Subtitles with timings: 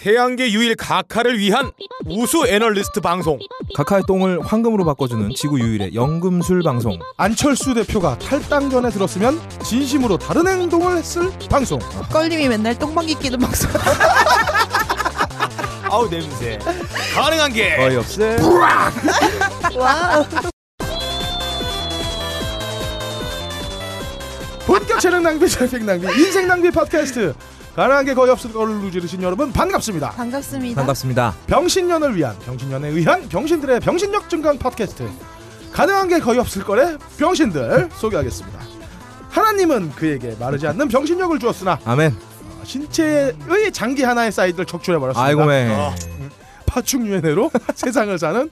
[0.00, 1.70] 태양계 유일 각하를 위한
[2.06, 3.38] 우수 애널리스트 방송
[3.76, 10.48] 카카의 똥을 황금으로 바꿔주는 지구 유일의 연금술 방송 안철수 대표가 탈당 전에 들었으면 진심으로 다른
[10.48, 11.78] 행동을 했을 방송.
[12.10, 13.70] 껄림이 맨날 똥방귀 끼는 방송.
[15.84, 16.58] 아우 냄새
[17.14, 18.38] 가능한 게 거의 없애
[19.76, 20.24] 와.
[24.66, 27.34] 본격 재능 낭비, 트래픽 낭비, 인생 낭비 팟캐스트.
[27.74, 30.10] 가능한 게 거의 없을 걸로 들으신 여러분 반갑습니다.
[30.10, 30.80] 반갑습니다.
[30.80, 35.08] 반갑습니다 병신년을 위한 병신년에 의한 병신들의 병신력 증강 팟캐스트.
[35.72, 38.58] 가능한 게 거의 없을 거래 병신들 소개하겠습니다.
[39.30, 42.16] 하나님은 그에게 마르지 않는 병신력을 주었으나 아멘
[42.64, 45.24] 신체의 장기 하나의 사이드를 적출해 버렸습니다.
[45.26, 45.94] 아이고 매 어,
[46.66, 48.50] 파충 유해내로 세상을 사는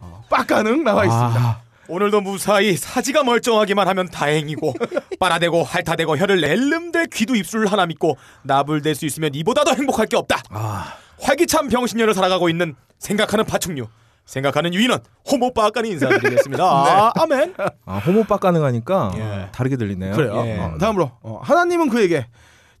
[0.00, 1.40] 어, 빡가능 나와 있습니다.
[1.40, 4.74] 아, 오늘도 무사히 사지가 멀쩡하기만 하면 다행이고
[5.18, 10.16] 빨아대고 핥아대고 혀를 낼름대 귀도 입술 하나 믿고 나불댈 수 있으면 이보다 더 행복할 게
[10.16, 13.88] 없다 아, 활기찬 병신년을 살아가고 있는 생각하는 파충류
[14.24, 19.48] 생각하는 유인원 호모 빠까니 인사드리겠습니다 아, 아멘 아, 호모 빠 가능하니까 예.
[19.52, 20.42] 다르게 들리네요 그래요.
[20.46, 20.58] 예.
[20.58, 22.26] 어, 다음으로 어, 하나님은 그에게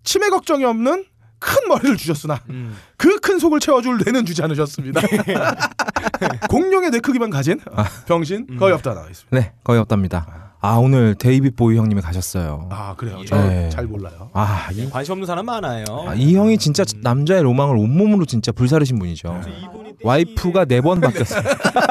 [0.04, 1.04] 치매 걱정이 없는
[1.42, 2.76] 큰 머리를 주셨으나 음.
[2.96, 5.00] 그큰 속을 채워줄 뇌는 주지 않으셨습니다.
[6.48, 9.36] 공룡의 뇌 크기만 가진 어, 병신 거의 없다 나와 있습니다.
[9.36, 13.18] 네 거의 없답니다 아 오늘 데이빗 보위 형님이 가셨어요 아 그래요.
[13.20, 13.24] 예.
[13.24, 13.68] 저 네.
[13.68, 14.30] 잘 몰라요.
[14.32, 18.98] 아, 이, 관심 없는 사람 많아요 아, 이 형이 진짜 남자의 로망을 온몸으로 진짜 불사르신
[19.00, 19.40] 분이죠
[20.04, 21.42] 와이프가 네 번 바뀌었어요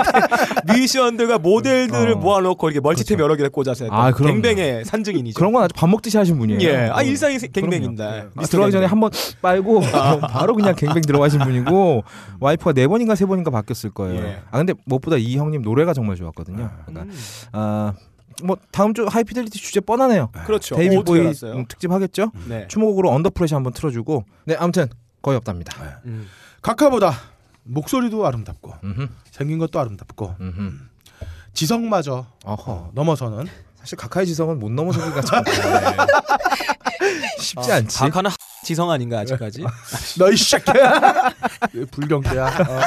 [0.67, 2.15] 뮤지션들과 모델들을 어.
[2.17, 4.41] 모아놓고 이렇게 멀티탭 여러 개를 꽂아서 아, 그럼요.
[4.41, 7.01] 갱뱅의 산증인이죠 그런 건 아주 밥 먹듯이 하신 분이에요 예, 아 어.
[7.03, 7.37] 일상이.
[7.39, 8.23] 갱뱅입니다 네.
[8.37, 9.09] 아, 들어가기 전에 한 번
[9.41, 9.81] 빨고
[10.29, 12.03] 바로 그냥 갱뱅 들어가신 분이고
[12.39, 14.21] 와이프가 네 번인가 세 번인가 바뀌었을 거예요.
[14.23, 14.37] 예.
[14.51, 16.69] 아 근데 무엇보다 이 형님 노래가 정말 좋았거든요.
[16.85, 17.13] 그러니까
[17.51, 17.93] 아
[18.43, 20.29] 뭐 다음 주 하이피델리티 주제 뻔하네요.
[20.45, 21.53] 그렇죠 데이빗 어떻게 보위 알았어요?
[21.53, 22.31] 음, 특집 하겠죠?
[22.47, 22.67] 네.
[22.67, 24.87] 추모곡으로 Under Pressure 한번 틀어주고 네 아무튼
[25.21, 26.01] 거의 없답니다.
[26.05, 26.27] 음.
[26.61, 27.13] 각하보다
[27.63, 30.71] 목소리도 아름답고 음흠, 생긴 것도 아름답고 음흠.
[31.53, 32.71] 지성마저 어허.
[32.71, 33.45] 어, 넘어서는
[33.79, 35.43] 사실 각하의 지성은 못 넘어서기가 참
[37.39, 37.99] 쉽지 않지.
[37.99, 38.31] 박하는
[38.63, 39.63] 지성 아닌가 아직까지?
[40.19, 41.33] 너이 새끼야
[41.91, 42.81] 불경태야 어,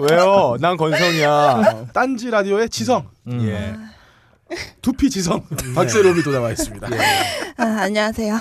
[0.00, 0.56] 왜요?
[0.60, 1.30] 난 건성이야.
[1.30, 3.40] 어, 딴지 라디오의 지성 음.
[3.48, 3.74] 예.
[4.82, 5.42] 두피 지성
[5.74, 6.86] 박세롬이 도 나와 있습니다.
[7.56, 8.38] 아, 안녕하세요.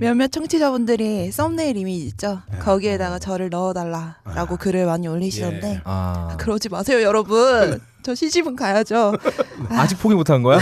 [0.00, 2.42] 몇몇 청취자분들이 썸네일 이미지 있죠.
[2.60, 7.80] 거기에다가 저를 넣어달라라고 글을 많이 올리시는데 아 그러지 마세요, 여러분.
[8.02, 9.12] 저 시집은 가야죠.
[9.70, 10.58] 아직 포기 못한 거야?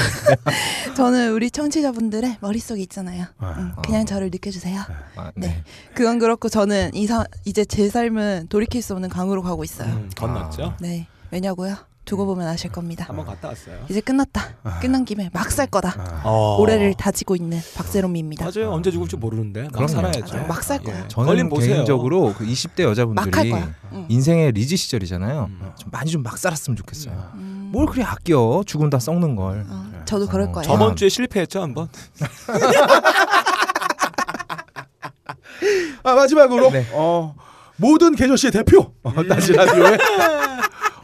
[0.97, 3.27] 저는 우리 청취자분들의 머릿속에 있잖아요.
[3.41, 4.05] 음, 그냥 아.
[4.05, 4.81] 저를 느껴주세요.
[5.15, 5.63] 아, 네.
[5.95, 9.89] 그건 그렇고 저는 이사, 이제 제 삶은 돌이킬 수 없는 강으로 가고 있어요.
[9.89, 10.75] 음, 건넜죠.
[10.81, 11.07] 네.
[11.31, 11.77] 왜냐고요?
[12.07, 13.05] 두고 보면 아실 겁니다.
[13.09, 13.75] 한번 갔다 왔어요.
[13.91, 14.55] 이제 끝났다.
[14.81, 16.23] 끝난 김에 막 살 거다.
[16.25, 16.57] 어.
[16.61, 18.45] 올해를 다지고 있는 박세롬입니다.
[18.45, 18.71] 맞아요.
[18.73, 19.89] 언제 죽을지 모르는데 막 그럼요.
[19.89, 20.47] 살아야죠.
[20.47, 21.09] 막 살 거예요.
[21.09, 21.75] 저는 걸림 보세요.
[21.75, 23.75] 개인적으로 그 20대 막할 여자분들이 거야.
[23.93, 24.07] 응.
[24.09, 25.47] 인생의 리즈 시절이잖아요.
[25.51, 25.73] 음.
[25.79, 27.13] 좀 많이 좀 막 살았으면 좋겠어요.
[27.35, 27.71] 음.
[27.73, 29.67] 뭘 그리 아껴 죽으면 다 썩는 걸.
[29.69, 30.65] 어, 저도 그럴 어, 거예요.
[30.67, 31.89] 저번 주에 실패했죠 한번.
[36.05, 36.87] 아 마지막으로 네.
[36.93, 37.35] 어,
[37.77, 39.99] 모든 개조 씨의 대표 어, 딴지 라디오의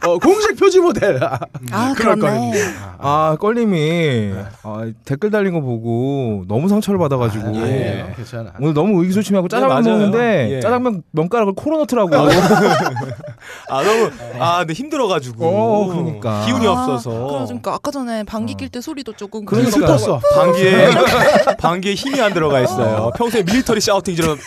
[0.05, 1.39] 어, 공식 표지 모델 아,
[1.71, 2.19] 아, 그럴.
[2.19, 2.51] 거예요.
[2.99, 4.33] 아 껄림이
[4.63, 8.05] 아, 댓글 달린 거 보고 너무 상처를 받아가지고 예.
[8.09, 8.53] 아, 괜찮아.
[8.59, 9.89] 오늘 너무 의기소침하고 짜장면 네.
[9.89, 10.59] 먹는데 예.
[10.61, 12.13] 짜장면 면가락을 코로 넣더라고.
[13.69, 15.45] 아 너무 아 근데 힘들어가지고.
[15.45, 16.45] 어, 그러니까.
[16.45, 17.43] 기운이 아, 없어서.
[17.45, 19.71] 그러니까 아까 전에 방귀 낄 때 소리도 조금 그러니까.
[19.71, 20.19] 그러니까 떴어.
[20.35, 20.89] 방귀에
[21.59, 23.11] 방귀에 힘이 안 들어가 있어요.
[23.17, 24.37] 평소에 밀리터리 샤우팅 이러면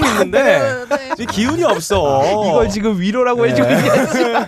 [0.00, 1.24] 뻥 있는데 네, 네.
[1.26, 2.22] 기운이 없어.
[2.48, 3.50] 이걸 지금 위로라고 네.
[3.52, 4.42] 해주고 있냐.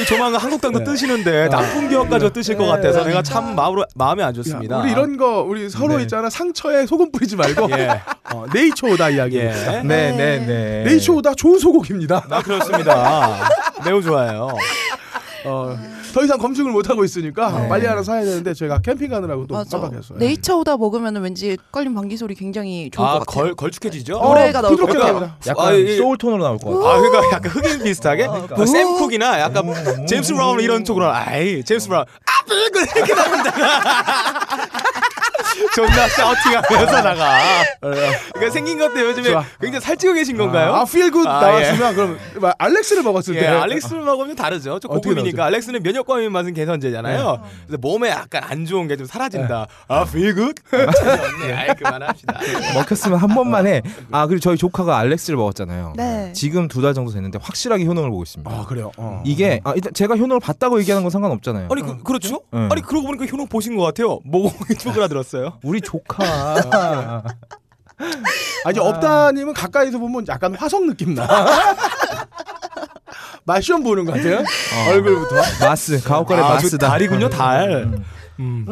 [0.00, 0.84] 이 조만간 한국당도 네.
[0.84, 4.76] 뜨시는데 나쁜 기억까지 뜨실 것 같아서 내가 참 마음으로 마음이 안 좋습니다.
[4.76, 6.02] 야, 우리 이런 거 우리 서로 네.
[6.04, 8.00] 있잖아 상처에 소금 뿌리지 말고 예.
[8.32, 9.36] 어, 네이처 오다 이야기.
[9.36, 9.52] 예.
[9.84, 10.84] 네네 네.
[10.84, 12.26] 네이처 오다 좋은 소곡입니다.
[12.28, 13.48] 나 그렇습니다.
[13.84, 14.56] 매우 좋아요.
[15.44, 15.78] 어,
[16.12, 17.68] 더 이상 검증을 못 하고 있으니까 네.
[17.68, 19.78] 빨리 하나 사야 되는데 제가 캠핑 가느라고 또 맞아.
[19.78, 20.18] 깜빡했어요.
[20.18, 23.24] 네이처 오다 먹으면 왠지 걸린 방귀 소리 굉장히 좋을 것 같아요.
[23.44, 24.16] 아걸 걸쭉해지죠?
[24.16, 25.12] 어, 노래가 나올 것 부드럽게 같아요.
[25.20, 25.36] 나옵니다.
[25.46, 26.94] 약간 아, 이- 소울 톤으로 나올 것 같아.
[26.94, 28.56] 아 그러니까 약간 흑인 비슷하게 그러니까.
[28.56, 33.80] 뭐샘 쿡이나 약간 제임스 브라운 이런 쪽으로 아이 제임스 브라운 아 비글 이렇게 나온다가
[35.74, 37.38] 존나 샤우팅하면서 나가.
[38.40, 39.44] 그러니까 생긴 것도 요즘에 좋아.
[39.60, 40.74] 굉장히 살찌고 계신 건가요?
[40.74, 44.78] 아, 필굿 아, 나왔으면 그럼 막 알렉스를 먹었을 예, 때 알렉스하고는 좀 다르죠.
[44.80, 47.42] 좀 고급이니까 알렉스는 면역과민 맛은 개선제잖아요.
[47.66, 49.66] 그래서 몸에 약간 안 좋은 게 좀 사라진다.
[49.88, 50.54] 아, feel good?
[50.70, 52.38] 네, 아이 그만합시다.
[52.74, 53.82] 먹혔으면 한 번만 해.
[54.10, 55.94] 아 그리고 저희 조카가 알렉스를 먹었잖아요.
[55.96, 56.32] 네.
[56.34, 58.50] 지금 두 달 정도 됐는데 확실하게 효능을 보고 있습니다.
[58.50, 58.90] 아 그래요.
[58.96, 59.22] 어.
[59.26, 61.68] 이게 아, 일단 제가 효능을 봤다고 얘기하는 건 상관없잖아요.
[61.70, 62.40] 아니 그, 그렇죠?
[62.54, 62.68] 응.
[62.72, 64.18] 아니 그러고 보니까 효능 보신 것 같아요.
[64.24, 65.58] 모공이 쪼그라들었어요.
[65.62, 67.22] 우리 조카
[68.64, 71.26] 아니 업다님은 가까이서 보면 약간 화성 느낌 나.
[73.44, 74.44] 마시험 보는 것 같아요.
[74.90, 75.36] 얼굴부터.
[75.60, 76.88] 마스 가옥걸의 아, 저 마스다.
[76.88, 77.90] 달이군요, 달.
[78.38, 78.66] 음.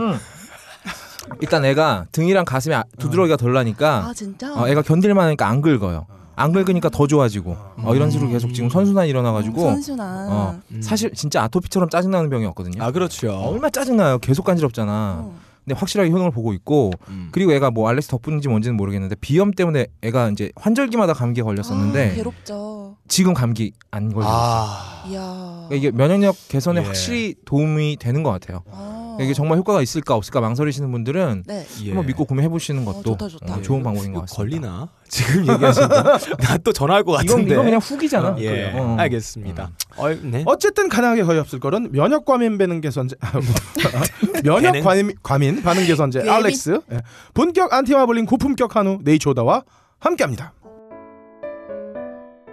[1.41, 4.55] 일단 애가 등이랑 가슴에 아- 두드러기가 덜 나니까 아 진짜?
[4.55, 6.07] 어, 애가 견딜만 하니까 안 긁어요.
[6.37, 10.29] 안 긁으니까 더 좋아지고 어, 이런 식으로 계속 지금 선순환이 일어나가지고 음, 선순환.
[10.31, 12.83] 어, 사실 진짜 아토피처럼 짜증나는 병이었거든요.
[12.83, 13.33] 아, 그렇죠.
[13.33, 14.19] 얼마 짜증나요.
[14.21, 15.27] 계속 간지럽잖아.
[15.69, 15.75] 어.
[15.75, 17.29] 근데 확실하게 효능을 보고 있고 음.
[17.31, 22.15] 그리고 애가 뭐 알렉스 덕분인지 뭔지는 모르겠는데 비염 때문에 애가 이제 환절기마다 감기에 걸렸었는데 아,
[22.15, 22.97] 괴롭죠.
[23.07, 24.35] 지금 감기 안 걸리고 있어요.
[24.35, 25.05] 아.
[25.09, 25.67] 이야.
[25.69, 26.85] 그러니까 이게 면역력 개선에 예.
[26.85, 28.63] 확실히 도움이 되는 것 같아요.
[28.71, 29.08] 아.
[29.21, 31.67] 이게 정말 효과가 있을까 없을까 망설이시는 분들은 네.
[31.83, 31.89] 예.
[31.89, 33.55] 한번 믿고 구매해 보시는 것도 좋다, 좋다.
[33.57, 34.37] 어, 좋은 방법인 것 같습니다.
[34.37, 34.89] 걸리나?
[35.09, 36.19] 지금 얘기하시니까
[36.49, 37.33] 나또 전화할 것 같은데.
[37.43, 38.37] 이건, 이건 그냥 후기잖아.
[38.39, 38.97] 예, 어.
[38.99, 39.71] 알겠습니다.
[39.97, 40.43] 어, 네.
[40.47, 43.17] 어쨌든 가능하게 거의 없을 거는 면역 과민 반응 개선제
[44.45, 44.83] 면역 배는?
[44.85, 46.33] 과민, 과민 반응 개선제 예민?
[46.33, 47.01] 알렉스 예.
[47.35, 49.65] 본격 안티마블링 고품격 한우 네이처다와
[49.99, 50.53] 함께합니다.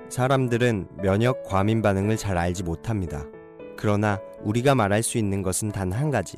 [0.10, 3.24] 사람들은 면역 과민 반응을 잘 알지 못합니다.
[3.78, 6.38] 그러나 우리가 말할 수 있는 것은 단 한 가지.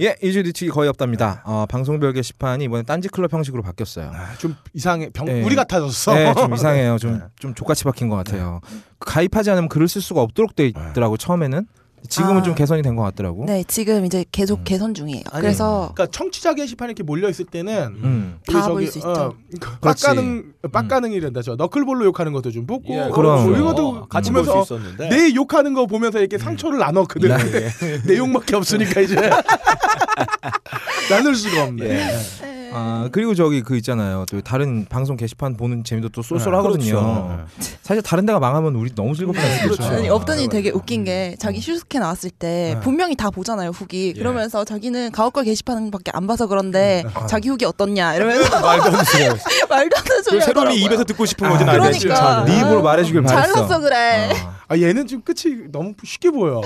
[0.00, 1.42] 예, 이주 뒤치기 거의 없답니다.
[1.44, 4.10] 어, 방송별 게시판이 이번에 딴지 클럽 형식으로 바뀌었어요.
[4.14, 5.10] 아, 좀 이상해.
[5.10, 5.42] 병 예.
[5.42, 6.14] 우리 같아졌어.
[6.14, 6.98] 네, 좀 이상해요.
[6.98, 7.24] 좀, 네.
[7.38, 8.60] 좀 족같이 박힌 것 같아요.
[9.00, 11.66] 가입하지 않으면 글을 쓸 수가 없도록 돼 있더라고 처음에는.
[12.08, 12.42] 지금은 아.
[12.42, 13.44] 좀 개선이 된 것 같더라고.
[13.46, 14.64] 네, 지금 이제 계속 음.
[14.64, 15.22] 개선 중이에요.
[15.30, 18.38] 아니, 그래서 그러니까 청취자 게시판에 이렇게 몰려 있을 때는 음.
[18.48, 19.08] 우리 다 저기, 볼수 있죠.
[19.10, 19.34] 어,
[19.80, 20.04] 그렇지.
[20.04, 21.42] 빡가능 빡가능이란다.
[21.42, 23.54] 저 너클볼로 욕하는 것도 좀 보고 예, 어, 그럼.
[23.54, 25.08] 이것도 같이 볼 수 있었는데.
[25.08, 27.28] 내 욕하는 거 보면서 이렇게 상처를 나눴거든.
[27.28, 27.68] 네.
[28.06, 29.16] 내용밖에 없으니까 이제
[31.10, 31.84] 나눌 수가 없네.
[31.84, 32.57] 예.
[32.72, 34.24] 아 그리고 저기 그 있잖아요.
[34.30, 36.84] 또 다른 방송 게시판 보는 재미도 또 쏠쏠하거든요.
[36.84, 37.46] 그렇죠.
[37.82, 39.64] 사실 다른 데가 망하면 우리 너무 즐겁지 않습니까?
[39.76, 39.94] 그렇죠.
[39.94, 41.04] 아니, 업더니 되게 웃긴 음.
[41.04, 42.80] 게 자기 슈스케 나왔을 때 네.
[42.80, 44.18] 분명히 다 보잖아요 후기 예.
[44.18, 47.10] 그러면서 자기는 가옥걸 게시판밖에 안 봐서 그런데 음.
[47.28, 49.36] 자기 후기 어떻냐 이러면서 말도 안 되는
[49.68, 50.84] 말도 안 되는 소리 그 새로운 하더라고요.
[50.84, 52.44] 입에서 듣고 싶은 거지 아, 그러니까.
[52.44, 53.52] 네 입으로 말해주길 바랬어.
[53.52, 54.54] 잘났어 그래 어.
[54.68, 56.58] 아 얘는 지금 끝이 너무 쉽게 보여.
[56.58, 56.62] 어.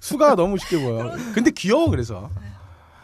[0.00, 1.12] 수가 너무 쉽게 보여.
[1.34, 2.28] 근데 귀여워 그래서.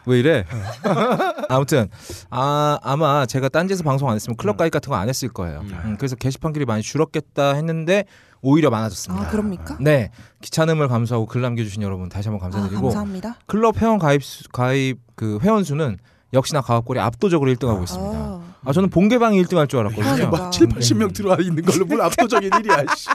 [0.07, 0.45] 왜 이래?
[1.49, 1.89] 아무튼
[2.29, 5.61] 아 아마 제가 딴지에서 방송 안 했으면 클럽 가입 같은 거 안 했을 거예요.
[5.61, 8.05] 음, 그래서 게시판들이 많이 줄었겠다 했는데
[8.41, 9.25] 오히려 많아졌습니다.
[9.25, 9.77] 아 그럽니까?
[9.79, 10.09] 네
[10.41, 14.99] 귀찮음을 감수하고 글 남겨주신 여러분 다시 한번 아, 감사드리고 감사합니다 클럽 회원 가입 수, 가입
[15.15, 15.97] 그 회원 수는
[16.33, 18.17] 역시나 가업골이 압도적으로 1등하고 있습니다.
[18.17, 20.15] 아, 아 저는 본개방이 1등할 줄 알았거든요.
[20.15, 20.37] 그러니까.
[20.43, 22.83] 막 7, 80명 들어와 있는 걸로 뭘 압도적인 일이야.
[22.95, 23.09] 씨.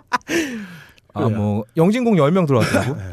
[1.13, 2.93] 아뭐 영진공 10명 들어왔다고?
[2.93, 3.11] 음,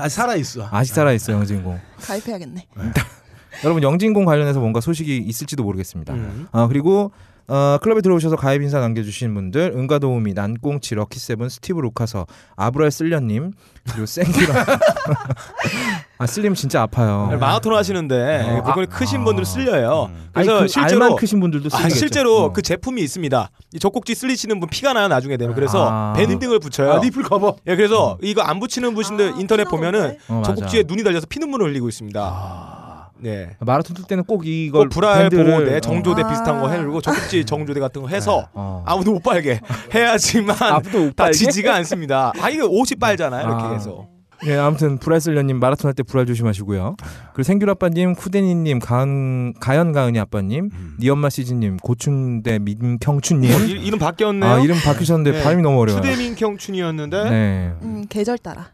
[0.00, 0.68] 아 살아 있어.
[0.70, 1.78] 아직 살아 있어 영진공.
[2.02, 2.66] 가입해야겠네
[3.64, 6.14] 여러분 영진공 관련해서 뭔가 소식이 있을지도 모르겠습니다.
[6.14, 6.48] 음.
[6.52, 7.12] 아 그리고
[7.50, 13.52] 어, 클럽에 들어오셔서 가입 인사 남겨주신 분들 은가도우미 난꽁치 럭키세븐 스티브 루카서 아브랄 쓸려님
[13.90, 14.64] 그리고 생기라
[16.18, 17.36] 아 쓸림 진짜 아파요.
[17.40, 19.24] 마라톤 하시는데 어, 그걸 아, 크신 아.
[19.24, 20.10] 분들은 쓸려요.
[20.32, 21.88] 아니, 그래서 그 실제로 알만 크신 분들도 아.
[21.88, 22.52] 실제로 어.
[22.52, 23.50] 그 제품이 있습니다.
[23.72, 26.12] 이 젖꼭지 쓸리시는 분 피가 나요 나중에 되면 그래서 아.
[26.12, 26.92] 밴딩을 붙여요.
[26.92, 27.56] 아, nipple cover.
[27.66, 30.18] 예, 그래서 이거 안 붙이는 분들 아, 인터넷 보면은?
[30.28, 30.42] 어.
[30.44, 32.79] 젖꼭지에 눈이 달려서 피눈물을 흘리고 있습니다.
[33.22, 33.50] 네.
[33.60, 36.28] 마라톤 뛸 때는 꼭 이걸 꼭 불알 보호대, 정조대 어.
[36.28, 36.72] 비슷한 거 아.
[36.72, 38.82] 해주고 젖꼭지 정조대 같은 거 해서 어.
[38.86, 39.60] 아무도 못 빨게
[39.94, 41.32] 해야지만 아무도 못 빨게?
[41.32, 42.32] 다치지가 않습니다.
[42.40, 43.72] 아 이거 옷이 빨잖아요 이렇게 아.
[43.72, 44.08] 해서.
[44.44, 46.96] 네, 아무튼 불알쓸려님 마라톤 할 때 불알 조심하시고요.
[47.34, 53.50] 그리고 생귤 아빠님, 쿠데니님, 가은 가연 가은이 아빠님, 니 엄마 시즈님, 고춘대 민경춘님.
[53.52, 54.50] 어, 이- 이름 바뀌었네요.
[54.50, 55.42] 아 이름 바뀌셨는데 네.
[55.44, 56.02] 발음이 너무 어려워요.
[56.02, 57.72] 수대민 경춘이었는데 네.
[57.82, 58.70] 음 계절 따라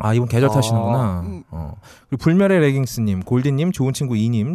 [0.00, 1.20] 아 이분 계절 아, 타시는구나.
[1.20, 1.42] 음.
[1.50, 1.74] 어.
[2.08, 4.54] 그리고 불멸의 레깅스님, 골디님, 좋은 친구 이님,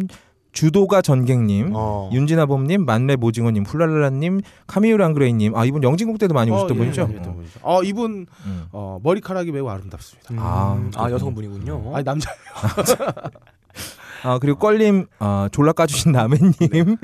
[0.52, 2.10] 주도가 전갱님, 어.
[2.12, 5.54] 윤진아범님, 만렙 오징어님, 훌랄랄라님, 카미우랑그레이님.
[5.54, 7.02] 아 이분 영진국 때도 많이 오셨던 예, 분이죠.
[7.02, 7.60] 했던 분이죠.
[7.62, 8.64] 어 이분 음.
[8.72, 10.34] 어, 머리카락이 매우 아름답습니다.
[10.34, 11.10] 음, 아, 아.
[11.10, 11.92] 여성분이군요.
[11.94, 12.30] 아니 남자.
[14.22, 16.52] 아 그리고 껄림 아, 졸라 까주신 남해님.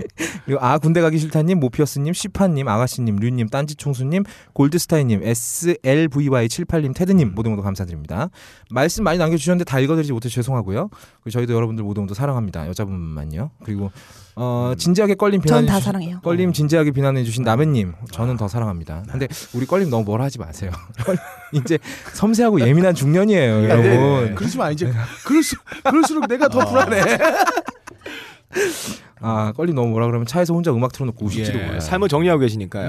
[0.44, 7.62] 그리고 아 군대 가기 싫다님 모피어스님 시파님 아가씨님 류님 딴지총수님 골드스타이님 SLVY78님 테드님 모두 모두
[7.62, 8.30] 감사드립니다.
[8.70, 10.88] 말씀 많이 남겨주셨는데 다 읽어드리지 못해 죄송하고요.
[11.22, 12.68] 그리고 저희도 여러분들 모두 모두 사랑합니다.
[12.68, 13.50] 여자분만요.
[13.64, 13.90] 그리고
[14.38, 16.20] 어 진지하게 껄림 전 비난해 다 주신 사랑해요.
[16.20, 19.02] 껄림 진지하게 비난해 주신 남해님 저는 더 사랑합니다.
[19.10, 20.70] 근데 우리 껄림 너무 뭐라 하지 마세요.
[21.52, 21.78] 이제
[22.12, 23.82] 섬세하고 예민한 중년이에요 여러분.
[24.26, 24.92] 네, 그러시면 아니지.
[25.24, 27.18] 그럴수 그럴수록 내가 더 불안해.
[29.20, 31.76] 아 껄림 너무 뭐라 그러면 차에서 혼자 음악 틀어놓고 우실지도 몰라요.
[31.76, 32.88] 예, 삶을 정리하고 계시니까요.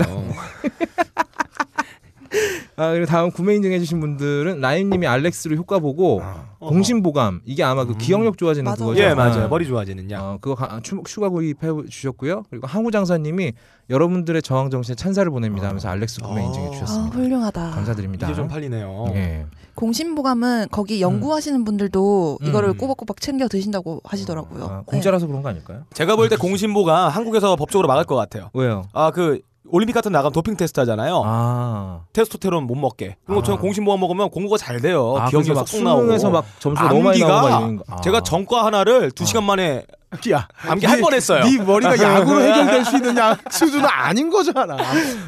[2.75, 6.21] 아 그리고 다음 구매 인증해주신 분들은 라임님이 알렉스로 효과 보고
[6.59, 8.83] 공심보감 이게 아마 그 기억력 좋아지는 맞아.
[8.83, 9.01] 그거죠.
[9.01, 9.45] 예, 맞아요.
[9.45, 9.47] 아.
[9.47, 10.23] 머리 좋아지는 약.
[10.23, 12.43] 어, 그거 가- 추, 추가 구입해 주셨고요.
[12.49, 13.53] 그리고 항우 장사님이
[13.89, 17.17] 여러분들의 저항 정신에 찬사를 보냅니다 하면서 알렉스 구매 인증해 아, 주셨습니다.
[17.17, 17.69] 훌륭하다.
[17.71, 18.27] 감사드립니다.
[18.27, 19.05] 이제 좀 팔리네요.
[19.15, 19.45] 예.
[19.75, 22.47] 공신보감은 거기 연구하시는 분들도 음.
[22.47, 24.63] 이거를 꼬박꼬박 챙겨 드신다고 하시더라고요.
[24.65, 24.83] 아, 네.
[24.85, 25.83] 공짜라서 그런 거 아닐까요?
[25.93, 28.49] 제가 볼 때 공신보가 한국에서 법적으로 막을 것 같아요.
[28.53, 28.83] 왜요?
[28.93, 31.21] 아그 올림픽 같은 데 나가면 도핑 테스트 하잖아요.
[31.25, 33.17] 아, 테스토테론 못 먹게.
[33.25, 33.43] 그리고 아.
[33.43, 35.15] 저는 공신보감 먹으면 공부가 잘 돼요.
[35.17, 36.01] 아 기억이 그래서 막 쏙쏙 나오고.
[36.03, 37.83] 수능에서 막 점수가 너무 많이 나오고 막 이런 거.
[37.87, 38.01] 아.
[38.01, 39.85] 제가 전과 하나를 두 시간 만에
[40.31, 41.43] 야, 암기 한 번 했어요.
[41.43, 44.77] 네 머리가 약으로 해결될 수 있는 약 수준은 아닌 거잖아.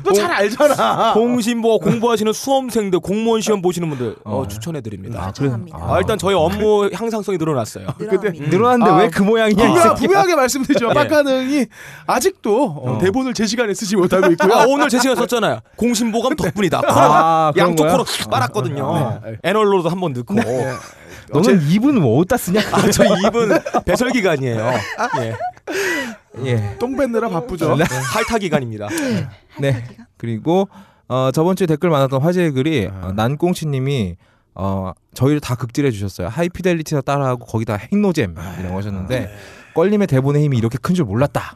[0.06, 1.14] 너 잘 알잖아.
[1.14, 4.48] 공신보 공부하시는 수험생들 공무원 시험 보시는 분들 어, 어.
[4.48, 5.20] 추천해 드립니다.
[5.20, 5.34] 아, 그래.
[5.34, 5.78] 추천합니다.
[5.82, 7.88] 아, 일단 저희 업무 향상성이 늘어났어요.
[8.00, 8.50] 늘어납니다.
[8.50, 9.64] 늘어났는데 아, 왜그 모양이냐?
[9.64, 9.94] 이 분명, 새끼야.
[9.96, 10.94] 분명하게 말씀드리지만 예.
[10.94, 11.66] 빡가능이
[12.08, 12.98] 아직도 어, 어.
[13.00, 14.54] 대본을 제 시간에 쓰지 못하고 있고요.
[14.54, 15.60] 아, 오늘 제 시간 썼잖아요.
[15.76, 16.82] 공신보감 덕분이다.
[16.88, 17.86] 아, 양쪽?
[17.90, 19.22] 코로 빨았거든요.
[19.44, 20.36] 애널로도 한 번 넣고.
[21.34, 22.60] 너는 입은 뭐 어디다 쓰냐?
[22.72, 24.72] 아, 저 입은 배설 기간이에요.
[25.22, 25.36] 예.
[26.46, 26.76] 예.
[26.80, 27.76] 똥 뱉느라 바쁘죠.
[27.76, 27.84] 네.
[28.14, 28.88] 할타 기간입니다.
[29.60, 29.84] 네.
[30.18, 30.70] 그리고
[31.08, 34.16] 어, 저번 주에 댓글 많았던 화제의 글이 어, 난꽁치님이
[34.56, 36.28] 어, 저희를 다 극질해 주셨어요.
[36.28, 39.34] 하이피델리티나 따라하고 거기다 핵노잼이라고 하셨는데
[39.74, 41.56] 껄림의 대본의 힘이 이렇게 큰 줄 몰랐다.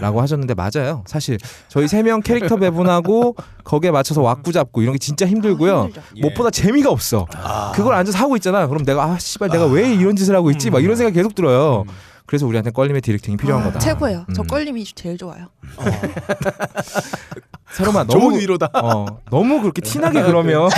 [0.00, 1.04] 라고 하셨는데 맞아요.
[1.06, 5.80] 사실 저희 세 명 캐릭터 배분하고 거기에 맞춰서 왁구 잡고 이런 게 진짜 힘들고요.
[5.96, 6.00] 아.
[6.16, 6.20] 예.
[6.20, 7.26] 무엇보다 재미가 없어.
[7.74, 8.66] 그걸 앉아서 하고 있잖아.
[8.66, 10.70] 그럼 내가 아 씨발 내가 왜 이런 짓을 하고 있지?
[10.70, 11.84] 막 이런 생각 이 계속 들어요.
[12.26, 13.78] 그래서 우리한테 껄림의 디렉팅이 필요한 아, 거다.
[13.78, 14.26] 최고예요.
[14.34, 14.46] 저 음.
[14.46, 15.46] 껄림이 제일 좋아요.
[17.72, 18.70] 새로만 좋은 너무 위로다.
[18.74, 20.68] 어 너무 그렇게 티나게 그러면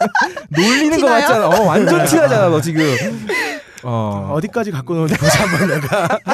[0.50, 1.20] 놀리는 거 티나요?
[1.26, 1.46] 같잖아.
[1.48, 2.84] 어 완전 티나잖아 너 지금.
[3.82, 6.18] 어 어디까지 갖고 노는지 보자 한번 내가.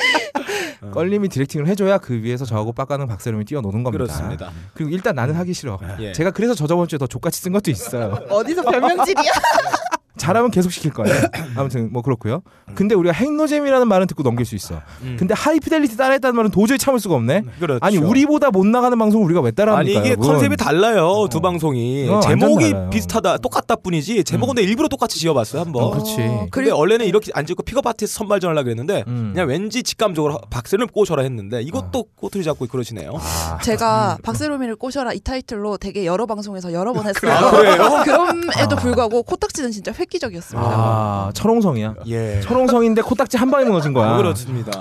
[0.92, 4.04] 껄림이 디렉팅을 해줘야 그 위에서 저하고 빡가는 박세롬이 뛰어노는 겁니다.
[4.04, 4.50] 그렇습니다.
[4.74, 5.78] 그리고 일단 나는 하기 싫어.
[6.00, 6.12] 예.
[6.12, 8.18] 제가 그래서 저 저번 주에 더 족같이 쓴 것도 있어요.
[8.28, 9.32] 어디서 변명질이야?
[10.16, 11.14] 잘하면 계속 시킬 거예요.
[11.56, 12.42] 아무튼 뭐 그렇고요.
[12.74, 14.80] 근데 우리가 핵노잼이라는 말은 듣고 넘길 수 있어.
[15.02, 15.16] 음.
[15.18, 17.42] 근데 하이피델리티 따라했다는 말은 도저히 참을 수가 없네.
[17.60, 17.78] 그렇죠.
[17.82, 19.98] 아니 우리보다 못 나가는 방송을 우리가 왜 따라합니까?
[20.00, 20.28] 아니 이게 여러분?
[20.32, 22.72] 컨셉이 달라요 두 방송이 어, 제목이.
[22.90, 26.16] 비슷하다 똑같다 뿐이지 제목은 내가 일부러 똑같이 지어봤어요 한번 어, 그렇지.
[26.16, 29.30] 근데 그리고- 원래는 이렇게 안 짓고 픽업 아티스트 선발전 하려고 그랬는데 음.
[29.34, 35.20] 그냥 왠지 직감적으로 박세를 꼬셔라 했는데 이것도 꼬투리 잡고 그러시네요 아, 제가 박세롬이를 꼬셔라 이
[35.20, 37.30] 타이틀로 되게 여러 방송에서 여러 번 했어요.
[37.32, 37.50] 아?
[38.04, 38.78] 그럼에도 아.
[38.80, 40.68] 불구하고 코딱지는 진짜 획기적이었습니다.
[40.68, 41.94] 아 철옹성이야.
[42.06, 44.16] 예 철옹성인데 코딱지 한 방에 무너진 거야.
[44.16, 44.80] 그렇습니다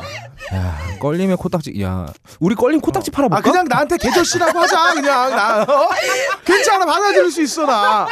[0.53, 1.81] 야, 껄림의 코딱지.
[1.81, 2.05] 야,
[2.39, 3.37] 우리 껄림 코딱지 팔아볼까?
[3.37, 5.89] 아 그냥 나한테 계절씨라고 하자 그냥 나 어?
[6.45, 8.07] 괜찮아 받아들일 수 있어 나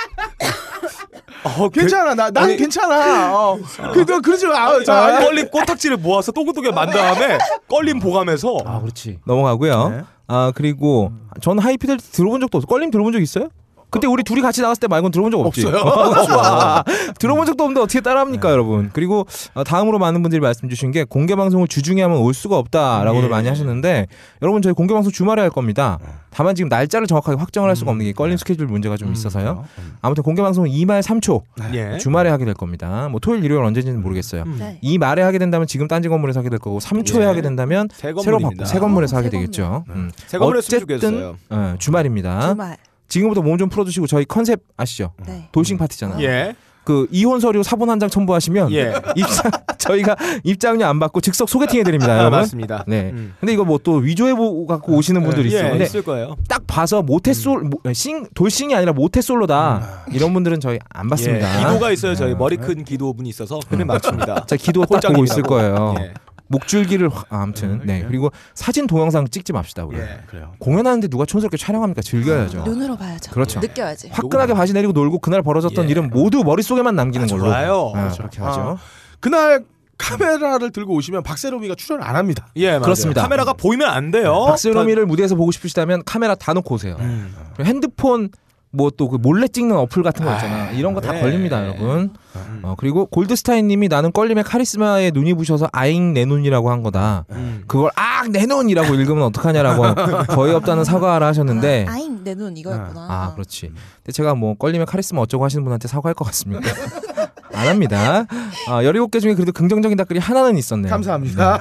[1.43, 3.57] 어, 괜찮아 나 난 아니- 괜찮아 어.
[3.93, 7.37] 그너 그러지 마 자, 자, 껄림 꼬탁지를 모아서 또그또게 만 다음에
[7.69, 9.19] 껄림 보감해서 아, 그렇지.
[9.25, 9.89] 넘어가고요.
[9.89, 10.01] 네.
[10.27, 12.65] 아 그리고 전 하이피델리티 들어본 적도 없어.
[12.67, 13.49] 껄림 들어본 적 있어요?
[13.93, 15.65] 그때 우리 둘이 같이 나갔을 때 말고는 들어본 적 없지.
[15.67, 16.83] 없어요.
[17.19, 18.89] 들어본 적도 없는데 어떻게 따라합니까, 여러분?
[18.91, 23.25] 그리고 어, 다음으로 많은 분들이 말씀 주신 게 공개 방송을 주중에 하면 올 수가 없다라고들
[23.25, 23.29] 예.
[23.29, 24.07] 많이 하시는데
[24.41, 25.99] 여러분 저희 공개 방송 주말에 할 겁니다.
[26.31, 29.65] 다만 지금 날짜를 정확하게 확정을 할 수가 없는 게 껄림 스케줄 문제가 좀 있어서요.
[30.01, 31.43] 아무튼 공개 방송은 2말 3초
[31.75, 31.97] 예.
[31.99, 33.07] 주말에 하게 될 겁니다.
[33.11, 34.43] 뭐 토요일, 일요일 언제인지는 모르겠어요.
[34.43, 34.55] 음.
[34.57, 34.79] 네.
[34.81, 37.25] 이 말에 하게 된다면 지금 딴지 건물에서 하게 될 거고 3초에 예.
[37.25, 38.39] 하게 된다면 새 새로.
[38.39, 39.83] 바꾸 새 건물에서 어, 하게 새 되겠죠.
[39.89, 40.11] 음.
[40.25, 42.49] 새 건물 했으면 좋겠어요 어, 주말입니다.
[42.49, 42.77] 주말.
[43.07, 45.13] 지금부터 몸 좀 풀어주시고 저희 컨셉 아시죠?
[45.27, 45.47] 네.
[45.51, 46.23] 돌싱 파티잖아요.
[46.23, 46.55] 예.
[46.85, 48.93] 그 이혼 서류 사본 한 장 첨부하시면 예.
[49.15, 52.39] 입장 저희가 입장료 안 받고 즉석 소개팅 해 드립니다, 아, 여러분.
[52.39, 53.11] 맞습니다 네.
[53.13, 53.35] 음.
[53.39, 55.59] 근데 이거 뭐 또 위조해보 갖고 오시는 분들이 있어.
[55.59, 60.77] 예, 근데 있을 거예요 딱 봐서 모태솔 모- 싱 돌싱이 아니라 모태솔로다 이런 분들은 저희
[60.89, 61.55] 안 받습니다.
[61.61, 65.43] 예, 기도가 있어요 저희 머리 큰 기도분이 있어서 그를 맞춥니다 자 기도 딱 보고 있을.
[65.43, 65.95] 거예요.
[65.99, 66.13] 예.
[66.47, 69.97] 목줄기를 확- 아, 아무튼 네 그리고 사진 동영상 찍지 맙시다 우리.
[69.97, 70.19] 예.
[70.27, 72.01] 그래요 공연하는데 누가 촌스럽게 촬영합니까?
[72.01, 72.63] 즐겨야죠.
[72.63, 73.31] 눈으로 봐야죠.
[73.31, 73.59] 그렇죠.
[73.59, 74.09] 느껴야지.
[74.11, 75.89] 화끈하게 바지 내리고 놀고 그날 벌어졌던 예.
[75.89, 77.43] 일은 모두 머릿속에만 남기는 아, 걸로.
[77.45, 77.91] 좋아요.
[77.95, 78.61] 네, 그렇게 하죠.
[78.61, 78.77] 아.
[79.19, 79.63] 그날
[79.97, 82.81] 카메라를 들고 오시면 박세롬이가 출연을 안 합니다 예, 맞아요.
[82.81, 83.21] 그렇습니다.
[83.21, 84.45] 카메라가 보이면 안 돼요.
[84.47, 86.97] 박세롬이를 무대에서 보고 싶으시다면 카메라 다 놓고 오세요.
[86.99, 87.33] 음.
[87.61, 88.29] 핸드폰
[88.73, 90.71] 뭐 또 그 몰래 찍는 어플 같은 거 있잖아.
[90.71, 91.21] 이런 거다 네.
[91.21, 92.11] 걸립니다, 여러분.
[92.35, 92.59] 음.
[92.63, 97.25] 어, 그리고 골드스타인님이 나는 껄림의 카리스마에 눈이 부셔서 아잉 내 눈이라고 한 거다.
[97.31, 97.63] 음.
[97.67, 99.83] 그걸 악 내 눈이라고 읽으면 어떡하냐라고
[100.33, 101.85] 거의 없다는 사과를 하셨는데.
[101.87, 103.01] 아, 잉 내 눈 이거였구나.
[103.09, 103.67] 아, 그렇지.
[103.67, 106.61] 근데 제가 뭐 껄림의 카리스마 어쩌고 하시는 분한테 사과할 것 같습니까?
[107.53, 108.25] 안 합니다.
[108.69, 110.89] 아, 17개 중에 그래도 긍정적인 댓글이 하나는 있었네요.
[110.89, 111.59] 감사합니다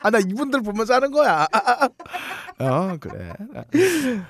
[0.00, 1.46] 아 나 이분들 보면서 하는 거야.
[1.52, 1.88] 아, 아, 아.
[2.64, 3.32] 어 그래.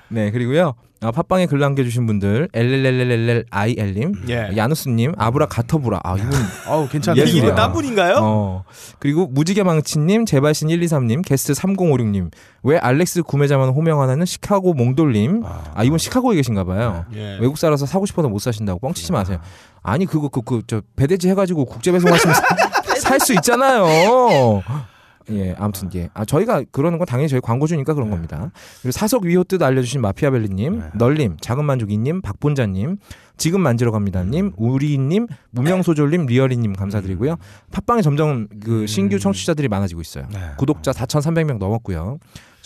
[0.09, 4.49] 네 그리고요 아, 팟빵에 글 남겨주신 분들 LLLLLIL님 예.
[4.55, 6.29] 야누스님 아브라 가터브라 아 이분
[6.67, 7.21] 어우 괜찮네.
[7.21, 7.55] 예, 이게 이래요.
[7.55, 8.17] 딴 분인가요?
[8.21, 8.63] 어
[8.99, 12.31] 그리고 무지개 망치님 제발신 123님 게스트 3056님
[12.63, 17.37] 왜 알렉스 구매자만 호명하는 시카고 몽돌님 아 이분 시카고에 계신가 봐요 예.
[17.39, 19.39] 외국 살아서 사고 싶어도 못 사신다고 뻥치지 마세요
[19.81, 22.35] 아니 그거 그 그 저 배대지 해가지고 국제 배송하시면
[22.99, 23.85] 살수 있잖아요
[25.31, 26.09] 예, 아무튼 예.
[26.13, 28.51] 아 저희가 그러는 건 당연히 저희 광고주니까 그런 겁니다.
[28.81, 32.97] 그리고 사석 위호 뜻 알려주신 마피아벨리님, 널님, 작은 만족이님, 박본자님,
[33.37, 37.37] 지금 만지러 갑니다님, 우리님, 무명소졸님, 리얼이님 감사드리고요.
[37.71, 40.27] 팟빵에 점점 그 신규 청취자들이 많아지고 있어요.
[40.57, 42.19] 구독자 4,300명 넘었고요.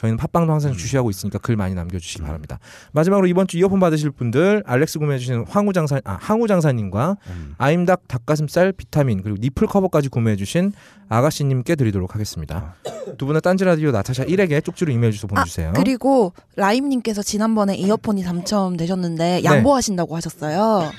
[0.03, 2.59] 저희는 팟빵도 항상 주시하고 있으니까 글 많이 남겨주시기 바랍니다.
[2.91, 7.15] 마지막으로 이번 주 이어폰 받으실 분들 알렉스 구매해주신 황우 장사 아, 항우 장사님과
[7.57, 10.73] 아임닭 닭가슴살 비타민 그리고 니플 커버까지 구매해주신
[11.07, 12.75] 아가씨님께 드리도록 하겠습니다.
[13.17, 15.69] 두 분은 딴지 라디오 나타샤 1에게 쪽지로 이메일 주소 보내주세요.
[15.69, 20.91] 아, 그리고 라임님께서 지난번에 이어폰이 당첨되셨는데 양보하신다고 하셨어요.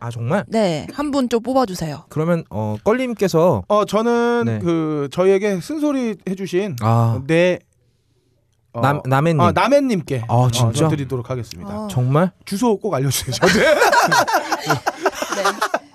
[0.00, 0.44] 아 정말?
[0.48, 2.04] 네, 한 분 좀 뽑아주세요.
[2.08, 4.58] 그러면 어 껄님께서 어 저는 네.
[4.60, 7.58] 그 저희에게 쓴소리 해주신 아 내
[8.72, 10.72] 어, 남 남해님 아, 남해님께 아, 어, 진짜?
[10.72, 11.70] 저 드리도록 하겠습니다.
[11.84, 12.30] 어, 정말?
[12.44, 13.32] 주소 꼭 알려주세요.
[13.34, 13.60] 저한테.
[13.60, 13.70] 네.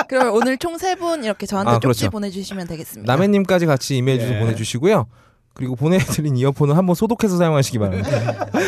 [0.08, 2.12] 그럼 오늘 총 세 분 이렇게 저한테 아, 쪽지 그렇죠.
[2.12, 3.12] 보내주시면 되겠습니다.
[3.12, 4.40] 남해님까지 같이 이메일 주소 예.
[4.40, 5.08] 보내주시고요.
[5.54, 8.10] 그리고 보내드린 이어폰은 한번 소독해서 사용하시기 바랍니다.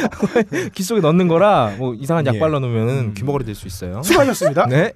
[0.74, 2.40] 귀 속에 넣는 거라 뭐 이상한 약 예.
[2.40, 3.14] 발라 놓으면 음.
[3.14, 4.02] 귀머거리 될 수 있어요.
[4.04, 4.68] 수고하셨습니다.
[4.68, 4.94] 네.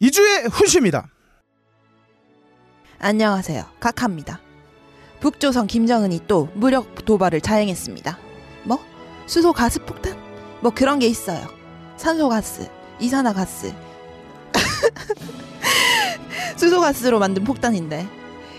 [0.00, 1.08] 이주의 훈시입니다.
[3.08, 3.66] 안녕하세요.
[3.80, 4.40] 카카입니다.
[5.20, 8.16] 북조선 김정은이 또 무력 도발을 자행했습니다.
[8.62, 8.78] 뭐?
[9.26, 10.16] 수소 가스 폭탄?
[10.62, 11.46] 뭐 그런 게 있어요.
[11.98, 12.66] 산소 가스,
[13.00, 13.74] 이산화 가스.
[16.56, 18.08] 수소 가스로 만든 폭탄인데.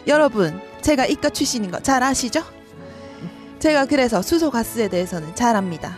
[0.05, 2.43] 여러분, 제가 이과 출신인 거 잘 아시죠?
[3.57, 5.97] 제가 그래서 수소 가스에 대해서는 잘 압니다.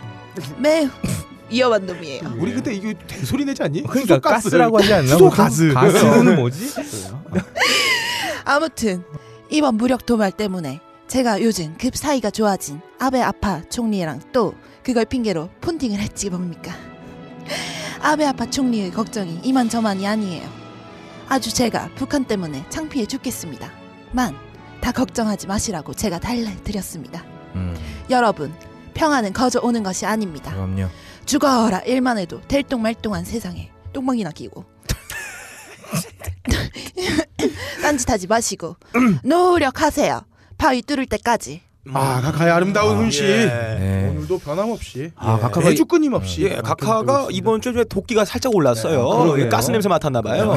[0.57, 0.87] 매우
[1.51, 2.35] 위험한 놈이에요.
[2.37, 3.83] 우리 그때 이거 대소리 내지 않니?
[3.83, 4.43] 그러니까 수소 가스.
[4.51, 5.07] 가스라고 하지 않나?
[5.07, 5.35] 수소 보통?
[5.35, 5.73] 가스.
[5.73, 6.71] 가스는 뭐지?
[8.47, 9.03] 아무튼
[9.49, 15.49] 이번 무력 도발 때문에 제가 요즘 급 사이가 좋아진 아베 아파 총리랑 또 그걸 핑계로
[15.61, 16.73] 폰팅을 했지 뭡니까?
[18.01, 20.47] 아베 아파 총리의 걱정이 이만저만이 아니에요.
[21.29, 23.71] 아주 제가 북한 때문에 창피해 죽겠습니다.
[24.11, 24.47] 만
[24.81, 27.25] 다 걱정하지 마시라고 제가 달래드렸습니다.
[27.55, 27.75] 음,
[28.09, 28.53] 여러분
[28.93, 30.51] 평화는 거저 오는 것이 아닙니다.
[30.53, 30.87] 그럼요.
[31.25, 34.63] 죽어라 일만 해도 될똥말똥한 세상에 똥망이나 끼고
[37.81, 38.75] 딴짓하지 마시고
[39.23, 40.21] 노력하세요
[40.57, 41.61] 바위 뚫을 때까지
[41.93, 43.23] 아 가카의 아름다운 훈시.
[43.23, 43.45] 예.
[43.79, 44.09] 네.
[44.09, 49.03] 오늘도 변함없이 아, 가카가 매주 끊임없이 예, 각하가 이번 주에 도끼가 살짝 올랐어요.
[49.09, 49.49] 네, 그러게요.
[49.49, 50.51] 가스 냄새 맡았나 봐요.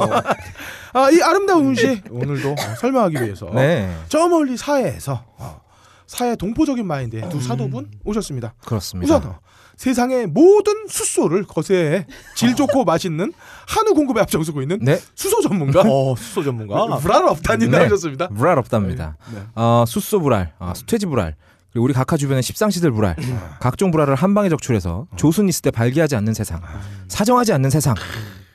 [0.92, 5.60] 아 이 아름다운 훈시 오늘도 어, 설명하기 위해서 네, 저 멀리 사해에서 어,
[6.08, 8.54] 사해 동포적인 마인드의 두 사도분 오셨습니다.
[8.66, 9.18] 그렇습니다.
[9.18, 9.38] 우선 어,
[9.80, 13.32] 세상의 모든 숫소를 거세해 질 좋고 맛있는
[13.66, 16.84] 한우 공급에 앞장서고 있는 네, 수소 전문가 어, 수소 전문가.
[17.00, 17.78] 불알 없다님 네.
[17.78, 18.28] 나오셨습니다.
[18.28, 19.16] 불알 없답니다.
[19.32, 19.40] 네.
[19.54, 21.34] 어, 숫소 불알, 어, 수퇴지 불알,
[21.72, 23.16] 그리고 우리 각하 주변의 십상시들 불알,
[23.58, 26.60] 각종 불알을 한 방에 적출해서 조순 있을 때 발기하지 않는 세상,
[27.08, 27.94] 사정하지 않는 세상,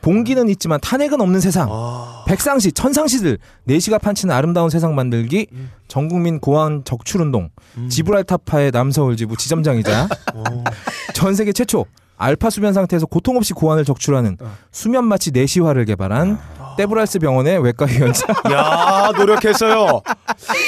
[0.05, 1.67] 봉기는 있지만 탄핵은 없는 세상,
[2.27, 5.47] 백상시, 천상시들 내시가 판치는 아름다운 세상 만들기,
[5.87, 7.49] 전국민 고안 적출운동,
[7.89, 10.07] 지브랄타파의 남서울 지부 지점장이자
[11.15, 11.87] 전 세계 최초
[12.17, 14.37] 알파 수면 상태에서 고통 없이 고안을 적출하는
[14.71, 16.37] 수면 마취 내시화를 개발한
[16.77, 18.29] 떼브랄스 병원의 외과 위원장.
[18.53, 20.01] 야, 노력했어요.
[20.05, 20.11] 아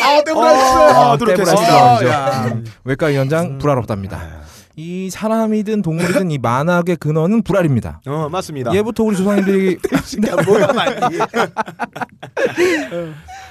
[0.04, 1.24] 아, 떼브랄스.
[1.24, 1.68] 노력했습니다.
[2.00, 2.56] 병원이죠.
[2.56, 4.48] 음, 외과 위원장 불알없답니다.
[4.80, 8.00] 이 사람이든 동물이든 이 만악의 근원은 불알입니다.
[8.06, 8.72] 어, 맞습니다.
[8.76, 9.78] 예부터 우리 조상님들이
[10.46, 10.96] 뭐야, 많이.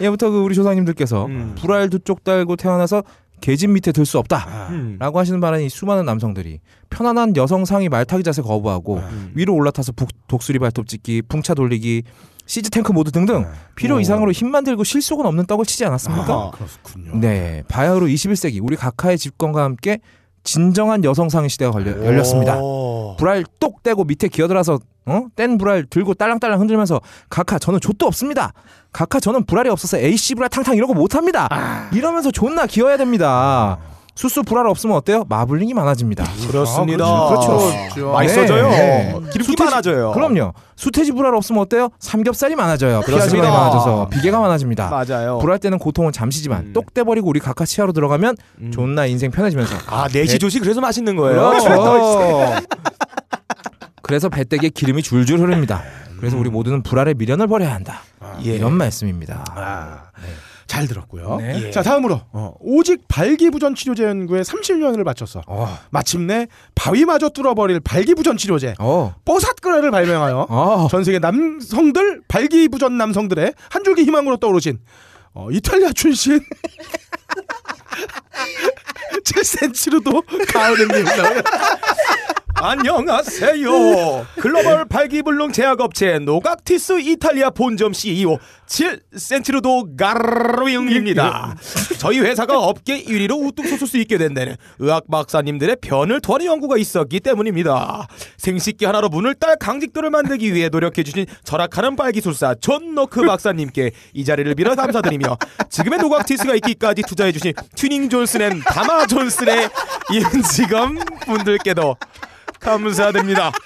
[0.01, 1.55] 예부터 그 우리 조상님들께서 음.
[1.59, 3.03] 불알 두 쪽 달고 태어나서
[3.41, 4.69] 계집 밑에 들 수 없다.
[4.71, 4.97] 음.
[5.01, 6.61] 라고 하시는 바람에 이 수많은 남성들이
[6.91, 9.33] 편안한 여성 상의 말타기 자세 거부하고 음.
[9.35, 12.05] 위로 올라타서 북- 독수리 발톱 찍기, 풍차 돌리기,
[12.47, 14.01] 시즈 탱크 모드 등등 필요 오.
[14.01, 16.33] 이상으로 힘만 들고 실속은 없는 떡을 치지 않았습니까?
[16.33, 16.51] 아하.
[16.53, 17.17] 그렇군요.
[17.21, 19.99] 네, 바야흐로 21세기 우리 각하의 집권과 함께
[20.47, 22.59] 진정한 여성 상의 시대가 걸려, 열렸습니다.
[22.59, 23.17] 오.
[23.19, 25.27] 불알 똑 떼고 밑에 기어들어서 어?
[25.37, 28.53] 뗀 불알 들고 딸랑딸랑 흔들면서 각하 저는 족도 없습니다.
[28.93, 31.49] 각하 저는 불알이 없어서 AC 불알 탕탕 거 못합니다.
[31.93, 33.79] 이러면서 존나 기어야 됩니다.
[34.17, 35.25] 수수 불알 없으면 어때요?
[35.29, 36.25] 마블링이 많아집니다.
[36.49, 37.05] 그렇습니다.
[37.07, 37.49] 아, 그렇죠.
[37.59, 37.73] 그렇죠.
[37.95, 38.13] 그렇죠.
[38.13, 38.69] 맛있어져요.
[38.71, 39.15] 네.
[39.31, 40.13] 기름기 수태지- 많아져요.
[40.13, 40.55] 그럼요.
[40.75, 41.91] 수태지 불알 없으면 어때요?
[41.99, 43.03] 삼겹살이 많아져요.
[43.03, 43.51] 그렇습니다.
[43.51, 44.89] 많아져서 비계가 많아집니다.
[44.89, 45.39] 맞아요.
[45.39, 46.73] 불알 때는 고통은 잠시지만 음.
[46.73, 48.71] 똑 떼버리고 우리 각하 치아로 들어가면 음.
[48.73, 51.51] 존나 인생 편해지면서 아, 내시조시 그래서 맛있는 거예요.
[51.51, 52.55] 그렇죠.
[54.03, 55.83] 그래서 배때기에 기름이 줄줄 흐릅니다.
[56.19, 58.01] 그래서 우리 모두는 불알의 미련을 버려야 한다.
[58.45, 58.55] 예.
[58.55, 59.45] 이런 말씀입니다.
[59.55, 60.05] 아,
[60.77, 61.37] 잘 들었고요.
[61.37, 61.71] 네.
[61.71, 65.41] 자 다음으로 어, 오직 발기부전 치료제 연구에 30년을 바쳤어.
[65.47, 70.89] 어, 마침내 바위마저 뚫어버릴 발기부전 치료제 어, 뽀삿그레를 발명하여 어.
[70.91, 74.79] 전 세계 남성들 발기부전 남성들의 한 줄기 희망으로 떠오르신
[75.33, 76.41] 어, 이탈리아 출신
[79.25, 81.23] 7cm로도 가을행님입니다.
[82.59, 84.27] 안녕하세요.
[84.40, 91.55] 글로벌 발기불능 제약업체 노각티스 이탈리아 본점 CEO 7센티로도 가르윙입니다.
[91.99, 96.79] 저희 회사가 업계 1위로 우뚝 솟을 수 있게 된 데는 의학 박사님들의 변을 토하는 연구가
[96.79, 98.09] 있었기 때문입니다.
[98.38, 104.55] 생식기 하나로 문을 딸 강직도를 만들기 위해 노력해주신 철학하는 발기술사 존 노크 박사님께 이 자리를
[104.55, 105.37] 빌어 감사드리며
[105.69, 109.69] 지금의 노각티스가 있기까지 투자해주신 튜닝 존슨 앤 다마 존슨의
[110.11, 111.97] 임직원 분들께도
[112.67, 113.53] 감사드립니다.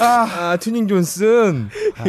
[0.00, 1.68] 아, 튜닝 존슨.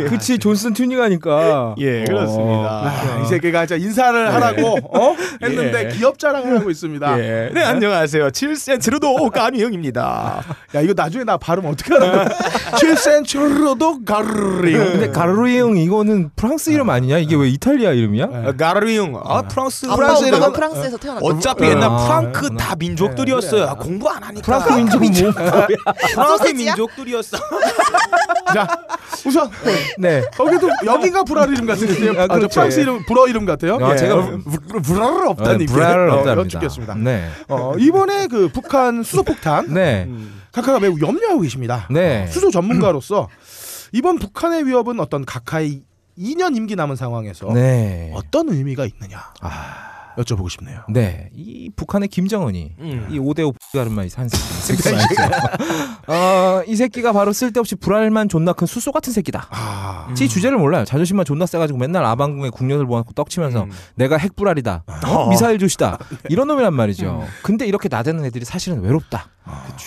[0.09, 1.75] 그치, 존슨 튜닝 하니까.
[1.79, 2.69] 예, 그렇습니다.
[2.69, 5.15] 아, 이 새끼가 진짜 인사를 하라고 어?
[5.41, 5.95] 했는데 예.
[5.95, 7.19] 기업 자랑을 하고 있습니다.
[7.19, 7.49] 예.
[7.53, 8.29] 네, 안녕하세요.
[8.29, 10.43] 7센트로도 까미형입니다.
[10.75, 12.25] 야 이거 나중에 나 발음 어떻게 하는 거야?
[12.71, 14.77] 7cm로도 가르링.
[14.77, 17.17] 근데 가르르잉 이거는 프랑스 이름 아니냐?
[17.19, 18.25] 이게 왜 이탈리아 이름이야?
[18.25, 19.21] 어, 가르용.
[19.23, 19.85] 아, 프랑스.
[19.85, 21.25] 아빠 프랑스 엄마가 이름은- 프랑스에서 태어났다.
[21.25, 22.55] 어차피 아, 옛날 아, 프랑크.
[22.57, 23.63] 다 민족들이었어요.
[23.65, 24.41] 아, 공부 안 하니까.
[24.41, 25.67] 프랑스 민족은 뭐?
[26.13, 26.75] 프랑스 소세지야?
[26.75, 27.37] 민족들이었어.
[28.53, 28.67] 자
[29.25, 29.49] 우선
[29.97, 30.21] 네.
[30.35, 32.11] 거기도 여기가 불알 이름 같은데요.
[32.21, 32.47] 아, 그렇죠.
[32.49, 33.77] 프랑스 이름 불어 이름 같아요.
[33.81, 33.97] 아, 예.
[33.97, 34.21] 제가 어,
[34.67, 35.65] 불- 불알은 없다니.
[35.65, 36.41] 브라를 어, 없답니다.
[36.41, 36.95] 여쭙겠습니다.
[36.95, 37.29] 네.
[37.47, 40.09] 어, 이번에 그 북한 수소폭탄 네.
[40.51, 41.87] 카카가 매우 염려하고 계십니다.
[41.89, 42.27] 네.
[42.27, 43.27] 수소 전문가로서
[43.91, 45.81] 이번 북한의 위협은 어떤 각하의
[46.17, 48.11] 2년 임기 남은 상황에서 네.
[48.13, 49.92] 어떤 의미가 있느냐 아.
[50.17, 50.81] 여쭤보고 싶네요.
[50.89, 51.29] 네.
[51.33, 53.07] 이 북한의 김정은이 음.
[53.09, 54.81] 이 5대5 가른마이 한 새끼.
[54.81, 54.95] 새끼
[56.07, 59.47] 어, 이 새끼가 바로 쓸데없이 불알만 존나 큰 수소 같은 새끼다.
[59.49, 60.85] 아, 지 주제를 몰라요.
[60.85, 63.71] 자존심만 존나 세가지고 맨날 아방궁에 국녀들 모아놓고 떡치면서 음.
[63.95, 64.83] 내가 핵불알이다.
[65.07, 65.29] 어?
[65.29, 65.97] 미사일 조시다.
[66.29, 67.25] 이런 놈이란 말이죠.
[67.41, 69.27] 근데 이렇게 나대는 애들이 사실은 외롭다.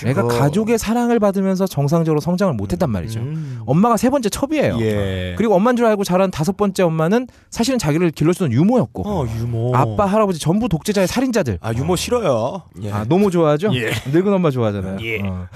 [0.04, 3.20] 내가 가족의 사랑을 받으면서 정상적으로 성장을 못했단 말이죠.
[3.20, 3.60] 음.
[3.66, 4.78] 엄마가 세 번째 첩이에요.
[4.80, 5.34] 예.
[5.36, 9.74] 그리고 엄마인 줄 알고 자란 다섯 번째 엄마는 사실은 자기를 길러주던 유모였고 어, 유모.
[9.74, 11.58] 아빠 할아버지 전부 독재자의 살인자들.
[11.62, 12.62] 아, 유모 싫어요.
[12.82, 12.92] 예.
[12.92, 13.74] 아 너무 좋아하죠?
[13.74, 13.92] 예.
[14.12, 14.98] 늙은 엄마 좋아하잖아요.
[15.02, 15.20] 예.
[15.22, 15.46] 어.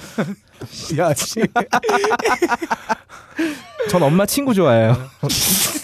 [0.98, 1.40] 야, 씨.
[3.88, 4.96] 전 엄마 친구 좋아해요.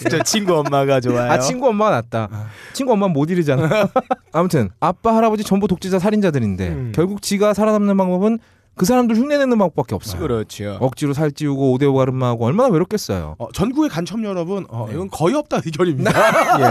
[0.09, 1.31] 저 친구 엄마가 좋아요.
[1.31, 2.29] 아 친구 엄마가 낫다.
[2.73, 3.89] 친구 엄마 못 이르잖아.
[4.31, 6.91] 아무튼 아빠 할아버지 전부 독재자 살인자들인데 음.
[6.93, 8.39] 결국 지가 살아남는 방법은
[8.75, 10.21] 그 사람들 흉내내는 방법밖에 없어요.
[10.21, 10.77] 그렇죠.
[10.79, 13.35] 억지로 살찌우고 오대오 가름마하고 얼마나 외롭겠어요.
[13.39, 16.11] 어, 전국의 간첩 여러분, 어, 이건 거의 없다 의견입니다.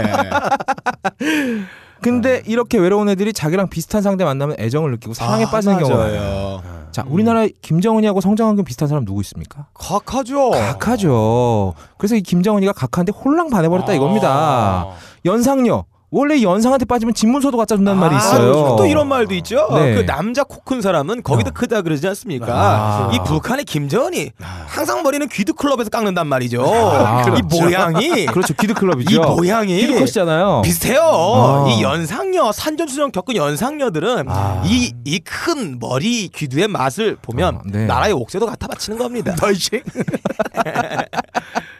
[1.21, 1.63] 예.
[2.01, 6.21] 근데 이렇게 외로운 애들이 자기랑 비슷한 상대 만나면 애정을 느끼고 사랑에 아, 빠지는 경우가 많아요.
[6.21, 6.77] 맞아요.
[6.91, 9.67] 자, 우리나라 에 김정은이하고 성장환경 비슷한 사람 누구 있습니까?
[9.73, 10.51] 각하죠.
[10.51, 11.73] 각하죠.
[11.97, 13.95] 그래서 이 김정은이가 각하한테 홀랑 반해버렸다 아.
[13.95, 14.87] 이겁니다.
[15.25, 15.85] 연상녀.
[16.09, 18.75] 원래 이 연상한테 빠지면 집문서도 갖다 준다는 말이 아, 있어요.
[18.77, 19.67] 또 이런 말도 있죠.
[19.73, 19.93] 네.
[19.95, 21.53] 그 남자 코 큰 사람은 거기도 어.
[21.53, 22.47] 크다 그러지 않습니까?
[22.49, 23.09] 아.
[23.13, 24.31] 이 북한의 김정은이
[24.65, 26.61] 항상 머리는 귀드 클럽에서 깎는단 말이죠.
[26.65, 27.63] 아, 이 그렇죠.
[27.63, 28.53] 모양이 그렇죠.
[28.53, 29.15] 기드클럽이죠.
[29.15, 30.61] 이 모양이 기드컷이잖아요.
[30.65, 31.01] 비슷해요.
[31.01, 31.65] 아.
[31.69, 34.61] 이 연상녀 산전수전 겪은 연상녀들은 아.
[34.65, 37.85] 이이 큰 머리 귀두의 맛을 보면 아, 네.
[37.85, 39.33] 나라의 옥새도 갖다 바치는 겁니다.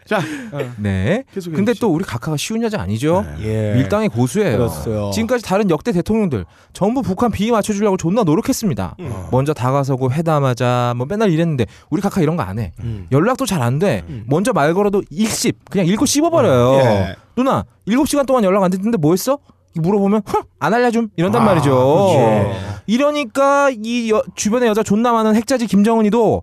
[0.07, 0.17] 자,
[0.51, 1.23] 어, 네.
[1.53, 1.73] 근데.
[1.79, 3.25] 또 우리 각하가 쉬운 여자 아니죠.
[3.41, 3.73] 예.
[3.75, 4.57] 밀당의 고수예요.
[4.57, 5.11] 그렇어요.
[5.11, 8.95] 지금까지 다른 역대 대통령들 전부 북한 비위 맞춰주려고 존나 노력했습니다.
[8.99, 9.13] 음.
[9.31, 12.71] 먼저 다가서고 회담하자 뭐 맨날 이랬는데 우리 각하 이런 거 안 해.
[12.79, 13.07] 음.
[13.11, 14.03] 연락도 잘 안 돼.
[14.07, 14.23] 음.
[14.27, 16.79] 먼저 말 걸어도 일십 그냥 읽고 씹어버려요.
[16.79, 17.15] 예.
[17.35, 19.37] 누나 일곱 시간 동안 연락 안 됐는데 뭐 했어?
[19.75, 21.69] 물어보면 흥, 안 알려줌 이런단 아, 말이죠.
[21.69, 22.51] 그렇죠.
[22.87, 26.41] 이러니까 이 여- 주변에 여자 존나 많은 핵자지 김정은이도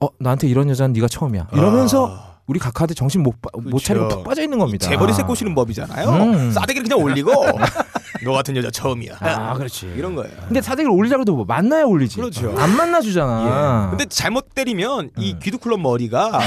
[0.00, 1.48] 어 나한테 이런 여자는 네가 처음이야.
[1.54, 2.33] 이러면서 아.
[2.46, 3.86] 우리 각하한테 정신 못, 빠- 못 그렇죠.
[3.86, 4.86] 차리고 푹 빠져 있는 겁니다.
[4.86, 6.08] 재벌이 새 꼬시는 법이잖아요.
[6.10, 6.52] 음.
[6.52, 7.32] 싸대기를 그냥 올리고
[8.22, 9.14] 너 같은 여자 처음이야.
[9.20, 9.86] 아, 그렇지.
[9.96, 10.30] 이런 거예요.
[10.46, 12.16] 근데 사대기를 올리자 그래도 뭐 만나야 올리지.
[12.16, 12.54] 그렇죠.
[12.58, 13.86] 안 만나주잖아.
[13.86, 13.90] 예.
[13.90, 15.38] 근데 잘못 때리면 이 음.
[15.42, 16.38] 귀두클럽 머리가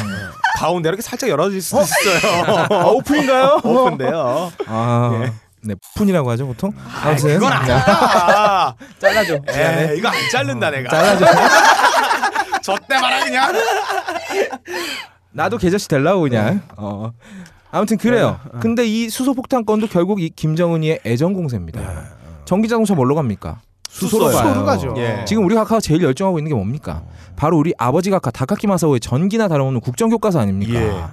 [0.60, 2.67] 가운데 이렇게 살짝 열어질 수 있어요.
[2.69, 3.62] 아, 오픈인가요?
[3.63, 4.51] 오픈데요.
[4.67, 5.33] 아, 예.
[5.63, 6.71] 네, 푼이라고 하죠 보통.
[6.77, 8.75] 아, 그건 아니다.
[8.99, 9.39] 잘라줘.
[9.49, 10.89] 에 이거 안 자른다 내가.
[10.89, 11.25] 잘라줘.
[12.62, 13.51] 저때 말아 그냥.
[15.38, 16.62] 나도 계절씨 될라고 그냥.
[16.78, 17.12] 어.
[17.69, 18.39] 아무튼 그래요.
[18.60, 21.80] 근데 이 수소 폭탄 건도 결국 이 김정은이의 애정 공세입니다.
[22.45, 23.62] 전기 자동차 뭘로 갑니까?
[23.89, 24.32] 수소로.
[24.32, 24.93] 수소로 가죠.
[24.97, 25.23] 예.
[25.28, 27.04] 지금 우리 각하가 제일 열정하고 있는 게 뭡니까?
[27.36, 30.73] 바로 우리 아버지 각하 다카키 마사오의 전기나 다름없는 국정 교과서 아닙니까?
[30.82, 31.04] 예.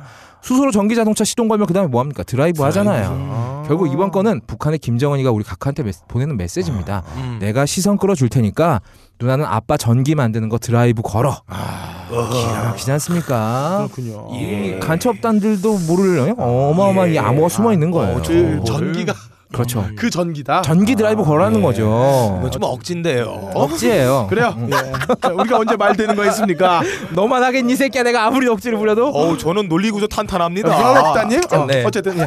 [0.43, 2.23] 수소로 전기 자동차 시동 걸면 그다음에 뭐 합니까?
[2.23, 3.65] 드라이브 하잖아요.
[3.67, 7.03] 결국 이번 건은 북한의 김정은이가 우리 각하한테 메시- 보내는 메시지입니다.
[7.17, 7.39] 음.
[7.41, 8.81] 내가 시선 끌어줄 테니까
[9.20, 11.40] 누나는 아빠 전기 만드는 거 드라이브 걸어.
[12.09, 13.87] 기가 막히지 않습니까?
[13.88, 14.29] 그렇군요.
[14.35, 18.20] 이 간첩단들도 모를 어마어마한 이 암호가 숨어 있는 거예요.
[18.24, 19.14] 그 전기가
[19.55, 19.87] 그렇죠.
[19.97, 20.62] 그 전기다.
[20.62, 22.37] 전기 드라이브 걸라는 거죠.
[22.40, 23.51] 이건 좀 억진데요.
[23.55, 24.27] 억지예요.
[24.31, 24.55] 그래요.
[24.71, 25.29] 예.
[25.33, 26.83] 우리가 언제 말 되는 거 있습니까?
[27.14, 30.77] 너만 하겠니 새끼야 내가 아무리 억지를 부려도 어우 저는 논리구조 탄탄합니다.
[30.77, 31.40] 브라럽다님.
[31.53, 31.85] 어, 네.
[31.85, 32.27] 어쨌든 예.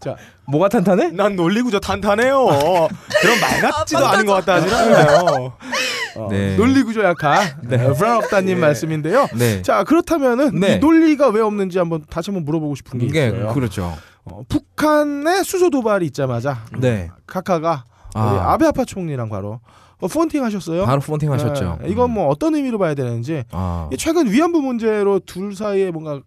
[0.00, 1.10] 자 뭐가 탄탄해?
[1.12, 2.46] 난 논리구조 탄탄해요.
[3.20, 5.52] 그런 말 같지도 않은 것 같다 하진 않아요.
[6.16, 6.56] 어, 네.
[6.56, 7.78] 논리 구조 약한 네.
[7.92, 9.28] 브라럽다님 말씀인데요.
[9.34, 9.62] 네.
[9.62, 10.74] 자 그렇다면은 네.
[10.74, 13.52] 이 논리가 왜 없는지 한번 다시 한번 물어보고 싶은 게 이게 있어요.
[13.54, 13.96] 그렇죠.
[14.24, 17.10] 어, 북한의 수소 도발이 있자마자 네.
[17.26, 18.30] 카카가 아.
[18.30, 19.60] 우리 아베 아파 총리랑 바로
[20.00, 20.86] 어, 폰팅 하셨어요.
[20.86, 21.78] 바로 폰팅 하셨죠.
[21.82, 23.88] 네, 이건 뭐 어떤 의미로 봐야 되는지 아.
[23.92, 26.20] 이 최근 위안부 문제로 둘 사이에 뭔가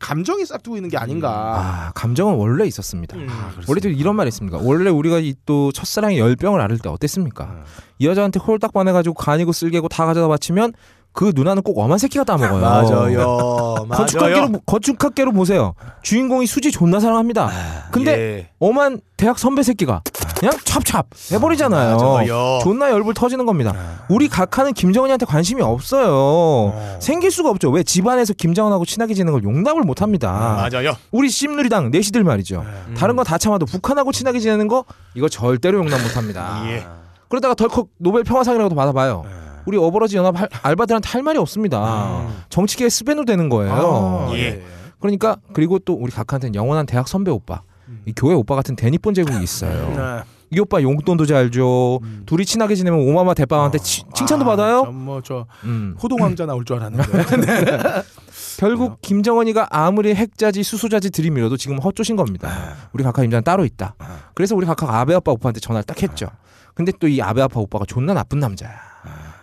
[0.00, 1.28] 감정이 싹두고 있는 게 아닌가.
[1.30, 3.16] 아, 감정은 원래 있었습니다.
[3.18, 3.28] 음.
[3.68, 4.58] 원래 또 이런 말이 있습니다.
[4.62, 7.64] 원래 우리가 이또 첫사랑의 열병을 앓을 때 어땠습니까?
[7.98, 10.72] 이 여자한테 홀딱 반해가지고 간이고 쓸개고 다 가져다 바치면
[11.12, 12.60] 그 누나는 꼭 엄한 새끼가 따먹어요.
[12.60, 13.86] 맞아요.
[13.90, 15.74] 건축학계로 건축학계로 보세요.
[16.02, 17.50] 주인공이 수지 존나 사랑합니다.
[17.90, 18.48] 근데 예.
[18.60, 20.02] 엄한 대학 선배 새끼가
[20.38, 21.96] 그냥 찹찹 해버리잖아요.
[21.96, 22.58] 맞아요.
[22.62, 23.74] 존나 열불 터지는 겁니다.
[24.08, 26.72] 우리 각하는 김정은이한테 관심이 없어요.
[27.00, 27.70] 생길 수가 없죠.
[27.70, 30.68] 왜 집안에서 김정은하고 친하게 지내는 걸 용납을 못 합니다.
[30.70, 30.94] 맞아요.
[31.10, 32.64] 우리 씹누리당 내시들 말이죠.
[32.96, 36.62] 다른 건 다 참아도 북한하고 친하게 지내는 거 이거 절대로 용납 못 합니다.
[36.66, 36.84] 예.
[37.28, 39.24] 그러다가 덜컥 노벨 평화상이라도 받아봐요.
[39.66, 42.26] 우리 어버러지 연합 할- 알바들한테 할 말이 없습니다.
[42.48, 44.28] 정치계의 스벤으로 되는 거예요.
[44.30, 44.62] 아, 예.
[44.98, 47.62] 그러니까 그리고 또 우리 각하한테는 영원한 대학 선배 오빠,
[48.06, 49.88] 이 교회 오빠 같은 대니폰 제국이 있어요.
[49.96, 50.22] 네.
[50.52, 52.00] 이 오빠 용돈도 잘 줘.
[52.26, 54.84] 둘이 친하게 지내면 오마마 대빵한테 치- 칭찬도 받아요.
[54.84, 55.94] 뭐저 음.
[56.02, 57.04] 호동 왕자 나올 줄 알았는데.
[58.58, 62.74] 결국 김정은이가 아무리 핵자지 수소자지 들이밀어도 지금 헛조신 겁니다.
[62.92, 63.94] 우리 각하 임자는 따로 있다.
[64.34, 66.26] 그래서 우리 각하가 아베 아빠 오빠한테 전화를 딱 했죠.
[66.74, 68.89] 근데 또 이 아베 아빠 오빠가 존나 나쁜 남자야.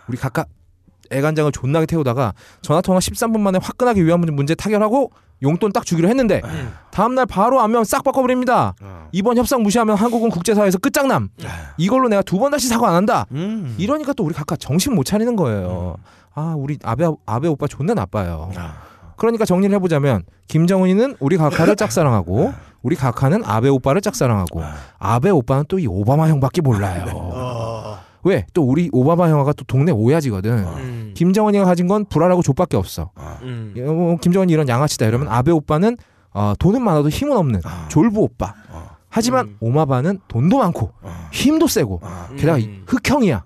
[0.08, 0.44] 우리 각하
[1.10, 5.10] 애간장을 존나게 태우다가 전화 통화 13분 만에 화끈하게 위안 문제 타결하고
[5.42, 6.42] 용돈 딱 주기로 했는데
[6.90, 8.74] 다음날 바로 안면 싹 바꿔버립니다.
[9.12, 11.28] 이번 협상 무시하면 한국은 국제사회에서 끝장남.
[11.78, 13.24] 이걸로 내가 두 번 다시 사과 안 한다.
[13.32, 13.74] 음.
[13.78, 15.96] 이러니까 또 우리 각하 정신 못 차리는 거예요.
[16.34, 18.50] 아 우리 아베 아베 오빠 존나 나빠요.
[19.16, 24.62] 그러니까 정리를 해보자면 김정은이는 우리 각하를 짝사랑하고 우리 각하는 아베 오빠를 짝사랑하고
[24.98, 27.04] 아베 오빠는 또 이 오바마 형밖에 몰라요.
[28.28, 28.30] 어.
[28.30, 28.46] 왜?
[28.54, 30.52] 또 우리 오바마 형아가 또 동네 오야지거든.
[30.52, 31.14] 음.
[31.14, 33.10] 김정은이가 가진 건 불알하고 족밖에 없어.
[33.42, 33.74] 음.
[33.78, 35.96] 어, 김정은이 이런 양아치다 이러면 아베 오빠는
[36.32, 38.54] 어, 돈은 많아도 힘은 없는 졸부 오빠.
[39.10, 39.56] 하지만 음.
[39.60, 40.92] 오마바는 돈도 많고
[41.32, 42.00] 힘도 세고
[42.36, 42.84] 게다가 음.
[42.86, 43.42] 흑형이야.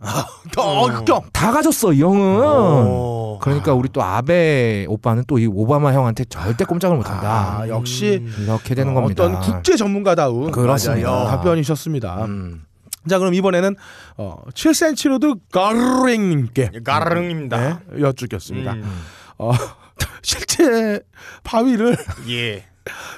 [0.58, 1.20] 어, 극경.
[1.32, 2.42] 다 가졌어 이 형은.
[2.44, 3.38] 어.
[3.40, 7.60] 그러니까 우리 또 아베 오빠는 또 이 오바마 형한테 절대 꼼짝을 못한다.
[7.60, 9.24] 아, 역시 이렇게 되는 어, 겁니다.
[9.24, 11.26] 어떤 국제 전문가다운 그렇습니다.
[11.26, 12.24] 답변이셨습니다.
[12.24, 12.64] 음.
[13.08, 13.76] 자 그럼 이번에는
[14.16, 17.80] 어, 7cm 로드 가르랭님께 가릉입니다.
[17.90, 18.74] 네, 여쭙겠습니다.
[18.74, 19.02] 음.
[19.38, 19.52] 어,
[20.22, 21.00] 실제
[21.42, 21.96] 바위를
[22.28, 22.64] 예.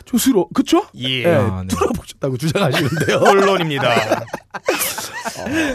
[0.05, 0.87] 좆으로 그쵸?
[0.97, 1.25] 예.
[1.25, 1.69] 예, 아, 네.
[1.69, 3.21] 뚫어보셨다고 주장하시는데요.
[3.25, 4.25] 물론입니다.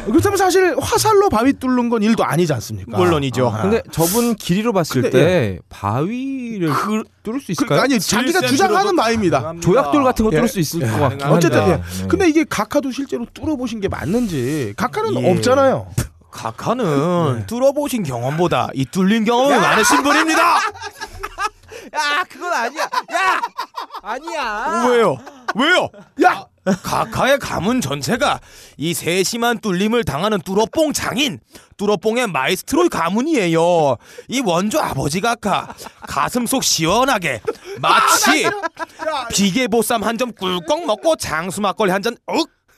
[0.06, 2.98] 그렇다면 사실 화살로 바위 뚫는 건 일도 아니지 않습니까?
[2.98, 3.50] 물론이죠.
[3.50, 3.62] 아.
[3.62, 7.82] 근데 저분 길이로 봤을 근데, 때 바위를 그, 뚫을 수 그, 있을까요?
[7.82, 8.96] 아니 자기가 7cm 주장하는.
[8.96, 9.54] 가능합니다.
[9.62, 10.48] 조약돌 같은 거 뚫을 예.
[10.48, 10.88] 수 있을 예.
[10.88, 11.26] 것 한데.
[11.26, 11.68] 어쨌든 예.
[11.78, 11.82] 네.
[12.08, 15.32] 근데 이게 각하도 실제로 뚫어보신 게 맞는지 각하는 예.
[15.32, 15.88] 없잖아요.
[16.32, 20.60] 각하는 뚫어보신 경험보다 이 뚫린 경험이 많으신 분입니다.
[21.94, 22.84] 야, 그건 아니야.
[22.84, 23.42] 야,
[24.02, 24.86] 아니야.
[24.90, 25.18] 왜요?
[25.56, 25.90] 왜요?
[26.24, 26.46] 야,
[26.84, 28.40] 각하의 가문 전체가
[28.78, 31.40] 이 세심한 뚫림을 당하는 뚫어뽕 장인,
[31.78, 33.98] 뚫어뽕의 마에스트로의 가문이에요.
[34.28, 37.42] 이 원조 아버지 각하 가슴 속 시원하게
[37.80, 38.48] 마치
[39.34, 42.20] 비계보쌈 한 점 꿀꺽 먹고 장수 막걸리 한잔욱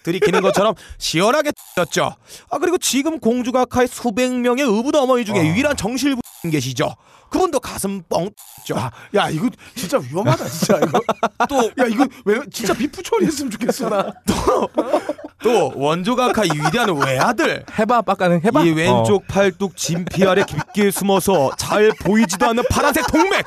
[0.03, 2.15] 들이키는 것처럼 시원하게 떴죠.
[2.49, 6.95] 아 그리고 지금 공주 각하의 수백 명의 의붓 어머니 중에 유일한 정실분 계시죠.
[7.29, 8.29] 그분도 가슴 뻥
[8.65, 8.75] 죠.
[8.75, 10.99] 야, 야 이거 진짜 위험하다 진짜 이거.
[11.47, 14.11] 또 야 이거 왜 진짜 비프 처리했으면 좋겠어 나.
[15.41, 18.63] 또 원조 각하 이 위대한 외아들 해봐, 빡가는 해봐.
[18.63, 23.45] 이 왼쪽 팔뚝 진피 아래 깊게 숨어서 잘 보이지도 않는 파란색 동맥.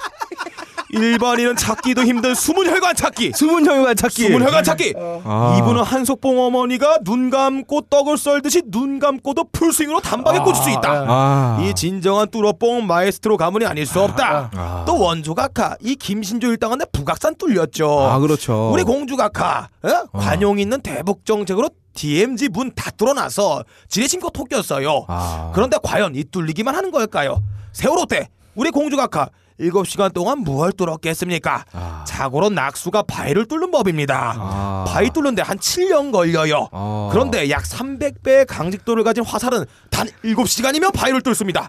[0.94, 3.33] 일반인은 찾기도 힘든 숨은 혈관 찾기.
[3.35, 4.22] 숨은 혈관 찾기.
[4.22, 4.94] 숨은 혈관 찾기.
[5.24, 5.57] 아.
[5.59, 11.04] 이분은 한석봉 어머니가 눈 감고 떡을 썰듯이 눈 감고도 풀스윙으로 단박에 꽂을 수 있다.
[11.09, 11.59] 아.
[11.62, 14.50] 이 진정한 뚜러뽕 마에스트로 가문이 아닐 수 없다.
[14.54, 14.85] 아.
[14.87, 18.00] 또 원조 각하 이 김신조 일당한테 북악산 뚫렸죠.
[18.00, 18.70] 아, 그렇죠.
[18.72, 20.18] 우리 공주 각하 어?
[20.18, 25.04] 관용 있는 대북 정책으로 DMZ 문 다 뚫어놔서 지레신고 토꼈어요.
[25.09, 25.52] 아.
[25.54, 27.40] 그런데 과연 이 뚫리기만 하는 걸까요?
[27.72, 29.28] 세월호 때 우리 공주 각하
[29.60, 31.64] 7시간 동안 무얼 뚫었겠습니까?
[31.72, 32.04] 아.
[32.06, 34.34] 자고로 낙수가 바위를 뚫는 법입니다.
[34.36, 34.84] 아.
[34.88, 36.68] 바위 뚫는데 한 7년 걸려요.
[36.72, 37.08] 아.
[37.12, 41.68] 그런데 약 300배의 강직도를 가진 화살은 단 7시간이면 바위를 뚫습니다.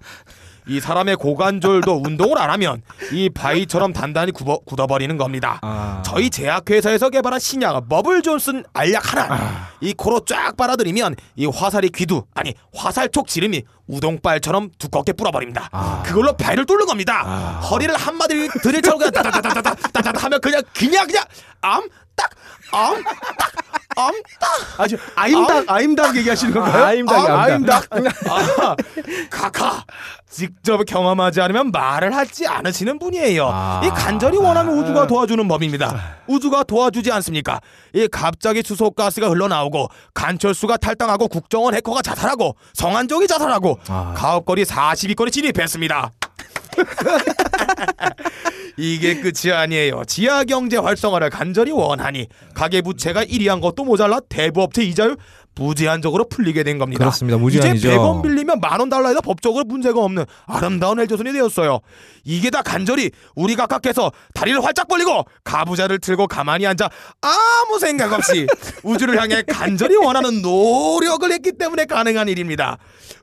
[0.67, 5.60] 이 사람의 고관절도 운동을 안 하면 이 바위처럼 단단히 굽어, 굳어버리는 겁니다.
[5.62, 6.01] 아.
[6.06, 9.69] 저희 제약회사에서 개발한 신약 버블 존슨 알약 하나 아.
[9.82, 15.69] 이 코로 쫙 빨아들이면 이 화살이 귀두 아니 화살촉 지름이 우동빨처럼 두껍게 불어버립니다.
[15.71, 16.04] 아.
[16.06, 17.60] 그걸로 바위를 뚫는 겁니다.
[17.69, 21.23] 허리를 한마디 드릴처럼 그냥 따다다다다다다 하면 그냥 그냥 그냥
[21.62, 21.84] 암
[22.15, 22.30] 딱
[22.71, 23.51] 암 딱
[23.95, 26.84] 암딱 아주 아임닭 아임닭 얘기하시는 건가요?
[26.86, 27.88] 아임닭이 아, 아임닭.
[28.29, 28.75] 아,
[29.29, 29.84] 카카
[30.29, 33.49] 직접 경험하지 않으면 말을 하지 않으시는 분이에요.
[33.49, 33.81] 아.
[33.86, 36.17] 이 간절히 원하면 우주가 도와주는 법입니다.
[36.27, 37.62] 우주가 도와주지 않습니까?
[37.93, 44.13] 이 갑자기 수소가스가 흘러나오고 간철수가 탈당하고 국정원 해커가 자살하고 성한종이 자살하고 아.
[44.17, 46.12] 가업거리 42건이 진입했습니다.
[48.77, 50.03] 이게 끝이 아니에요.
[50.05, 55.15] 지하 경제 활성화를 간절히 원하니 가계 부채가 1위한 것도 모자라 대부업체 이자율
[55.57, 56.99] 무제한적으로 풀리게 된 겁니다.
[56.99, 57.38] 그렇습니다.
[57.38, 57.88] 무제한이죠.
[57.88, 61.79] 이제 100원 빌리면 만 원 달러에도 법적으로 문제가 없는 아름다운 헬조선이 되었어요.
[62.25, 66.89] 이게 다 간절히 우리 각각께서 다리를 활짝 벌리고 가부자를 들고 가만히 앉아
[67.21, 68.45] 아무 생각 없이
[68.83, 72.77] 우주를 향해 간절히 원하는 노력을 했기 때문에 가능한 일입니다.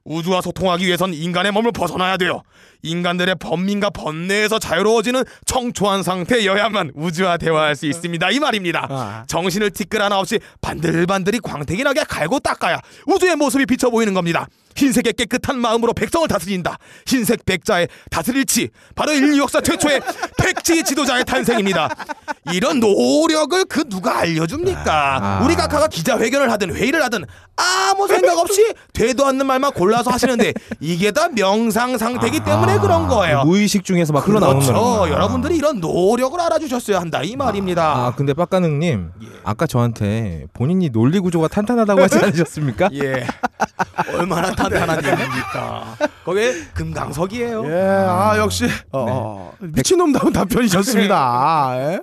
[0.04, 2.42] 우주와 소통하기 위해선 인간의 몸을 벗어나야 돼요.
[2.82, 8.30] 인간들의 번민과 번뇌에서 자유로워지는 청초한 상태여야만 우주와 대화할 수 있습니다.
[8.30, 8.86] 이 말입니다.
[8.90, 9.24] 아.
[9.28, 14.48] 정신을 티끌 하나 없이 반들반들이 광택이 나게 갈고 닦아야 우주의 모습이 비쳐 보이는 겁니다.
[14.76, 16.78] 흰색의 깨끗한 마음으로 백성을 다스린다.
[17.06, 20.00] 흰색 백자의 다스릴치 바로 인류 역사 최초의
[20.38, 21.88] 백지 지도자의 탄생입니다.
[22.52, 25.18] 이런 노력을 그 누가 알려줍니까?
[25.22, 25.44] 아.
[25.44, 27.24] 우리 각하가 기자회견을 하든 회의를 하든
[27.56, 33.44] 아무 생각 없이 되도 않는 말만 골라서 하시는데 이게 다 명상 상태이기 때문에 그런 거예요.
[33.44, 34.72] 무의식 중에서 막 흘러나오는 그렇죠.
[34.72, 35.12] 거구나.
[35.12, 37.82] 여러분들이 이런 노력을 알아주셨어야 한다 이 말입니다.
[38.06, 39.26] 아 근데 빡가능님 예.
[39.44, 42.88] 아까 저한테 본인이 논리 구조가 탄탄하다고 하지 않으셨습니까?
[42.94, 43.26] 예.
[44.14, 45.96] 얼마나 탄탄한 얘기입니까?
[46.24, 47.66] 거기에 금강석이에요.
[47.66, 51.16] 예, 아 역시 어, 어, 미친놈다운 답변이셨습니다.
[51.16, 52.00] 아, 예?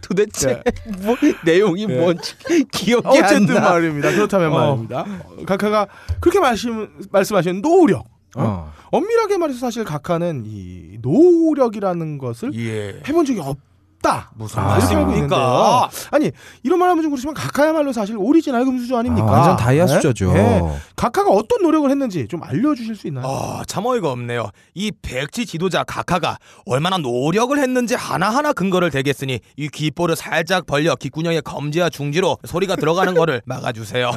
[0.00, 0.62] 도대체
[1.02, 2.00] 뭐 내용이 예.
[2.00, 2.34] 뭔지
[2.72, 3.70] 기억이 어쨌든 안 나.
[3.70, 4.10] 말입니다.
[4.12, 4.58] 그렇다면 어.
[4.58, 5.00] 말입니다.
[5.00, 5.86] 어, 각하가
[6.20, 8.06] 그렇게 말씀 말씀하신 노력.
[8.36, 8.42] 어?
[8.42, 8.72] 어.
[8.90, 13.00] 엄밀하게 말해서 사실 각하는 이 노력이라는 것을 예.
[13.06, 13.58] 해본 적이 없
[14.02, 14.30] 다.
[14.34, 15.36] 무슨 아, 이렇게 알고 말씀입니까?
[15.36, 15.88] 있는데요.
[16.12, 16.30] 아니
[16.62, 19.26] 이런 말하면 좀 그렇지만 각하야말로 사실 오리지널 금수저 아닙니까?
[19.28, 19.86] 아, 완전 다이아 예?
[19.88, 20.32] 수저죠.
[20.36, 20.62] 예.
[20.94, 23.26] 각하가 어떤 노력을 했는지 좀 알려주실 수 있나요?
[23.26, 24.50] 아, 참 어이가 없네요.
[24.74, 31.40] 이 백지 지도자 각하가 얼마나 노력을 했는지 하나하나 근거를 대겠으니 이 귓볼을 살짝 벌려 귓구녕에
[31.40, 34.10] 검지와 중지로 소리가 들어가는 거를 막아주세요.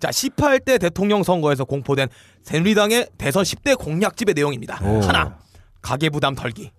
[0.00, 2.08] 자, 18대 대통령 선거에서 공포된
[2.42, 4.78] 새누리당의 대선 10대 공약집의 내용입니다.
[4.82, 5.00] 오.
[5.00, 5.36] 하나,
[5.86, 6.72] 가계 부담 털기.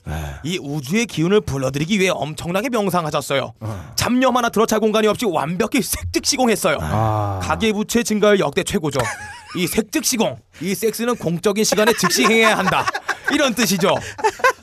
[0.43, 3.53] 이 우주의 기운을 불러들이기 위해 엄청나게 명상하셨어요.
[3.95, 6.77] 잡념 하나 들어찰 공간이 없이 완벽히 색즉 시공했어요.
[6.81, 7.39] 아.
[7.41, 8.99] 가계 부채 증가율 역대 최고죠.
[9.55, 12.85] 이 색즉 시공, 이 섹스는 공적인 시간에 즉시 행해야 한다.
[13.31, 13.95] 이런 뜻이죠.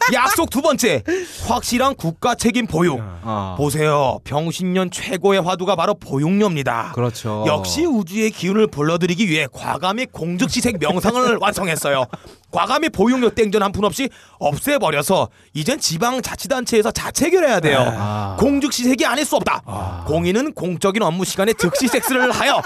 [0.12, 1.02] 약속 두 번째,
[1.46, 3.00] 확실한 국가 책임 보육.
[3.00, 3.54] 아.
[3.56, 4.18] 보세요.
[4.24, 6.92] 병신년 최고의 화두가 바로 보육료입니다.
[6.94, 7.44] 그렇죠.
[7.46, 12.06] 역시 우주의 기운을 불러들이기 위해 과감히 공즉시색 명상을 완성했어요.
[12.50, 17.84] 과감히 보육료 땡전 한 푼 없이 없애버려서 이젠 지방자치단체에서 자체결해야 돼요.
[17.96, 18.36] 아.
[18.38, 20.04] 공즉시색이 아닐 수 없다.
[20.06, 22.62] 공인은 공적인 업무 시간에 즉시 섹스를 하여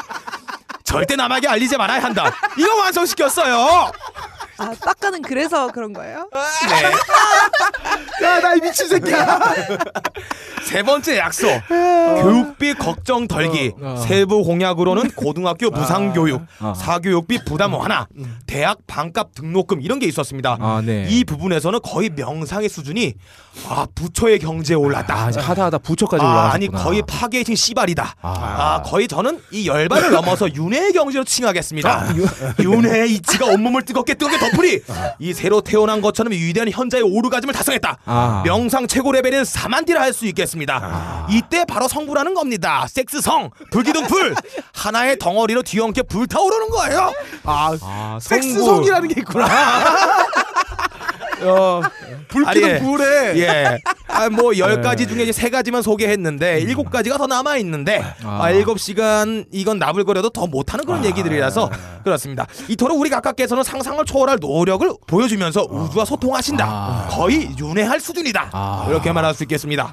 [0.84, 2.30] 절대 남에게 알리지 말아야 한다.
[2.58, 3.90] 이거 완성시켰어요.
[4.58, 6.28] 아, 빡가는 그래서 그런 거예요?
[6.32, 8.26] 네.
[8.26, 9.40] 야, 나 이 미친 새끼야.
[10.64, 11.48] 세 번째 약속.
[11.68, 13.72] 교육비 걱정 덜기.
[13.80, 13.96] 어, 어.
[13.96, 16.74] 세부 공약으로는 고등학교 무상교육, 아.
[16.74, 18.06] 사교육비 부담 완화,
[18.46, 20.56] 대학 반값 등록금 이런 게 있었습니다.
[20.60, 21.06] 아, 네.
[21.08, 23.14] 이 부분에서는 거의 명상의 수준이
[23.68, 25.14] 아 부처의 경제에 올랐다.
[25.26, 26.54] 아, 이제 하다 하다 부처까지 아, 올라가셨구나.
[26.54, 28.14] 아니 거의 파괴신 씨발이다.
[28.22, 28.28] 아.
[28.28, 28.82] 아.
[28.82, 32.06] 거의 저는 이 열반을 넘어서 윤회의 경지로 칭하겠습니다.
[32.60, 34.78] 윤회의 이치가 온몸을 뜨겁게 뜨겁게 덮으니
[35.18, 37.98] 이 새로 태어난 것처럼 위대한 현자의 오르가즘을 달성했다.
[38.04, 38.42] 아.
[38.44, 41.26] 명상 최고 레벨인 사만디라 할 수 있겠습니다.
[41.30, 42.86] 이때 바로 성불이라는 겁니다.
[42.88, 44.34] 섹스 성, 불기둥 불
[44.74, 47.12] 하나의 덩어리로 뒤엉켜 불타오르는 거예요.
[47.44, 49.46] 아, 아, 섹스 성이라는 게 있구나.
[51.42, 51.82] 어,
[52.46, 53.78] 아니, 불에 예.
[54.08, 58.44] 아, 뭐, 열 가지 중에 이제 세 가지만 소개했는데, 일곱 가지가 더 남아 있는데, 아.
[58.44, 61.70] 아, 일곱 시간 이건 나불거려도 더 못하는 그런 얘기들이라서,
[62.04, 62.46] 그렇습니다.
[62.68, 66.64] 이토록 우리 각하께서는 상상을 초월할 노력을 보여주면서 우주와 소통하신다.
[66.64, 67.08] 아.
[67.10, 68.50] 거의 윤회할 수준이다.
[68.52, 68.86] 아.
[68.88, 69.92] 이렇게 말할 수 있겠습니다.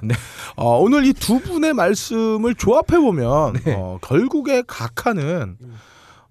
[0.55, 3.73] 어, 오늘 이 두 분의 말씀을 조합해 보면 네.
[3.75, 5.57] 어, 결국에 각하는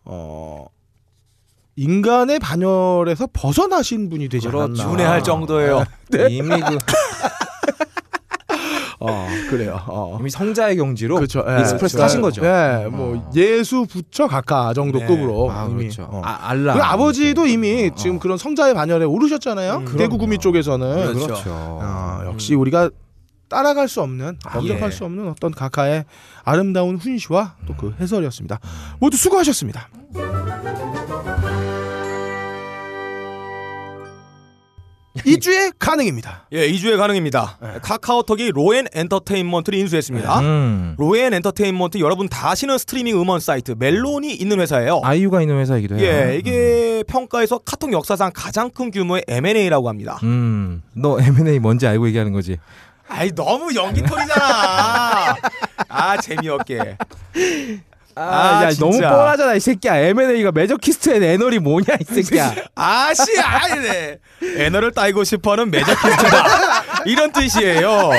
[0.04, 0.66] 어,
[1.76, 4.64] 인간의 반열에서 벗어나신 분이 되지 그렇죠.
[4.64, 4.88] 않았나.
[4.90, 5.84] 분해할 정도예요.
[6.30, 6.78] 이미 그
[9.00, 9.80] 어, 그래요.
[9.88, 10.16] 어.
[10.20, 11.44] 이미 성자의 경지로 그렇죠.
[11.46, 11.98] 예, express 그렇죠.
[11.98, 12.42] 타신 거죠.
[12.46, 15.06] 예, 뭐 예수 부처 각하 정도 네.
[15.06, 15.82] 급으로 아, 이미.
[15.82, 16.04] 그렇죠.
[16.10, 16.22] 어.
[16.24, 16.74] 아, 알라.
[16.92, 17.94] 아버지도 이미 어.
[17.94, 19.76] 지금 그런 성자의 반열에 오르셨잖아요.
[19.78, 20.94] 음, 대구구미 쪽에서는.
[21.12, 21.26] 그렇죠.
[21.26, 21.78] 그렇죠.
[21.82, 22.88] 아, 역시 우리가
[23.50, 24.90] 따라갈 수 없는 아, 범접할 예.
[24.90, 26.04] 수 없는 어떤 각하의
[26.44, 28.58] 아름다운 훈시와 또 그 해설이었습니다.
[29.00, 29.88] 모두 수고하셨습니다.
[35.24, 36.46] 이주의 가능입니다.
[36.52, 37.58] 예, 2주에 가능입니다.
[37.82, 40.40] 카카오톡이 로엔 엔터테인먼트를 인수했습니다.
[40.40, 40.94] 음.
[40.98, 45.00] 로엔 엔터테인먼트 여러분 다 아시는 스트리밍 음원 사이트 멜론이 있는 회사예요.
[45.04, 46.04] 아이유가 있는 회사이기도 해요.
[46.04, 50.18] 예, 이게 평가에서 카톡 역사상 가장 큰 규모의 M&A라고 합니다.
[50.24, 50.82] 음.
[50.94, 52.56] 너 M&A 뭔지 알고 얘기하는 거지?
[53.08, 55.36] 아이 너무 연기 톤이잖아.
[55.88, 56.96] 아 재미없게.
[58.16, 58.84] 아, 야, 진짜.
[58.86, 59.96] 너무 뻔하잖아, 이 새끼야.
[59.96, 62.54] M&A가 매저키스트의 애널이 뭐냐, 이 새끼야.
[62.74, 64.18] 아씨 아니네.
[64.58, 66.44] 애너를 따이고 싶어하는 매저키스트다.
[67.06, 68.10] 이런 뜻이에요.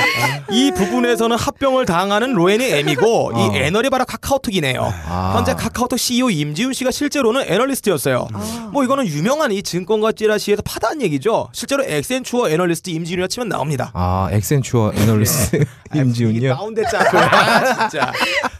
[0.50, 3.54] 이 부분에서는 합병을 당하는 로엔이 M이고 어.
[3.54, 4.92] 이 애널이 바로 카카오톡이네요.
[5.08, 5.34] 아.
[5.36, 8.28] 현재 카카오톡 CEO 임지훈 씨가 실제로는 애널리스트였어요.
[8.72, 11.48] 뭐 이거는 유명한 이 증권가 찌라시에서 파다한 얘기죠.
[11.52, 13.90] 실제로 Accenture 애널리스트 임지훈이라 치면 나옵니다.
[13.94, 15.56] 아, Accenture 애널리스트
[15.90, 16.54] 이게 임지훈이요.
[16.54, 17.10] 다운됐잖아.
[17.20, 18.12] 아, 진짜.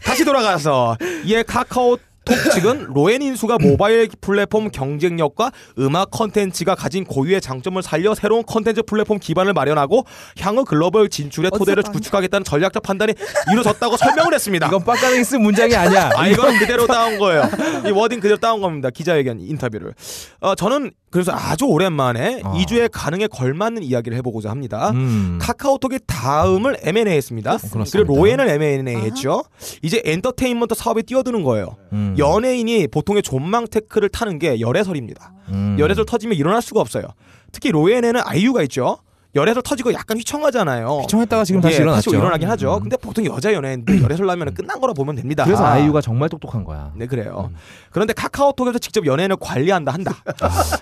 [0.03, 1.97] 다시 돌아가서 이에 카카오
[2.27, 8.83] 톡 측은 로엔 인수가 모바일 플랫폼 경쟁력과 음악 컨텐츠가 가진 고유의 장점을 살려 새로운 컨텐츠
[8.83, 10.03] 플랫폼 기반을 마련하고
[10.39, 11.83] 향후 글로벌 진출의 토대를.
[11.83, 13.13] 구축하겠다는 전략적 판단이
[13.51, 14.67] 이루어졌다고 설명을 했습니다.
[14.67, 16.11] 이건 빡가능이 쓴 문장이 아니야.
[16.15, 17.43] 아 이건 그대로 따온 거예요.
[17.87, 18.89] 이 wording 그대로 따온 겁니다.
[18.89, 19.93] 기자회견 인터뷰를.
[20.41, 22.53] 어 저는 그래서 아주 오랜만에 어.
[22.57, 24.91] 2주의 가능에 걸맞는 이야기를 해보고자 합니다.
[24.91, 25.39] 음.
[25.41, 27.51] 카카오톡이 다음을 M&A 했습니다.
[27.57, 27.91] 그렇습니다.
[27.91, 29.43] 그리고 로엔을 M&A 했죠.
[29.81, 31.77] 이제 엔터테인먼트 사업에 뛰어드는 거예요.
[31.93, 32.13] 음.
[32.17, 35.33] 연예인이 보통의 존망 tech를 타는 게 열애설입니다.
[35.49, 35.75] 음.
[35.79, 37.05] 열애설 터지면 일어날 수가 없어요.
[37.51, 38.97] 특히 로엔에는 아이유가 있죠.
[39.35, 40.87] 열애설 터지고 약간 휘청하잖아요.
[41.01, 42.11] 휘청했다가 지금 다시 예, 일어났죠.
[42.11, 42.75] 일어나긴 하죠.
[42.77, 42.81] 음.
[42.81, 45.43] 근데 보통 여자 연예인들 열애설 나면 끝난 거라 보면 됩니다.
[45.43, 46.91] 그래서 아이유가 정말 똑똑한 거야.
[46.95, 47.51] 네 그래요.
[47.91, 50.15] 그런데 카카오톡에서 직접 연예인을 관리한다 한다.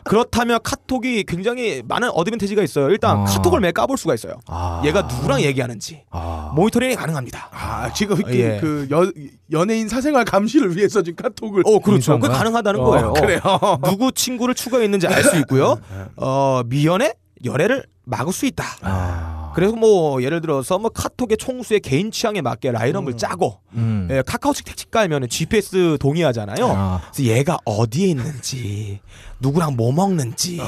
[0.04, 2.90] 그렇다면 카톡이 굉장히 많은 어드밴티지가 있어요.
[2.90, 3.24] 일단 아.
[3.26, 4.34] 카톡을 매 까볼 수가 있어요.
[4.48, 4.82] 아.
[4.86, 6.52] 얘가 누구랑 얘기하는지 아.
[6.56, 7.50] 모니터링이 가능합니다.
[7.52, 8.58] 아, 지금 그, 예.
[8.62, 9.12] 그 여,
[9.52, 12.20] 연예인 사생활 감시를 위해서 지금 카톡을 어 그렇죠.
[12.20, 12.28] 그?
[12.30, 13.14] 가능하다는 어, 거예요.
[13.20, 13.42] 그래요.
[13.84, 15.78] 누구 친구를 추가했는지 알 수 있고요.
[16.18, 18.64] 어 미연에 열애를 막을 수 있다.
[18.82, 19.52] 아.
[19.56, 24.08] 그래서 뭐 예를 들어서 뭐 카톡의 총수의 개인 취향에 맞게 라인업을 짜고 음.
[24.12, 26.68] 예, 카카오 측 택시 깔면은 GPS 동의하잖아요.
[26.76, 27.02] 아.
[27.12, 29.00] 그래서 얘가 어디에 있는지
[29.40, 30.62] 누구랑 뭐 먹는지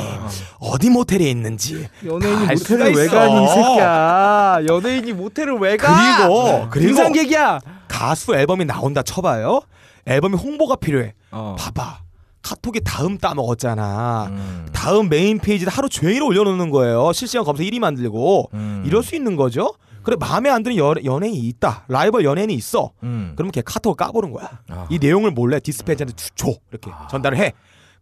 [0.60, 3.14] 어디 모텔에 있는지 연예인이 모텔을 왜 있어.
[3.20, 4.60] 가니 이 새끼야.
[4.68, 5.88] 연예인이 모텔을 왜 가?
[6.28, 7.60] 그리고 그리고 등산객이야.
[7.88, 9.62] 가수 앨범이 나온다 쳐봐요.
[10.06, 11.14] 앨범이 홍보가 필요해.
[11.32, 11.56] 어.
[11.60, 12.00] 봐봐.
[12.42, 14.28] 카톡이 다음 따먹었잖아.
[14.30, 14.66] 음.
[14.88, 17.12] 다음 메인 페이지에 하루 종일 올려놓는 거예요.
[17.12, 18.84] 실시간 검색 1위 만들고 음.
[18.86, 19.74] 이럴 수 있는 거죠.
[20.02, 21.84] 그래 마음에 안 드는 연, 연예인이 있다.
[21.90, 22.92] 라이벌 연예인이 있어.
[23.04, 23.34] 음.
[23.36, 24.62] 그러면 걔 카톡을 까보는 거야.
[24.70, 24.88] 아.
[24.90, 27.52] 이 내용을 몰래 디스패치한테 주- 줘 이렇게 전달을 해.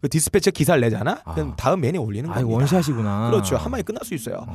[0.00, 1.18] 그 디스패치가 기사를 내잖아.
[1.24, 1.34] 아.
[1.34, 2.54] 그럼 다음 메인에 올리는 겁니다.
[2.54, 3.30] 원샷이구나.
[3.32, 3.56] 그렇죠.
[3.56, 4.46] 한 방에 끝날 수 있어요.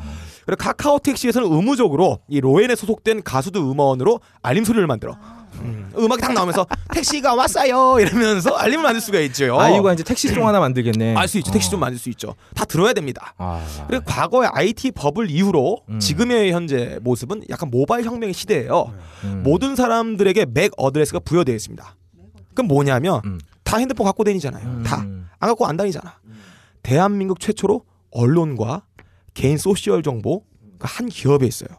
[0.45, 5.17] 그리고 카카오 택시에서는 의무적으로 이 로엔에 소속된 가수들 음원으로 알림 소리를 만들어.
[5.56, 9.60] 음, 음악이 딱 나오면서 택시가 왔어요 이러면서 알림을 만들 수가 있죠.
[9.60, 11.16] 아이유가 이제 택시 song 하나 만들겠네.
[11.16, 11.52] 알 수 있죠.
[11.52, 12.36] 택시 좀 만들 수 있죠.
[12.56, 13.34] 다 들어야 됩니다.
[13.38, 13.64] 아.
[13.88, 15.99] 그리고 과거의 IT 버블 이후로 음.
[15.99, 18.93] 지금의 현재 모습은 약간 모바일 혁명의 시대예요.
[19.24, 19.41] 음.
[19.43, 21.95] 모든 사람들에게 MAC address가 부여되어 있습니다.
[22.54, 23.39] 그럼 뭐냐면 음.
[23.64, 24.66] 다 핸드폰 갖고 다니잖아요.
[24.66, 24.84] 음.
[24.86, 26.20] 다안 갖고 안 다니잖아.
[26.84, 28.84] 대한민국 최초로 언론과
[29.34, 30.43] 개인 소셜 정보
[30.80, 31.70] 가진 기업이 있어요.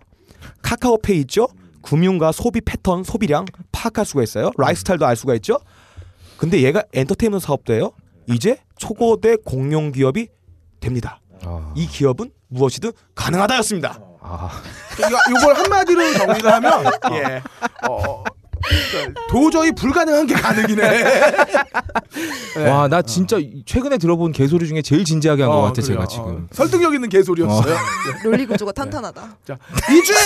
[0.62, 1.48] 카카오페이 있죠.
[1.82, 4.50] 금융과 소비 패턴, 소비량 파악할 수가 있어요.
[4.56, 5.58] 라이프스타일도 알 수가 있죠.
[6.36, 7.92] 근데 얘가 엔터테인먼트 사업도 해요.
[8.26, 10.28] 이제 초거대 공룡 기업이
[10.80, 11.20] 됩니다.
[11.44, 11.72] 아.
[11.76, 13.98] 이 기업은 무엇이든 가능하다였습니다.
[14.20, 14.50] 아.
[14.98, 17.42] 이거 이걸 한마디로 정리를 하면 예.
[17.88, 18.31] 어, 그러니까
[19.28, 20.82] 도저히 불가능한 게 가능이네.
[22.56, 22.68] 네.
[22.68, 25.86] 와, 나 진짜 최근에 들어본 개소리 중에 제일 진지하게 한것 어, 같아, 그래요.
[25.86, 26.48] 제가 어, 지금.
[26.52, 27.76] 설득력 있는 개소리였어요.
[28.24, 29.36] 논리 구조가 탄탄하다.
[29.46, 29.58] 자,
[29.90, 30.16] 이주에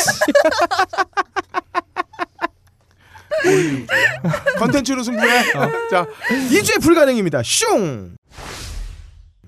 [4.58, 5.52] 컨텐츠로 승부해.
[5.90, 6.06] 자,
[6.50, 7.42] 이주에 불가능입니다.
[7.44, 8.16] 슝.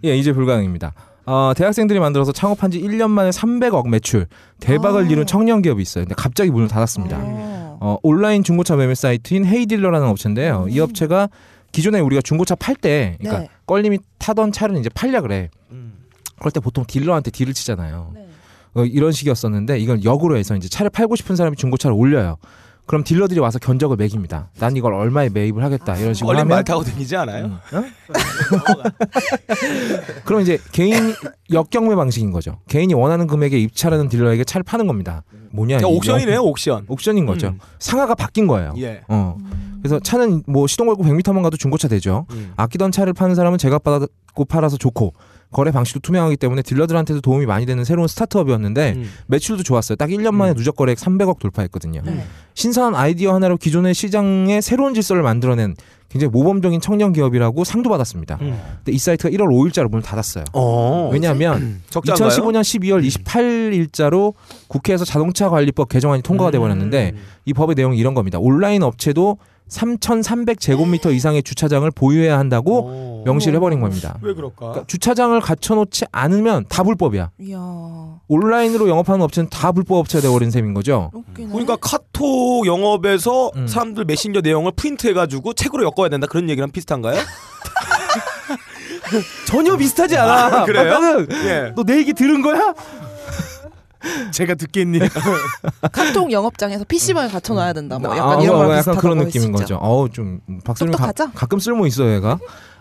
[0.04, 0.92] 예, 이제 불가능입니다.
[1.26, 4.26] 어, 대학생들이 만들어서 창업한 지 1년 만에 300억 매출,
[4.60, 5.06] 대박을 아.
[5.06, 6.04] 이룬 청년 기업이 있어요.
[6.04, 7.18] 근데 갑자기 문을 닫았습니다.
[7.20, 7.47] 어.
[7.80, 10.66] 어, 온라인 중고차 매매 사이트인 헤이딜러라는 업체인데요.
[10.68, 11.28] 이 업체가
[11.72, 13.48] 기존에 우리가 중고차 팔 때, 그러니까 네.
[13.66, 15.50] 껄림이 타던 차를 이제 팔려 그래.
[16.38, 18.12] 그럴 때 보통 딜러한테 딜을 치잖아요.
[18.14, 18.28] 네.
[18.74, 22.36] 어, 이런 식이었었는데 이걸 역으로 해서 이제 차를 팔고 싶은 사람이 중고차를 올려요.
[22.88, 24.48] 그럼 딜러들이 와서 견적을 매깁니다.
[24.58, 27.60] 난 이걸 얼마에 매입을 하겠다 이런 식으로 얼린 하면 말 타고 다니지 않아요?
[27.74, 27.78] 음.
[30.24, 31.12] 그럼 이제 개인
[31.52, 32.60] 역경매 방식인 거죠.
[32.66, 35.22] 개인이 원하는 금액에 입찰하는 딜러에게 차를 파는 겁니다.
[35.50, 35.76] 뭐냐?
[35.76, 36.84] 그러니까 이 auction이네요, 역- auction.
[36.88, 37.48] auction인 거죠.
[37.48, 37.58] 음.
[37.78, 38.72] 상하가 바뀐 거예요.
[38.78, 39.02] 예.
[39.08, 39.36] 어.
[39.82, 42.24] 그래서 차는 뭐 시동 걸고 100m만 가도 중고차 되죠.
[42.30, 42.54] 음.
[42.56, 45.12] 아끼던 차를 파는 사람은 제값 받고 팔아서 좋고
[45.50, 49.10] 거래 방식도 투명하기 때문에 딜러들한테도 도움이 많이 되는 새로운 스타트업이었는데 음.
[49.28, 49.96] 매출도 좋았어요.
[49.96, 52.02] 딱 1년 만에 누적 거래액 300억 돌파했거든요.
[52.04, 52.24] 네.
[52.54, 55.74] 신선한 아이디어 하나로 기존의 시장에 새로운 질서를 만들어낸
[56.10, 58.38] 굉장히 모범적인 청년 기업이라고 상도 받았습니다.
[58.40, 58.58] 음.
[58.76, 60.44] 근데 이 사이트가 1월 5일자로 문을 닫았어요.
[60.52, 61.10] 어.
[61.12, 62.28] 왜냐하면 적자인가요?
[62.28, 64.34] 2015년 12월 28일자로
[64.68, 67.20] 국회에서 자동차 관리법 개정안이 통과가 돼 버렸는데 음.
[67.44, 68.38] 이 법의 내용이 이런 겁니다.
[68.38, 69.38] 온라인 업체도
[69.68, 73.22] 3,300 제곱미터 이상의 주차장을 보유해야 한다고 오.
[73.24, 74.16] 명시를 해버린 겁니다.
[74.22, 74.56] 왜 그럴까?
[74.56, 77.30] 그러니까 주차장을 갖춰놓지 않으면 다 불법이야.
[77.40, 77.58] 이야.
[78.28, 81.10] 온라인으로 영업하는 업체는 다 불법 업체가 돼버린 셈인 거죠.
[81.12, 81.48] 웃기네.
[81.50, 83.66] 그러니까 카톡 영업에서 음.
[83.66, 87.20] 사람들 메신저 내용을 프린트해가지고 책으로 엮어야 된다 그런 얘기랑 비슷한가요?
[89.46, 90.64] 전혀 비슷하지 않아.
[90.64, 91.26] 그래요?
[91.44, 91.72] 예.
[91.74, 92.74] 너내 얘기 들은 거야?
[94.32, 95.00] 제가 듣겠니?
[95.92, 97.98] 카톡 영업장에서 PC방에 갖춰놔야 된다.
[97.98, 99.52] 뭐 약간 아, 이런 어, 거랑 약간 비슷하다고 그런 느낌인.
[99.52, 99.76] 거죠.
[99.80, 101.30] 어우 좀 가, 똑똑하죠?
[101.32, 102.38] 가끔 쓸모 있어요, 얘가.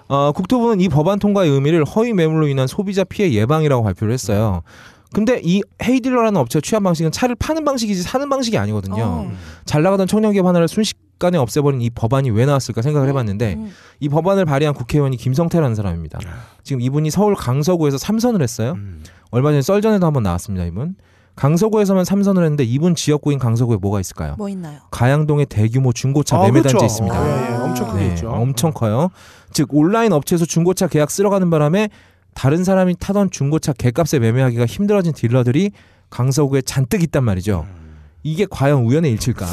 [0.07, 4.61] 어, 국토부는 이 법안 통과의 의미를 허위 매물로 인한 소비자 피해 예방이라고 발표를 했어요.
[5.13, 9.03] 근데 이 헤이딜러라는 업체가 취한 방식은 차를 파는 방식이지 사는 방식이 아니거든요.
[9.03, 9.32] 어.
[9.65, 13.72] 잘 나가던 청년 기업 하나를 순식간에 없애버린 이 법안이 왜 나왔을까 생각을 해봤는데 음.
[14.01, 16.20] 이 법안을 발의한 국회의원이 김성태라는 사람입니다.
[16.63, 18.74] 지금 이분이 서울 강서구에서 삼선을 했어요.
[18.74, 19.01] 음.
[19.32, 20.65] 얼마 전에 썰전에도 한번 나왔습니다.
[20.65, 20.95] 이분
[21.36, 24.36] 강서구에서만 삼선을 했는데 이분 지역구인 강서구에 뭐가 있을까요?
[24.38, 24.80] 뭐 있나요?
[24.89, 26.86] 가양동에 대규모 중고차 아, 매매 단지 그렇죠.
[26.86, 27.28] 있습니다.
[27.28, 28.30] 예, 예, 엄청 크게 네, 있죠.
[28.32, 29.09] 엄청 커요.
[29.51, 31.89] 즉 온라인 업체에서 중고차 계약 쓸어가는 바람에
[32.34, 35.71] 다른 사람이 타던 중고차 개값에 매매하기가 힘들어진 딜러들이
[36.09, 37.65] 강서구에 잔뜩 있단 말이죠.
[38.23, 39.45] 이게 과연 우연의 일치일까?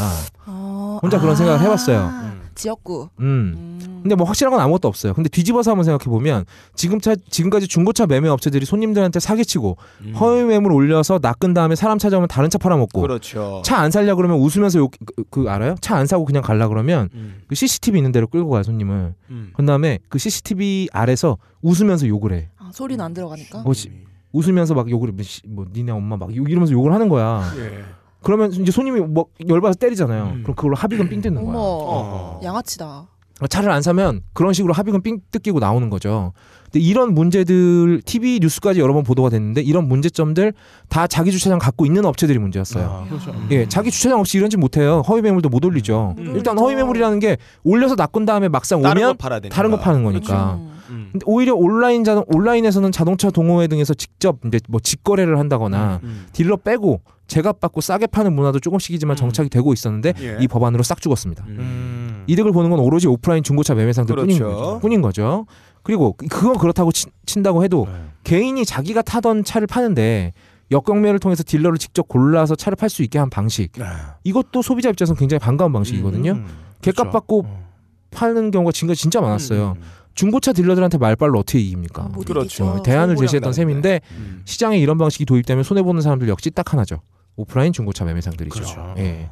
[0.47, 2.11] 어, 혼자 그런 생각을 해봤어요.
[2.55, 3.09] 지역구.
[3.21, 3.55] 음.
[3.57, 4.01] 음.
[4.03, 5.15] 근데 뭐 확실한 건 아무것도 없어요.
[5.15, 6.45] 근데 뒤집어서 한번 생각해 보면
[6.75, 9.77] 지금 차 지금까지 중고차 매매 업체들이 손님들한테 사기치고
[10.21, 13.63] 허위 매물 올려서 낚은 다음에 사람 찾아오면 다른 차 팔아먹고 그렇죠.
[13.65, 15.75] 차 안 살려 그러면 웃으면서 욕, 그, 그 알아요?
[15.81, 17.43] 차 안 사고 그냥 갈라 그러면 음.
[17.49, 19.15] 그 CCTV 있는 데로 끌고 가요 손님을.
[19.31, 19.51] 음.
[19.55, 22.49] 그 다음에 그 CCTV 아래서 웃으면서 욕을 해.
[22.59, 23.63] 아, 소리는 안 들어가니까.
[23.63, 23.91] 뭐지?
[24.33, 25.13] 웃으면서 막 욕을 해.
[25.13, 27.43] 뭐, 씨, 뭐 니네 엄마 막 욕- 이러면서 욕을 하는 거야.
[27.57, 27.85] 예.
[28.25, 30.25] 그러면 이제 손님이 뭐 열받아서 때리잖아요.
[30.25, 30.43] 음.
[30.43, 31.55] 그럼 그걸로 합의금 삥 뜯는 거야.
[31.57, 32.41] 어.
[32.43, 33.07] 양아치다.
[33.51, 36.33] 차를 안 사면 그런 식으로 합의금 삥 뜯기고 나오는 거죠.
[36.65, 40.55] 근데 이런 문제들 TV 뉴스까지 여러 번 보도가 됐는데 이런 문제점들
[40.89, 42.85] 다 자기 주차장 갖고 있는 업체들이 문제였어요.
[42.85, 43.09] 아.
[43.09, 43.35] 그렇죠.
[43.51, 45.03] 예, 자기 주차장 없이 이런지 못해요.
[45.09, 46.15] 허위 매물도 못 올리죠.
[46.19, 46.33] 음.
[46.37, 49.55] 일단 허위 매물이라는 게 올려서 낚은 다음에 막상 다른 거 오면 팔아야 되니까.
[49.55, 50.55] 다른 거 파는 거니까.
[50.55, 50.74] 음.
[50.91, 51.09] 음.
[51.13, 56.27] 근데 오히려 온라인 자동 온라인에서는 자동차 동호회 등에서 직접 이제 뭐 직거래를 한다거나 음.
[56.33, 59.17] 딜러 빼고 제값 받고 싸게 파는 문화도 조금씩이지만 음.
[59.17, 60.37] 정착이 되고 있었는데 예.
[60.41, 61.45] 이 법안으로 싹 죽었습니다.
[61.49, 62.25] 음.
[62.27, 64.57] 이득을 보는 건 오로지 오프라인 중고차 매매상들 뿐인 그렇죠.
[64.57, 64.81] 거죠.
[64.81, 65.47] 뿐인 거죠.
[65.83, 67.95] 그리고 그- 그건 그렇다고 친, 친다고 해도 네.
[68.25, 70.33] 개인이 자기가 타던 차를 파는데
[70.71, 73.85] 역경매를 통해서 딜러를 직접 골라서 차를 팔 수 있게 한 방식 네.
[74.25, 76.33] 이것도 소비자 입장에서 굉장히 반가운 방식이거든요.
[76.33, 76.47] 음,
[76.81, 77.11] 객값 그렇죠.
[77.11, 77.65] 받고 어.
[78.11, 79.75] 파는 경우가 지금까지 진짜 많았어요.
[79.77, 79.83] 음.
[80.15, 82.05] 중고차 딜러들한테 말빨로 어떻게 이깁니까?
[82.05, 82.65] 아, 못 그렇죠.
[82.65, 82.83] 이기죠.
[82.83, 83.53] 대안을 제시했던.
[83.53, 84.43] 셈인데 음.
[84.45, 87.01] 시장에 이런 방식이 도입되면 손해 보는 사람들 역시 딱 하나죠.
[87.37, 88.55] 오프라인 중고차 매매상들이죠.
[88.55, 88.95] 그렇죠.
[88.99, 89.29] 예.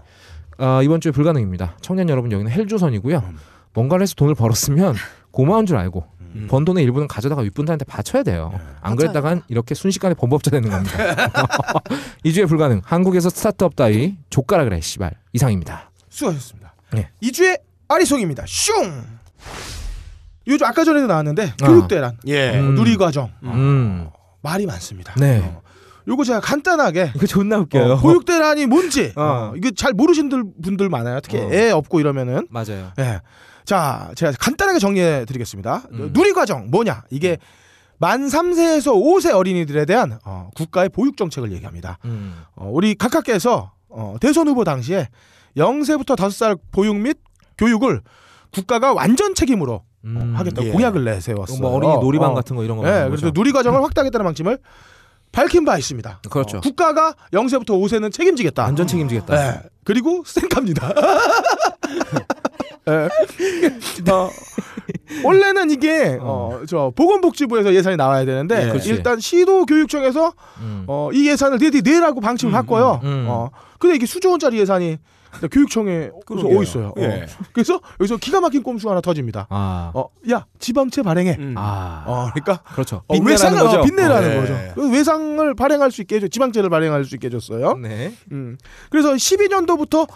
[0.58, 1.76] 아, 이번 주에 불가능입니다.
[1.80, 3.18] 청년 여러분 여기는 헬조선이고요.
[3.18, 3.38] 음.
[3.74, 4.94] 뭔가를 해서 돈을 벌었으면
[5.30, 6.04] 고마운 줄 알고
[6.34, 6.46] 음.
[6.50, 8.50] 번 돈의 일부는 가져다가 윗분들한테 바쳐야 돼요.
[8.54, 8.96] 안 맞아요.
[8.96, 10.98] 그랬다간 이렇게 순식간에 범법자 되는 겁니다.
[12.24, 12.80] 이 주에 불가능.
[12.84, 15.90] 한국에서 스타트업 따위 족가라 그래 씨발 이상입니다.
[16.08, 16.74] 수고하셨습니다.
[16.92, 17.08] 네.
[17.22, 18.44] 2주의 아리송입니다.
[18.46, 19.04] 슝.
[20.46, 21.66] 요즘 아까 전에도 나왔는데 아.
[21.66, 22.58] 교육대란, 예.
[22.58, 22.74] 음.
[22.74, 24.08] 누리과정 음.
[24.42, 25.14] 말이 많습니다.
[25.16, 25.40] 네.
[25.44, 25.62] 어.
[26.08, 27.64] 요거 제가 간단하게 이거 존나 어,
[28.00, 29.22] 보육대란이 뭔지 어.
[29.22, 31.20] 어, 이거 잘 모르시는 들- 분들 많아요.
[31.20, 31.48] 특히 어.
[31.52, 32.90] 애 없고 이러면은 맞아요.
[32.98, 33.20] 예.
[33.64, 35.82] 자, 제가 간단하게 정리해 드리겠습니다.
[35.92, 36.10] 음.
[36.12, 37.04] 누리과정 뭐냐?
[37.10, 37.38] 이게
[37.98, 41.98] 만 3세에서 5세 어린이들에 대한 어, 국가의 보육 정책을 얘기합니다.
[42.04, 42.34] 음.
[42.56, 45.08] 어, 우리 각하께서 어, 대선 후보 당시에
[45.56, 47.18] 0세부터 5살 보육 및
[47.58, 48.00] 교육을
[48.52, 50.34] 국가가 완전 책임으로 음.
[50.36, 50.72] 하겠다고 예.
[50.72, 51.60] 공약을 내세웠어요.
[51.60, 52.34] 뭐 어린이 놀이방 어.
[52.34, 52.86] 같은 거 이런 거.
[52.88, 53.30] 예, 그래서?
[53.32, 54.58] 누리 과정을 확대하겠다는 방침을
[55.30, 56.20] 밝힌 바 있습니다.
[56.30, 56.58] 그렇죠.
[56.58, 58.64] 어, 국가가 0세부터 5세는 책임지겠다.
[58.64, 59.36] 완전 책임지겠다.
[59.36, 59.60] 예.
[59.84, 60.94] 그리고 쌩갑니다.
[62.88, 64.10] 예.
[64.10, 64.30] 어,
[65.24, 68.90] 원래는 이게 어, 저 보건복지부에서 예산이 나와야 되는데 예.
[68.90, 70.84] 일단 시도 교육청에서 음.
[70.86, 73.00] 어, 이 예산을 내디 내라고 방침을 음, 바꿔요.
[73.02, 73.26] 음, 음.
[73.28, 74.98] 어, 근데 이게 수조 원짜리 예산이
[75.50, 76.46] 교육청에 그래서.
[76.46, 76.88] 어 있어요.
[76.88, 77.00] 어.
[77.00, 77.26] 예.
[77.52, 79.46] 그래서 여기서 기가 막힌 꼼수가 하나 터집니다.
[79.48, 79.90] 아.
[79.94, 81.36] 어, 야 지방채 발행해.
[81.38, 81.54] 음.
[81.56, 82.04] 아.
[82.06, 83.02] 어, 그러니까 그렇죠.
[83.06, 83.80] 어, 빚내라는 외상을 거죠.
[83.80, 84.52] 어, 빚내라는 어, 거죠.
[84.54, 84.72] 예.
[84.74, 87.76] 그 외상을 발행할 수 있게 해줘, 지방채를 발행할 수 있게 해줬어요.
[87.78, 88.12] 네.
[88.30, 88.58] 음.
[88.90, 90.06] 그래서 12년도부터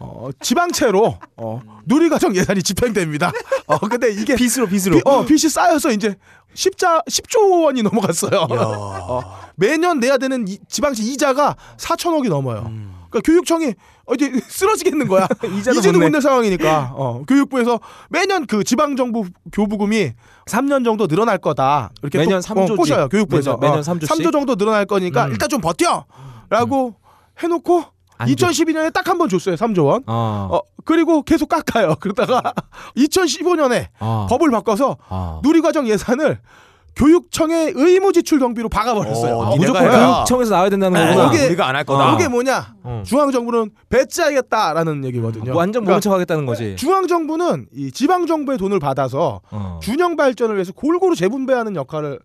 [0.00, 3.30] 어, 지방채로 어, 누리과정 예산이 집행됩니다.
[3.66, 4.96] 어, 근데 이게 빚으로 빚으로.
[4.96, 6.16] 비, 어, 빚이 쌓여서 이제
[6.54, 8.46] 10자 10조 원이 넘어갔어요.
[8.50, 9.22] 어,
[9.56, 12.62] 매년 내야 되는 이, 지방채 이자가 4천억이 넘어요.
[13.10, 13.74] 그러니까 교육청이
[14.06, 15.28] 어, 이제 쓰러지겠는 거야.
[15.58, 16.08] 이제도 못.
[16.08, 17.78] 낼 상황이니까 어, 교육부에서
[18.08, 20.12] 매년 그 지방 정부 교부금이
[20.46, 21.90] 3년 정도 늘어날 거다.
[22.02, 22.70] 이렇게 매년 또, 3조씩.
[22.72, 23.08] 어, 꼬셔요.
[23.10, 24.08] 교육부에서 매년- 매년 어, 3조씩?
[24.08, 25.32] 3조 정도 늘어날 거니까 음.
[25.32, 26.94] 일단 좀 버텨라고
[27.42, 27.90] 해놓고 안 줘.
[28.26, 29.54] 2012년에 딱 한 번 줬어요.
[29.56, 30.02] 3조 원.
[30.06, 30.48] 어.
[30.52, 31.94] 어, 그리고 계속 깎아요.
[32.00, 32.52] 그러다가
[32.96, 34.26] 2015년에 어.
[34.30, 35.40] 법을 바꿔서 어.
[35.42, 36.38] 누리과정 예산을
[36.96, 39.36] 교육청의 의무 지출 경비로 박아버렸어요.
[39.36, 39.88] 어, 아, 무조건.
[39.88, 41.32] 교육청에서 나와야 된다는 네, 거구나.
[41.34, 42.12] 이게- 우리가 안 할 거다.
[42.12, 42.14] 어.
[42.16, 42.74] 이게 뭐냐?
[42.82, 43.02] 어.
[43.06, 45.54] 중앙 정부는 배째하겠다라는 얘기거든요.
[45.56, 46.76] 완전 그러니까 모른 척하겠다는 거지.
[46.76, 49.78] 중앙 정부는 이 지방 정부의 돈을 받아서 어.
[49.82, 52.18] 균형 발전을 위해서 골고루 재분배하는 역할을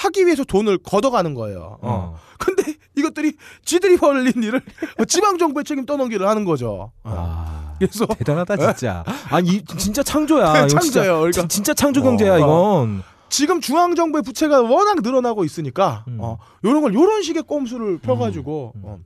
[0.00, 1.78] 하기 위해서 돈을 걷어가는 거예요.
[1.82, 2.14] 어.
[2.14, 2.18] 어.
[2.38, 3.34] 근데 이것들이
[3.64, 4.62] 지들이 벌린 일을
[5.08, 6.92] 지방 정부의 책임 떠넘기를 하는 거죠.
[7.04, 7.14] 어.
[7.16, 7.74] 아.
[7.78, 9.04] 그래서 대단하다 진짜.
[9.30, 10.66] 아니 이- 진짜 창조야.
[10.68, 11.12] 창조예요.
[11.20, 12.38] 그러니까 진- 진짜 창조 경제야 어.
[12.38, 13.02] 이건.
[13.28, 16.18] 지금 중앙 정부의 부채가 워낙 늘어나고 있으니까 음.
[16.20, 18.98] 어, 이런 걸 이런 식의 꼼수를 펴가지고 어,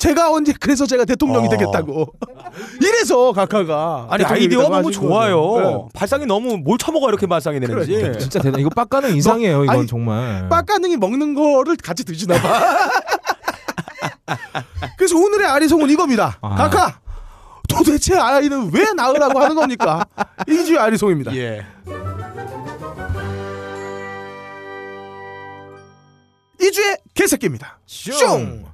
[0.00, 1.50] 제가 언제 그래서 제가 대통령이 어.
[1.50, 2.06] 되겠다고
[2.80, 5.60] 이래서 각하가 아니 되겠다고 너무 좋아요.
[5.60, 5.88] 네.
[5.92, 7.92] 발상이 너무 뭘 처먹어 이렇게 발상이 되는지.
[7.92, 8.18] 그러니까.
[8.18, 8.60] 진짜 대단.
[8.60, 9.64] 이거 빡가는 이상해요.
[9.64, 10.48] 이건 아니, 정말.
[10.48, 12.88] 빡가능이 먹는 거를 같이 드시나 봐.
[14.96, 16.38] 그래서 오늘의 아리송은 이겁니다.
[16.40, 16.54] 아.
[16.54, 16.98] 각하
[17.68, 20.02] 도대체 아이는 왜 낳으라고 하는 겁니까?
[20.48, 21.36] 이주의 아리송입니다.
[21.36, 21.62] 예.
[26.58, 27.78] 이주의 개새끼입니다.
[27.86, 28.64] 슝.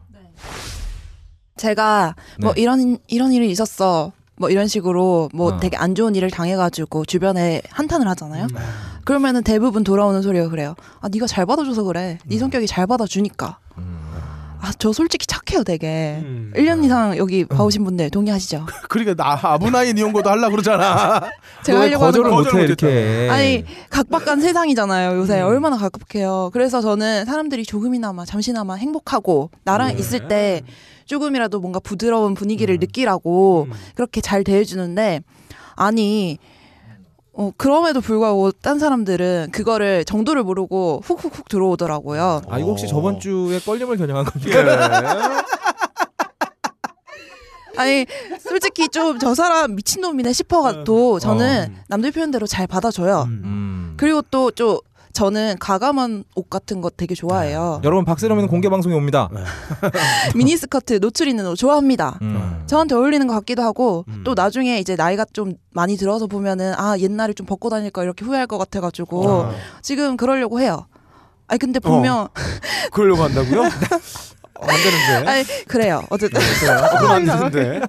[1.56, 2.62] 제가 뭐 네.
[2.62, 4.12] 이런 이런 일이 있었어.
[4.38, 5.60] 뭐 이런 식으로 뭐 어.
[5.60, 8.46] 되게 안 좋은 일을 당해가지고 주변에 한탄을 하잖아요.
[9.04, 10.74] 그러면은 대부분 돌아오는 소리가 그래요.
[11.00, 12.18] 아 네가 잘 받아줘서 그래.
[12.26, 13.58] 네 성격이 잘 받아주니까.
[14.60, 16.18] 아저 솔직히 착해요 되게.
[16.22, 16.52] 음.
[16.56, 18.66] 1년 이상 여기 봐오신 분들 동의하시죠?
[18.88, 21.30] 그러니까 나 아브나인 이용고도 하려고 그러잖아.
[21.62, 22.36] 제가 왜 하려고 하는 거절을 거.
[22.36, 23.28] 못해 이렇게.
[23.30, 25.46] 아니 각박한 세상이잖아요 요새 음.
[25.46, 29.94] 얼마나 각박해요 그래서 저는 사람들이 조금이나마 잠시나마 행복하고 나랑 네.
[30.00, 30.62] 있을 때
[31.06, 33.72] 조금이라도 뭔가 부드러운 분위기를 느끼라고 음.
[33.94, 35.22] 그렇게 잘 대해주는데
[35.76, 36.38] 아니
[37.32, 43.58] 어, 그럼에도 불구하고 딴 사람들은 그거를 정도를 모르고 훅훅훅 들어오더라고요 아 이거 혹시 저번 주에
[43.60, 44.52] 껄림을 겨냥한 예.
[44.52, 45.44] 겁니까?
[47.76, 48.06] 아니
[48.40, 53.94] 솔직히 좀 저 사람 미친놈이네 싶어가도 저는 남들 표현대로 잘 받아줘요 음.
[53.98, 54.78] 그리고 또 좀
[55.16, 57.80] 저는 가감한 옷 같은 거 되게 좋아해요.
[57.84, 59.30] 여러분 박세롬이는 공개 방송에 옵니다.
[60.36, 62.18] 미니스커트 노출 있는 옷 좋아합니다.
[62.20, 62.62] 음.
[62.66, 64.24] 저한테 어울리는 것 같기도 하고 음.
[64.24, 68.26] 또 나중에 이제 나이가 좀 많이 들어서 보면은 아 옛날에 좀 벗고 다닐 거 이렇게
[68.26, 69.54] 후회할 것 같아가지고 아.
[69.80, 70.86] 지금 그러려고 해요.
[71.46, 72.28] 아니 근데 보면
[72.92, 73.70] 그러려고 한다고요?
[74.60, 75.26] 어, 안 되는데.
[75.30, 76.02] 아니 그래요.
[76.10, 77.80] 어쨌든 어, 그럼 안 되는데.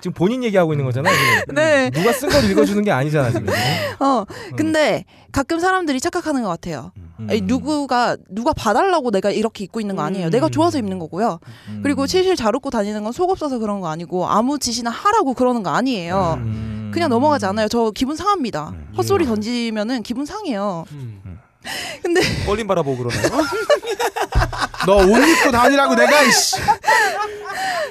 [0.00, 1.10] 지금 본인 얘기하고 있는 거잖아.
[1.54, 1.90] 네.
[1.90, 3.46] 누가 쓴 걸 읽어주는 게 아니잖아 지금.
[4.00, 4.24] 어
[4.56, 6.92] 근데 가끔 사람들이 착각하는 것 같아요.
[7.20, 7.26] 음.
[7.30, 10.28] 아니, 누구가 누가 봐달라고 내가 이렇게 입고 있는 거 아니에요.
[10.30, 11.38] 내가 좋아서 입는 거고요.
[11.68, 11.80] 음.
[11.82, 15.62] 그리고 실실 잘 입고 다니는 건 속 없어서 그런 거 아니고 아무 짓이나 하라고 그러는
[15.62, 16.34] 거 아니에요.
[16.38, 16.90] 음.
[16.94, 17.68] 그냥 넘어가지 않아요.
[17.68, 18.74] 저 기분 상합니다.
[18.96, 20.84] 헛소리 던지면은 기분 상해요.
[22.02, 23.42] 근데 껄림 바라보고 그러나요?
[24.86, 26.56] 너 옷 입고 다니라고 내가 이씨.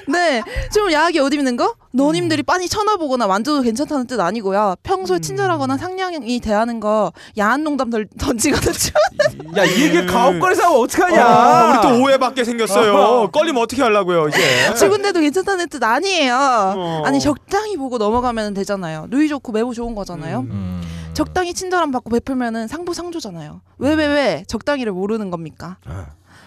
[0.08, 0.42] 네,
[0.74, 1.74] 좀 야하게 옷 입는 거?
[1.92, 4.74] 너님들이 빤히 쳐다보거나 만져도 괜찮다는 뜻 아니고요.
[4.82, 8.72] 평소에 친절하거나 상냥히 대하는 거 야한 농담 덜, 던지거든.
[9.56, 11.24] 야, 이 얘기 가옥거리에서 하면 어떡하냐?
[11.24, 13.30] 아, 우리 또 오해받게 생겼어요.
[13.32, 14.74] 껄림 어떻게 하려고요, 이제?
[14.74, 16.34] 죽은데도 괜찮다는 뜻 아니에요.
[16.76, 17.02] 어.
[17.06, 19.06] 아니 적당히 보고 넘어가면 되잖아요.
[19.08, 20.40] 누이 좋고 매부 좋은 거잖아요.
[20.40, 20.82] 음.
[21.14, 23.60] 적당히 친절함 받고 베풀면은 상부 상조잖아요.
[23.78, 25.76] 왜 왜 왜 적당히를 모르는 겁니까?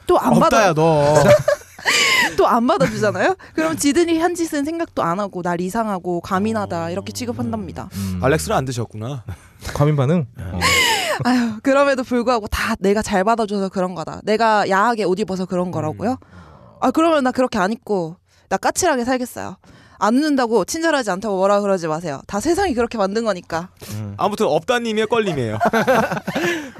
[0.08, 1.14] 또안 없다야 받아 너.
[2.38, 3.36] 또 안 받아주잖아요.
[3.54, 7.90] 그럼 지들이 한 짓은 생각도 안 하고 날 이상하고 가민하다 이렇게 취급한답니다.
[7.94, 8.20] 음.
[8.24, 9.24] 알렉스는 안 드셨구나.
[9.76, 10.26] 과민 반응?
[10.40, 10.60] 어.
[11.24, 14.20] 아유 그럼에도 불구하고 다 내가 잘 받아줘서 그런 거다.
[14.24, 16.18] 내가 야하게 옷 입어서 그런 거라고요?
[16.82, 18.18] 아 그러면 나 그렇게 안 입고
[18.50, 19.58] 나 까칠하게 살겠어요.
[20.00, 22.22] 안 웃는다고 친절하지 않다고 뭐라 그러지 마세요.
[22.28, 23.70] 다 세상이 그렇게 만든 거니까.
[24.18, 25.58] 아무튼 없다님의 껄림이에요.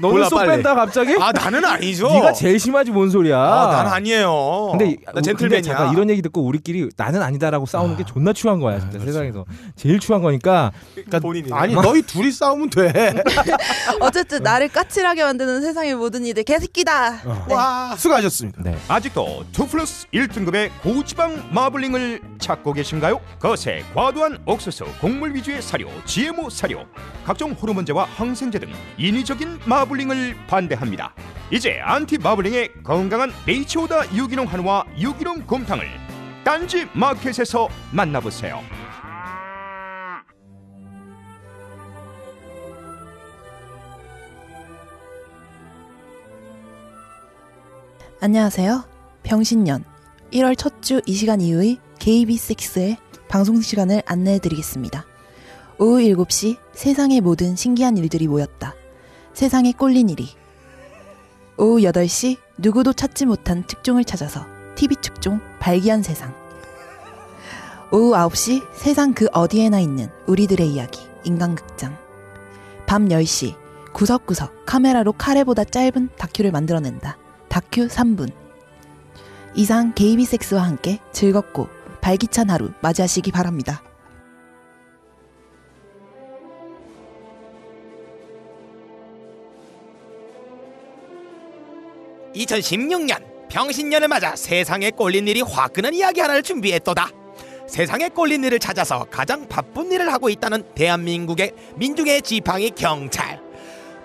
[0.16, 0.50] 몰라, 쏙 빨리.
[0.52, 1.14] 뺀다 갑자기?
[1.20, 2.08] 아 나는 아니죠.
[2.08, 3.38] 네가 제일 심하지 뭔 소리야?
[3.38, 4.68] 아, 난 아니에요.
[4.72, 5.62] 근데, 나 근데 젠틀맨이야.
[5.62, 9.44] 잠깐 이런 얘기 듣고 우리끼리 나는 아니다라고 싸우는 게 존나 추한 거야 진짜 세상에서
[9.76, 13.14] 제일 추한 거니까 그러니까 본인이 아니 너희 둘이 싸우면 돼.
[14.00, 17.10] 어쨌든 나를 까칠하게 만드는 세상의 모든 이들 개새끼다.
[17.46, 17.54] 네.
[17.54, 18.62] 와 수고하셨습니다.
[18.62, 18.76] 네.
[18.88, 23.05] 아직도 2 플러스 1등급의 고지방 마블링을 찾고 계신가요?
[23.06, 23.20] 아시나요?
[23.38, 26.84] 거세, 과도한 옥수수, 곡물 위주의 사료, GMO 사료,
[27.24, 31.14] 각종 호르몬제와 항생제 등 인위적인 마블링을 반대합니다.
[31.52, 35.86] 이제 안티 마블링의 건강한 베이치오다 유기농 한우와 유기농 곰탕을
[36.44, 38.60] 딴지 마켓에서 만나보세요.
[48.20, 48.84] 안녕하세요.
[49.22, 49.84] 병신년
[50.32, 52.96] 1월 첫 주 이 시간 이후의 KB6의
[53.28, 55.06] 방송 시간을 안내해 드리겠습니다.
[55.78, 58.74] 오후 7시 세상의 모든 신기한 일들이 모였다.
[59.34, 60.28] 세상에 꼴린 일이.
[61.58, 66.34] 오후 8시 누구도 찾지 못한 특종을 찾아서 TV 특종 발기한 세상.
[67.92, 71.96] 오후 9시 세상 그 어디에나 있는 우리들의 이야기 인간극장.
[72.86, 73.54] 밤 10시
[73.92, 77.18] 구석구석 카메라로 카레보다 짧은 다큐를 만들어낸다.
[77.48, 78.30] 다큐 3분.
[79.54, 81.75] 이상 게이비섹스와 함께 즐겁고
[82.06, 83.82] 발기찬 하루 맞이하시기 바랍니다.
[92.32, 97.10] 2016년 병신년을 맞아 세상에 꼴린 일이 화끈한 이야기 하나를 준비했도다.
[97.66, 103.42] 세상에 꼴린 일을 찾아서 가장 바쁜 일을 하고 있다는 대한민국의 민중의 지팡이 경찰.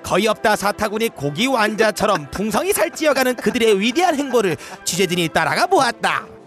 [0.02, 6.41] 거의 없다 사타구니 고기 완자처럼 풍성이 살찌어가는 그들의 위대한 행보를 취재진이 따라가 보았다.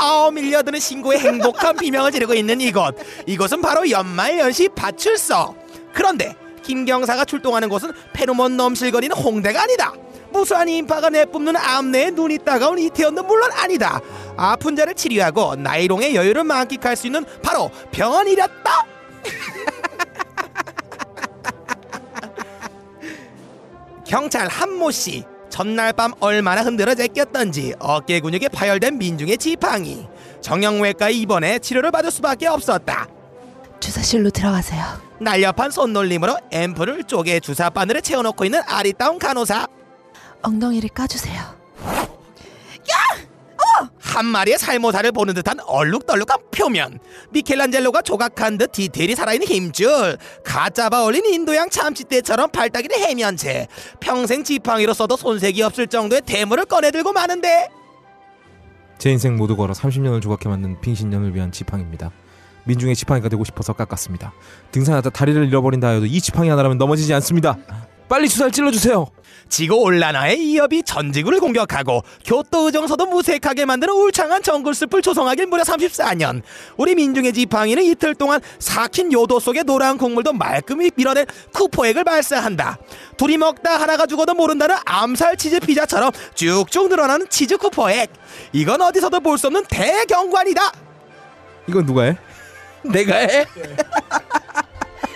[0.00, 2.96] 아우 밀려드는 신고의 행복한 비명을 지르고 있는 이곳.
[3.26, 5.54] 이곳은 바로 연말연시 파출소
[5.92, 9.92] 그런데 김경사가 출동하는 곳은 페로몬 넘실거리는 홍대가 아니다.
[10.30, 14.00] 무수한 인파가 내뿜는 암내에 눈이 따가운 이태원도 물론 아니다.
[14.38, 18.86] 아픈 자를 치료하고 나이롱의 여유를 만끽할 수 있는 바로 병원이랬다.
[24.06, 30.06] 경찰 한모 씨 전날 밤 얼마나 흔들어 제꼈던지 어깨 근육에 파열된 민중의 지팡이
[30.40, 33.06] 정형외과에 입원해 치료를 받을 수밖에 없었다
[33.80, 34.84] 주사실로 들어가세요.
[35.20, 39.66] 날렵한 손놀림으로 앰플을 쪼개 주사 바늘에 채워놓고 있는 아리따운 간호사
[40.42, 41.59] 엉덩이를 까주세요.
[44.00, 46.98] 한 마리의 살모사를 보는 듯한 얼룩덜룩한 표면
[47.30, 53.66] 미켈란젤로가 조각한 듯 디테일이 살아있는 힘줄 갓 잡아 올린 인도양 참치떼처럼 발따기를 해면체
[54.00, 57.68] 평생 지팡이로 써도 손색이 없을 정도의 대물을 꺼내들고 마는데
[58.98, 62.10] 제 인생 모두 걸어 30년을 조각해 만든 빙신년을 위한 지팡입니다.
[62.64, 64.32] 민중의 지팡이가 되고 싶어서 깎았습니다.
[64.72, 67.56] 등산하다 다리를 잃어버린다 해도 이 지팡이 하나라면 넘어지지 않습니다.
[68.10, 69.06] 빨리 주사를 찔러주세요.
[69.48, 76.42] 지구 온난화의 이협이 전 지구를 공격하고 교토의정서도 무색하게 만드는 울창한 정글숲을 조성하길 무려 34년
[76.76, 82.78] 우리 민중의 지팡이는 이틀 동안 삭힌 요도 속의 노란 국물도 말끔히 밀어낸 쿠포액을 발사한다
[83.16, 88.12] 둘이 먹다 하나가 죽어도 모른다는 암살 치즈 피자처럼 쭉쭉 늘어나는 치즈 쿠포액
[88.52, 90.72] 이건 어디서도 볼 수 없는 대경관이다
[91.68, 92.16] 이건 누가 해?
[92.82, 93.46] 내가 해?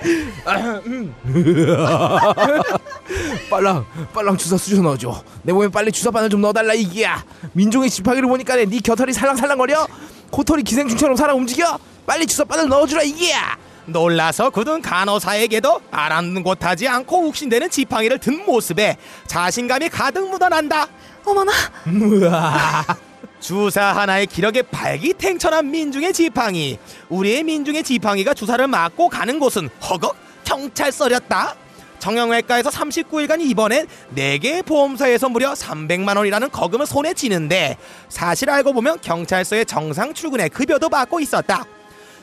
[3.51, 5.23] 빨랑 빨랑 주사 쑤셔 넣어줘.
[5.43, 7.25] 내 몸에 빨리 주사 바늘 좀 넣어달라 이기야.
[7.53, 9.87] 민종의 지팡이를 보니까 네 겨털이 살랑살랑거려?
[10.31, 11.79] 코털이 기생충처럼 살아 움직여?
[12.07, 13.57] 빨리 주사 바늘 넣어주라 이기야.
[13.87, 18.97] 놀라서 굳은 간호사에게도 아랑곳하지 않고 욱신대는 지팡이를 든 모습에
[19.27, 20.87] 자신감이 가득 묻어난다.
[21.25, 21.53] 어머나
[23.45, 26.79] 주사 하나의 기력에 발기탱천한 민중의 지팡이.
[27.11, 31.55] 우리의 민중의 지팡이가 주사를 맞고 가는 곳은 허걱 경찰서였다.
[31.99, 33.85] 정형외과에서 39일간 입원해
[34.17, 37.77] 4개의 보험사에서 무려 300만 원이라는 거금을 손에 쥐는데
[38.09, 41.67] 사실 알고 보면 경찰서에 정상 출근에 급여도 받고 있었다.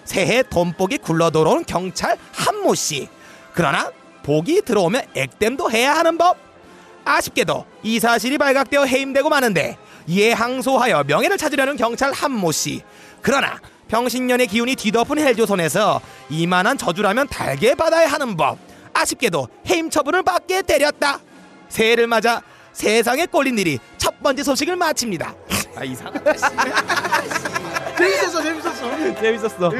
[0.03, 3.07] 새해 돈복이 굴러 들어온 경찰 한모 씨.
[3.53, 3.91] 그러나
[4.23, 6.35] 복이 들어오면 액땜도 해야 하는 법.
[7.05, 9.77] 아쉽게도 이 사실이 발각되어 해임되고 마는데
[10.11, 12.81] 이에 항소하여 명예를 찾으려는 경찰 한모 씨.
[13.21, 13.57] 그러나
[13.87, 18.57] 병신년의 기운이 뒤덮은 헬조선에서 이만한 저주라면 달게 받아야 하는 법.
[18.93, 21.19] 아쉽게도 해임 처분을 받게 되렸다.
[21.69, 22.41] 새해를 맞아
[22.73, 25.33] 세상에 꼴린 일이 첫 번째 소식을 마칩니다.
[25.77, 26.43] 아 이상하다 씨.
[27.97, 29.15] 재밌었어, 재밌었어.
[29.15, 29.71] 재밌었어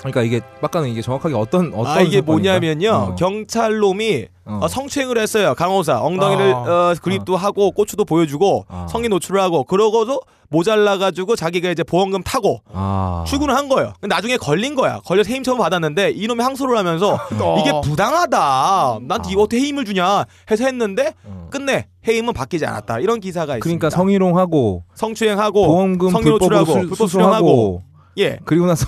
[0.00, 2.20] 그러니까 이게 빡가는 이게 정확하게 어떤 어떤 아 이게?
[2.20, 3.14] 뭐냐면요 어.
[3.16, 4.60] 경찰놈이 어.
[4.62, 6.58] 어, 성추행을 했어요 강호사 엉덩이를 아.
[6.58, 8.86] 어, 그립도 하고 고추도 보여주고 아.
[8.88, 13.24] 성인 노출을 하고 그러고도 모자라 가지고 자기가 이제 보험금 타고 아.
[13.26, 17.58] 출근을 한 거예요 근데 나중에 걸린 거야 걸려서 해임 처분 받았는데 이놈이 항소를 하면서 어.
[17.60, 21.48] 이게 부당하다 난 이거 어떻게 해임을 주냐 해서 했는데 어.
[21.50, 27.10] 끝내 해임은 바뀌지 않았다 이런 기사가 있습니다 그러니까 성희롱하고 성추행하고 보험금 성인 노출하고 수, 불법
[27.10, 27.82] 수령하고
[28.18, 28.86] 예 그리고 나서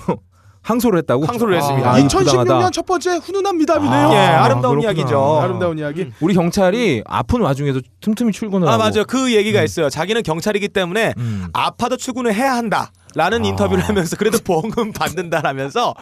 [0.63, 1.25] 항소를 했다고?
[1.25, 1.91] 항소를 했습니다.
[1.91, 2.53] 아, 이거 부당하다.
[2.53, 4.09] 2016년 첫 번째 훈훈한 미담이네요.
[4.13, 4.91] 예, 아름다운 그렇구나.
[4.99, 5.39] 이야기죠.
[5.41, 6.11] 아름다운 이야기.
[6.21, 11.13] 우리 경찰이 아픈 와중에도 틈틈이 출근을 아 하고 맞아요 그 얘기가 있어요 자기는 경찰이기 때문에
[11.17, 11.47] 음.
[11.53, 13.47] 아파도 출근을 해야 한다 라는 아.
[13.47, 15.93] 인터뷰를 하면서 그래도 보험금 받는다라면서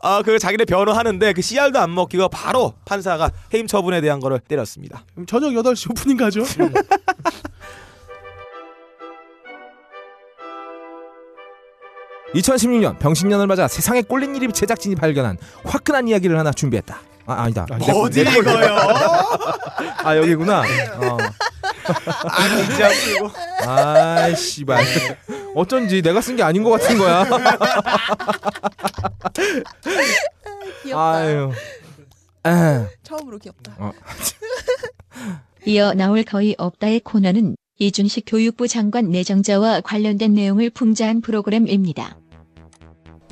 [0.00, 5.02] 어, 그 자기네 변호하는데 그 CR도 안 먹히고 바로 판사가 해임 처분에 대한 거를 때렸습니다.
[5.26, 6.42] 저녁 8시 오프닝 가죠.
[12.34, 16.98] 2016년 병신년을 맞아 세상에 꼴린 일이 제작진이 발견한 화끈한 이야기를 하나 준비했다.
[17.26, 17.66] 아 아니다.
[17.66, 18.76] 거- 어디 이거요?
[20.04, 20.60] 아 여기구나.
[20.96, 21.18] 어.
[23.66, 24.84] 아 씨발.
[25.54, 27.24] 어쩐지 내가 쓴 게 아닌 것 같은 거야.
[30.82, 31.00] 귀엽다.
[31.12, 31.52] 아유.
[32.46, 32.86] 에.
[33.02, 33.72] 처음으로 귀엽다.
[35.66, 42.18] 이어 나올 거의 없다의 코너는 이준식 교육부 장관 내정자와 관련된 내용을 풍자한 프로그램입니다.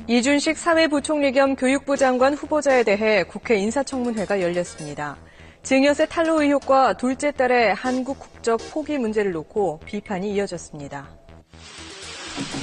[0.07, 5.17] 이준식 사회부총리 겸 교육부 장관 후보자에 대해 국회 인사청문회가 열렸습니다.
[5.63, 11.09] 증여세 탈루 의혹과 둘째 딸의 한국 국적 포기 문제를 놓고 비판이 이어졌습니다.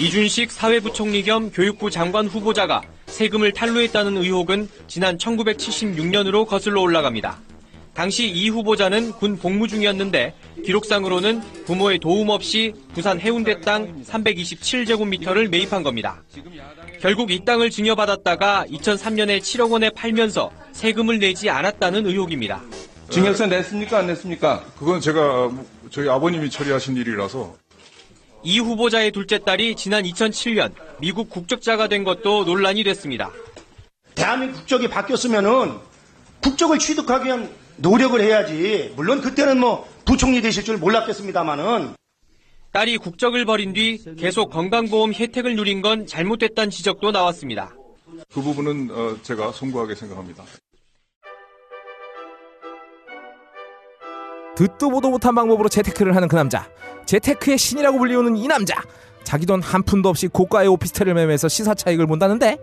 [0.00, 7.38] 이준식 사회부총리 겸 교육부 장관 후보자가 세금을 탈루했다는 의혹은 지난 1976년으로 거슬러 올라갑니다.
[7.94, 10.34] 당시 이 후보자는 군 복무 중이었는데
[10.64, 16.20] 기록상으로는 부모의 도움 없이 부산 해운대 땅 327제곱미터를 매입한 겁니다.
[17.00, 22.60] 결국 이 땅을 증여받았다가 2003년에 7억 원에 팔면서 세금을 내지 않았다는 의혹입니다.
[23.10, 24.64] 증여세 냈습니까 안 냈습니까?
[24.76, 25.52] 그건 제가
[25.90, 27.54] 저희 아버님이 처리하신 일이라서
[28.42, 33.30] 이 후보자의 둘째 딸이 지난 2007년 미국 국적자가 된 것도 논란이 됐습니다.
[34.14, 35.78] 대한민국 국적이 바뀌었으면은
[36.42, 38.92] 국적을 취득하기 위한 노력을 해야지.
[38.96, 41.94] 물론 그때는 뭐 부총리 되실 줄 몰랐겠습니다만은
[42.72, 47.72] 딸이 국적을 버린 뒤 계속 건강보험 혜택을 누린 건 잘못됐다는 지적도 나왔습니다.
[48.32, 50.44] 그 부분은 어, 제가 송구하게 생각합니다.
[54.56, 56.68] 듣도 보도 못한 방법으로 재테크를 하는 그 남자.
[57.06, 58.80] 재테크의 신이라고 불리우는 이 남자.
[59.24, 62.58] 자기 돈 한 푼도 없이 고가의 오피스텔을 매매해서 시사 차익을 본다는데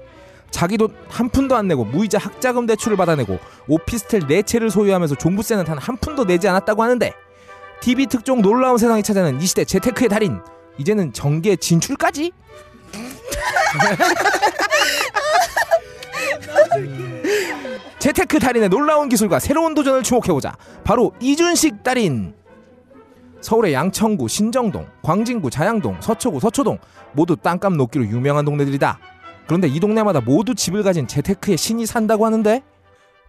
[0.52, 5.66] 자기 돈 한 푼도 안 내고 무이자 학자금 대출을 받아내고 오피스텔 네 채를 소유하면서 종부세는
[5.66, 7.14] 단 한 푼도 내지 않았다고 하는데
[7.82, 10.39] TV 특종 놀라운 세상이 찾아낸 이 시대 재테크의 달인
[10.78, 12.32] 이제는 정계 진출까지?
[17.99, 20.56] 재테크 달인의 놀라운 기술과 새로운 도전을 주목해보자.
[20.84, 22.34] 바로 이준식 달인.
[23.41, 26.78] 서울의 양천구, 신정동, 광진구, 자양동, 서초구, 서초동
[27.14, 28.99] 모두 땅값 높기로 유명한 동네들이다.
[29.47, 32.61] 그런데 이 동네마다 모두 집을 가진 재테크의 신이 산다고 하는데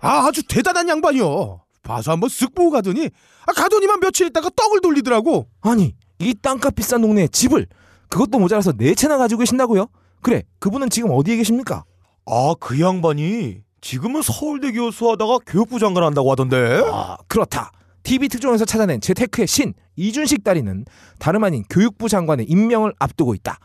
[0.00, 1.60] 아, 아주 대단한 양반이요.
[1.82, 3.10] 봐서 한번 쓱 보고 가더니
[3.46, 5.48] 아, 가더니만 며칠 있다가 떡을 돌리더라고.
[5.60, 7.66] 아니 이 땅값 비싼 동네에 집을
[8.08, 9.88] 그것도 모자라서 네 채나 가지고 계신다고요?
[10.20, 11.84] 그래 그분은 지금 어디에 계십니까?
[12.26, 16.82] 아, 그 양반이 지금은 서울대 교수 하다가 교육부 장관 한다고 하던데.
[16.86, 17.72] 아 그렇다.
[18.04, 20.84] TV 특종에서 찾아낸 재테크의 신 이준식 딸이는
[21.18, 23.58] 다름 아닌 교육부 장관의 임명을 앞두고 있다.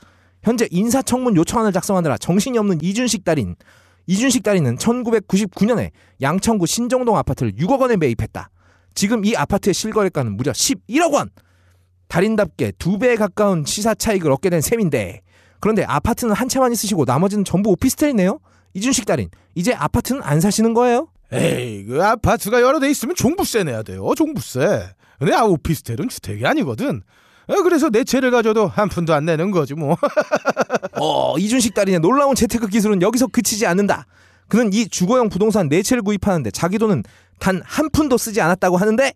[0.43, 3.55] 현재 인사청문 요청안을 작성하느라 정신이 없는 이준식 딸인
[4.07, 8.49] 이준식 딸이는 1999년에 양천구 신정동 아파트를 6억 원에 매입했다.
[8.95, 11.29] 지금 이 아파트의 실거래가는 무려 11억 원.
[12.07, 15.21] 달인답게 두 배에 가까운 시사 차익을 얻게 된 셈인데
[15.59, 18.39] 그런데 아파트는 한 채만 있으시고 나머지는 전부 오피스텔이네요.
[18.73, 21.09] 이준식 딸인 이제 아파트는 안 사시는 거예요?
[21.33, 24.13] 에이, 그 아파트가 여러 대 있으면 종부세 내야 돼요.
[24.15, 24.89] 종부세.
[25.19, 27.01] 근데 아 오피스텔은 주택이 아니거든.
[27.47, 29.97] 어, 그래서 내 채를 가져도 한 푼도 안 내는 거지 뭐.
[30.99, 34.05] 어, 이준식 딸인의 놀라운 재테크 기술은 여기서 그치지 않는다.
[34.47, 37.03] 그는 이 주거용 부동산 네 채를 구입하는데 자기 돈은
[37.39, 39.13] 단 한 푼도 쓰지 않았다고 하는데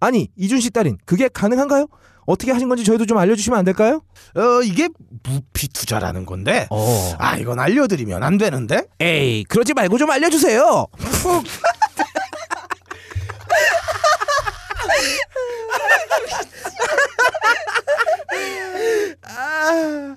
[0.00, 1.86] 아니 이준식 딸인 그게 가능한가요?
[2.26, 4.02] 어떻게 하신 건지 저희도 좀 알려주시면 안 될까요?
[4.34, 4.88] 어, 이게
[5.22, 6.66] 무피 투자라는 건데.
[6.70, 7.14] 어.
[7.18, 8.82] 아, 이건 알려드리면 안 되는데.
[9.00, 10.86] 에이 그러지 말고 좀 알려주세요.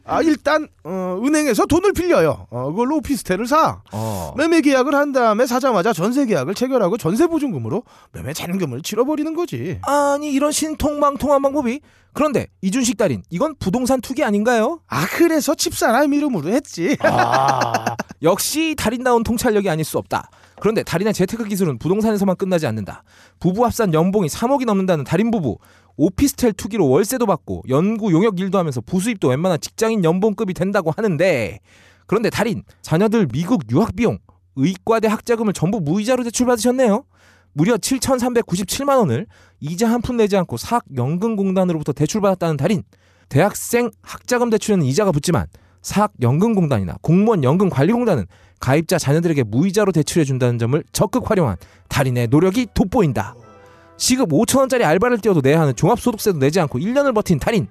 [0.05, 2.47] 아, 일단 어, 은행에서 돈을 빌려요.
[2.49, 3.81] 어, 그걸로 오피스텔을 사.
[3.91, 4.33] 어.
[4.37, 9.79] 매매 계약을 한 다음에 사자마자 전세 계약을 체결하고 전세 보증금으로 매매 잔금을 치러버리는 거지.
[9.83, 11.79] 아니 이런 신통망통한 방법이
[12.13, 14.81] 그런데 이준식 딸인 이건 부동산 투기 아닌가요?
[14.87, 16.97] 아, 그래서 집사람 이름으로 했지.
[17.01, 20.29] 아, 역시 달인다운 통찰력이 아닐 수 없다.
[20.61, 23.03] 그런데 달인의 재테크 기술은 부동산에서만 끝나지 않는다.
[23.39, 25.57] 부부 합산 연봉이 3억이 넘는다는 달인 부부.
[25.97, 31.59] 오피스텔 투기로 월세도 받고 연구 용역 일도 하면서 부수입도 웬만한 직장인 연봉급이 된다고 하는데
[32.07, 34.19] 그런데 달인 자녀들 미국 유학 비용
[34.55, 37.03] 의과대 학자금을 전부 무이자로 대출받으셨네요.
[37.53, 39.27] 무려 7,397만 원을
[39.59, 42.83] 이자 한 푼 내지 않고 사학연금공단으로부터 대출받았다는 달인.
[43.29, 45.47] 대학생 학자금 대출에는 이자가 붙지만
[45.81, 48.25] 사학연금공단이나 공무원 연금관리공단은
[48.61, 51.57] 가입자 자녀들에게 무이자로 대출해 준다는 점을 적극 활용한
[51.89, 53.35] 달인의 노력이 돋보인다.
[53.97, 57.67] 시급 5천원짜리 알바를 뛰어도 내야 하는 종합소득세도 내지 않고 1년을 버틴 달인.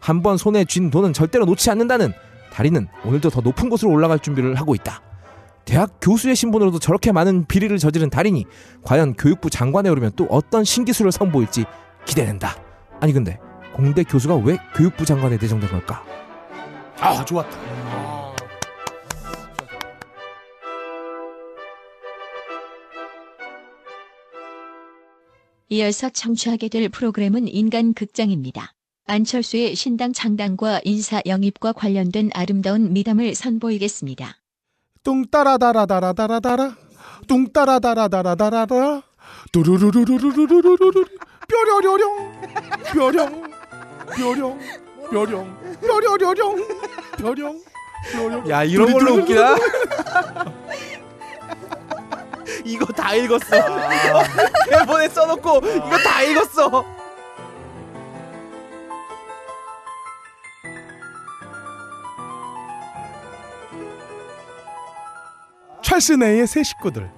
[0.00, 2.12] 한 번 손에 쥔 돈은 절대로 놓지 않는다는
[2.52, 5.00] 달인은 오늘도 더 높은 곳으로 올라갈 준비를 하고 있다.
[5.64, 8.44] 대학 교수의 신분으로도 저렇게 많은 비리를 저지른 달인이
[8.82, 11.64] 과연 교육부 장관에 오르면 또 어떤 신기술을 선보일지
[12.04, 12.54] 기대된다.
[13.00, 13.38] 아니 근데
[13.74, 16.04] 공대 교수가 왜 교육부 장관에 내정된 걸까?
[17.00, 17.56] 아, 좋았다.
[25.68, 28.74] 이어서 청취하게 될 프로그램은 인간 극장입니다.
[29.06, 34.36] 안철수의 신당 창당과 인사 영입과 관련된 아름다운 미담을 선보이겠습니다.
[35.02, 36.76] 뚱따라다라다라다라다라
[37.28, 39.02] 뚱따라다라다라다라라
[39.52, 41.04] 뚜루루루루루루루루루
[41.48, 42.32] 뾰려려령
[42.94, 43.42] 뾰령
[44.16, 44.58] 뾰령
[45.10, 46.56] 뾰령 뾰려려령
[47.18, 47.62] 뾰령
[48.12, 49.56] 뾰령 야 이런 걸로 웃기나?
[52.64, 53.46] 이거 다 읽었어.
[54.68, 56.84] 대본에 써놓고 이거 다 읽었어.
[65.82, 67.10] 찰스 내의 새 식구들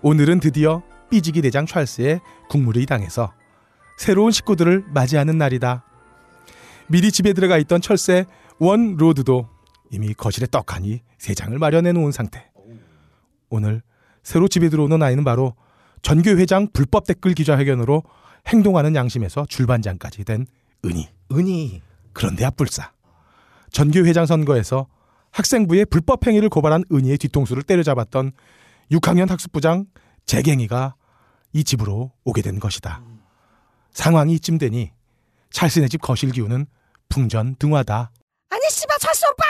[0.00, 3.32] 오늘은 드디어 삐지기 대장 찰스의 국무를 이당해서
[3.98, 5.84] 새로운 식구들을 맞이하는 날이다.
[6.86, 8.26] 미리 집에 들어가 있던 철새
[8.58, 9.48] 원 로드도
[9.90, 12.50] 이미 거실에 떡하니 세 장을 마련해 놓은 상태.
[13.48, 13.82] 오늘
[14.26, 15.54] 새로 집에 들어오는 아이는 바로
[16.02, 18.02] 전교 회장 불법 댓글 기자회견으로
[18.48, 20.48] 행동하는 양심에서 줄반장까지 된
[20.84, 21.08] 은희.
[21.30, 21.80] 은희.
[22.12, 22.90] 그런데 앞불사.
[23.70, 24.88] 전교 회장 선거에서
[25.30, 28.32] 학생부의 불법 행위를 고발한 은희의 뒤통수를 때려잡았던
[28.90, 29.84] 6학년 학습부장
[30.24, 30.96] 재갱이가
[31.52, 33.04] 이 집으로 오게 된 것이다.
[33.92, 34.90] 상황이 이쯤 되니
[35.50, 36.66] 찰스네 집 거실 기운은
[37.10, 38.10] 풍전등화다.
[38.50, 39.44] 아니 씨발 찰수 오빠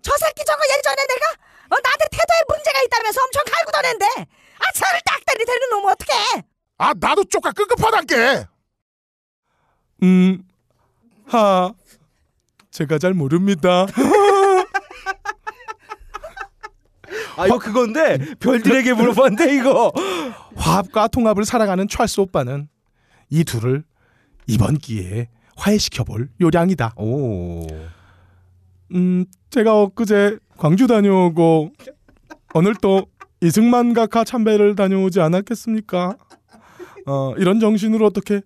[0.00, 4.06] 저 새끼 저거 예전에 내가 어, 나한테 태도에 문제가 있다면서 엄청 갈구더는데
[4.58, 6.44] 아 저를 딱다리 되는 놈 어떡해
[6.76, 8.46] 아 나도 쪼까 끄급하단께
[10.02, 10.42] 음,
[11.26, 11.72] 하,
[12.72, 13.86] 제가 잘 모릅니다.
[17.36, 19.92] 아 이거 그건데 별들에게 물어봤는데 이거
[20.56, 22.68] 화합과 통합을 살아가는 찰스 오빠는
[23.30, 23.84] 이 둘을
[24.48, 26.94] 이번 기회에 화해시켜볼 요량이다.
[26.96, 27.66] 오.
[28.94, 31.72] 음, 제가 엊그제 광주 다녀오고
[32.54, 33.06] 오늘 또
[33.40, 36.16] 이승만 각하 참배를 다녀오지 않았겠습니까?
[37.06, 38.42] 어, 이런 정신으로 어떻게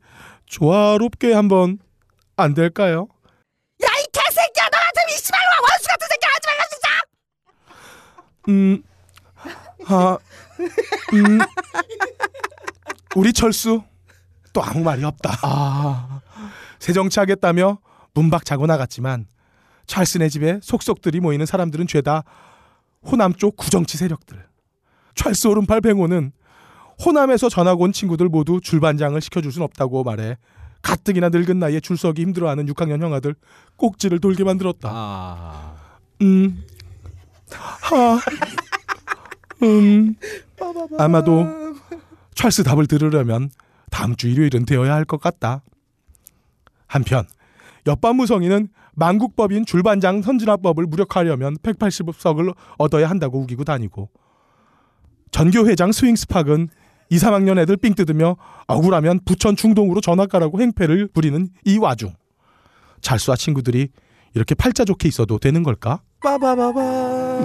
[0.46, 1.78] 조화롭게 한번
[2.38, 3.08] 안 될까요?
[3.82, 6.88] 야 이 개새끼야 너한테 이 씨발 원수 같은 새끼 하지 말라 진짜
[8.48, 8.82] 음,
[9.88, 10.16] 아,
[11.12, 11.38] 음,
[13.14, 13.82] 우리 철수
[14.54, 15.36] 또 아무 말이 없다.
[15.42, 16.22] 아,
[16.78, 17.78] 새 정치하겠다며
[18.14, 19.26] 문박 자고 나갔지만
[19.86, 22.24] 찰스네 집에 속속들이 모이는 사람들은 죄다
[23.02, 24.44] 호남 쪽 구정치 세력들.
[25.14, 26.32] 찰스 오른팔 뱅호는
[27.04, 30.36] 호남에서 전학 온 친구들 모두 줄반장을 시켜줄 순 없다고 말해
[30.82, 33.34] 가뜩이나 늙은 나이에 줄 서기 힘들어하는 6학년 형아들
[33.76, 35.74] 꼭지를 돌게 만들었다.
[36.22, 36.64] 음,
[37.50, 38.18] 하,
[39.62, 40.14] 음,
[40.98, 41.46] 아마도
[42.34, 43.50] 찰스 답을 들으려면
[43.90, 45.62] 다음 주 일요일은 되어야 할 것 같다.
[46.86, 47.24] 한편
[47.86, 54.08] 옆반 무성이는 만국법인 줄반장 선진화법을 무력화하려면 180석을 얻어야 한다고 우기고 다니고
[55.30, 56.68] 전교회장 스윙스팍은
[57.10, 58.36] 2, 3학년 애들 삥 뜯으며
[58.66, 62.14] 억울하면 부천 중동으로 전학 가라고 행패를 부리는 이 와중
[63.02, 63.90] 찰수와 친구들이
[64.34, 66.02] 이렇게 팔자 좋게 있어도 되는 걸까?
[66.20, 67.42] 빠바바바.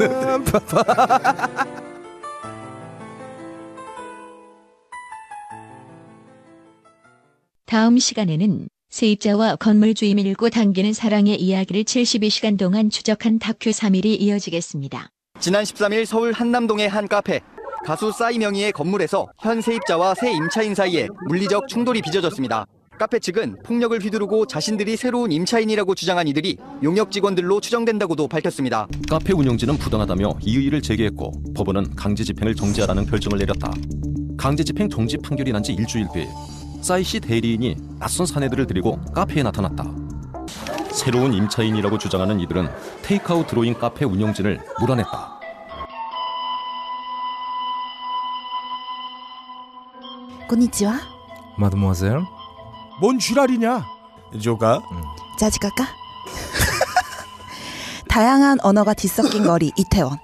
[7.65, 15.07] 다음 시간에는 세입자와 건물주임 밀고 당기는 사랑의 이야기를 72시간 동안 추적한 다큐 3일이 이어지겠습니다.
[15.39, 17.39] 지난 13일 서울 한남동의 한 카페
[17.85, 22.65] 가수 싸이 명의의 건물에서 현 세입자와 새 임차인 사이에 물리적 충돌이 빚어졌습니다.
[22.99, 28.87] 카페 측은 폭력을 휘두르고 자신들이 새로운 임차인이라고 주장한 이들이 용역 직원들로 추정된다고도 밝혔습니다.
[29.09, 33.71] 카페 운영진은 부당하다며 이의를 제기했고 법원은 강제 집행을 정지하라는 결정을 내렸다.
[34.37, 36.27] 강제 집행 정지 판결이 난 지 일주일 뒤
[37.03, 39.85] 씨 대리인이 낯선 사내들을 데리고 카페에 나타났다.
[40.91, 42.69] 새로운 임차인이라고 주장하는 이들은
[43.03, 45.39] 테이크아웃 드로잉 카페 운영진을 몰아냈다.
[50.49, 50.99] 고니치와
[51.57, 52.21] 마드모아셀.
[52.99, 53.85] 뭔 쥐랄이냐?
[54.41, 54.81] 조가
[55.39, 55.85] 짜지까까
[58.07, 60.17] 다양한 언어가 뒤섞인 거리 이태원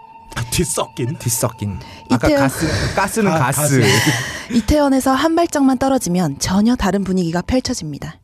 [0.52, 1.78] 뒤섞인 뒤섞인.
[2.10, 3.82] 아까 이태원- 가스 가스는 아, 가스.
[4.54, 8.20] 이태원에서 한 발짝만 떨어지면 전혀 다른 분위기가 펼쳐집니다.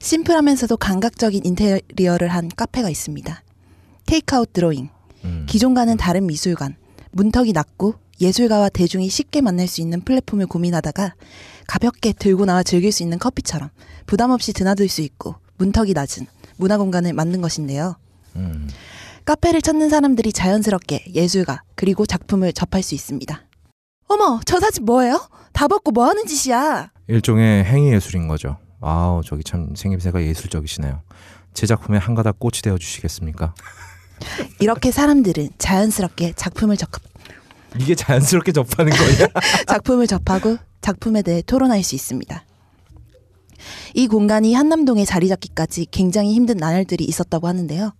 [0.00, 3.42] 심플하면서도 감각적인 인테리어를 한 카페가 있습니다.
[4.06, 4.88] 테이크아웃 드로잉,
[5.46, 6.76] 기존과는 다른 미술관,
[7.12, 11.14] 문턱이 낮고 예술가와 대중이 쉽게 만날 수 있는 플랫폼을 고민하다가
[11.66, 13.70] 가볍게 들고 나와 즐길 수 있는 커피처럼
[14.06, 16.26] 부담 없이 드나들 수 있고 문턱이 낮은
[16.56, 17.96] 문화 공간을 만든 것인데요.
[19.26, 23.42] 카페를 찾는 사람들이 자연스럽게 예술가 그리고 작품을 접할 수 있습니다.
[24.06, 25.28] 어머, 저 사진 뭐예요?
[25.52, 26.92] 다 벗고 뭐 하는 짓이야?
[27.08, 28.56] 일종의 행위 예술인 거죠.
[28.80, 31.02] 아우 저기 참 생김새가 예술적이시네요.
[31.54, 33.52] 제 작품에 한 가닥 꽃이 되어 주시겠습니까?
[34.60, 36.88] 이렇게 사람들은 자연스럽게 작품을 접
[37.80, 39.26] 이게 자연스럽게 접하는 거냐?
[39.66, 42.44] 작품을 접하고 작품에 대해 토론할 수 있습니다.
[43.94, 47.92] 이 공간이 한남동에 자리 잡기까지 굉장히 힘든 나날들이 있었다고 하는데요.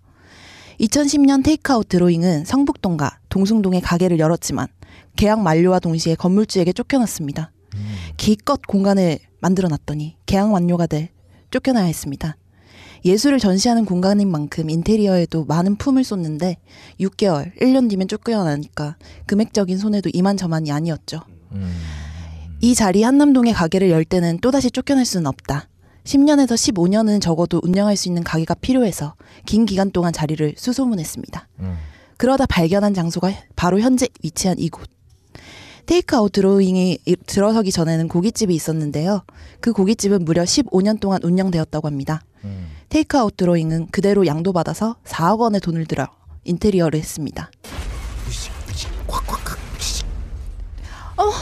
[0.80, 4.68] 2010년 테이크아웃 드로잉은 성북동과 동숭동에 가게를 열었지만
[5.16, 7.52] 계약 만료와 동시에 건물주에게 쫓겨났습니다.
[8.16, 11.10] 기껏 공간을 만들어 놨더니 계약 완료가 돼
[11.50, 12.36] 쫓겨나야 했습니다.
[13.04, 16.56] 예술을 전시하는 공간인 만큼 인테리어에도 많은 품을 쏟는데
[17.00, 18.96] 6개월, 1년 뒤면 쫓겨나니까
[19.26, 21.20] 금액적인 손해도 이만저만이 아니었죠.
[22.60, 25.68] 이 자리 한남동에 가게를 열 때는 또다시 쫓겨날 수는 없다.
[26.06, 31.48] 10년에서 15년은 적어도 운영할 수 있는 가게가 필요해서 긴 기간 동안 자리를 수소문했습니다.
[32.16, 34.88] 그러다 발견한 장소가 바로 현재 위치한 이곳.
[35.86, 39.22] 테이크아웃 드로잉이 이- 들어서기 전에는 고깃집이 있었는데요.
[39.60, 42.22] 그 고깃집은 무려 15년 동안 운영되었다고 합니다.
[42.88, 46.06] 테이크아웃 드로잉은 그대로 양도받아서 4억 원의 돈을 들여
[46.44, 47.50] 인테리어를 했습니다.
[51.18, 51.32] 어,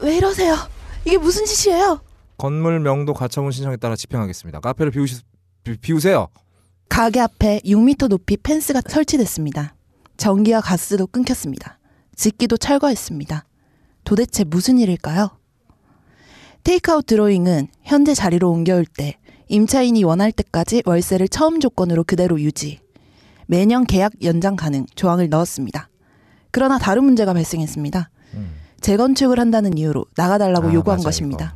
[0.00, 0.56] 왜 이러세요?
[1.04, 2.00] 이게 무슨 짓이에요?
[2.36, 4.60] 건물 명도 가처분 신청에 따라 집행하겠습니다.
[4.60, 5.22] 카페를 비우시,
[5.64, 6.28] 비, 비우세요.
[6.88, 9.74] 가게 앞에 6m 높이 펜스가 설치됐습니다.
[10.16, 11.78] 전기와 가스도 끊겼습니다.
[12.14, 13.44] 집기도 철거했습니다.
[14.04, 15.30] 도대체 무슨 일일까요?
[16.64, 19.18] 테이크아웃 드로잉은 현재 자리로 옮겨올 때
[19.48, 22.80] 임차인이 원할 때까지 월세를 처음 조건으로 그대로 유지.
[23.46, 25.88] 매년 계약 연장 가능 조항을 넣었습니다.
[26.50, 28.10] 그러나 다른 문제가 발생했습니다.
[28.80, 31.54] 재건축을 한다는 이유로 나가달라고 아, 요구한 맞아, 것입니다.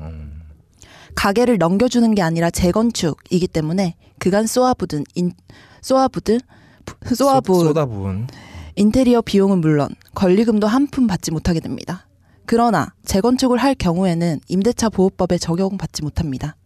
[1.20, 5.32] 가게를 넘겨주는 게 아니라 재건축이기 때문에 그간 쏘아부든 인,
[5.82, 6.40] 쏘아부든
[6.86, 8.26] 부- 쏘아부 쏟아부은
[8.76, 12.06] 인테리어 비용은 물론 권리금도 한 푼 받지 못하게 됩니다.
[12.46, 16.56] 그러나 재건축을 할 경우에는 임대차 보호법에 적용받지 못합니다.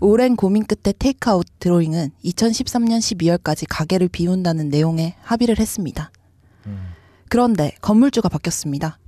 [0.00, 6.10] 오랜 고민 끝에 테이크아웃 드로잉은 2013년 12월까지 가게를 비운다는 내용에 합의를 했습니다.
[7.30, 8.98] 그런데 건물주가 바뀌었습니다.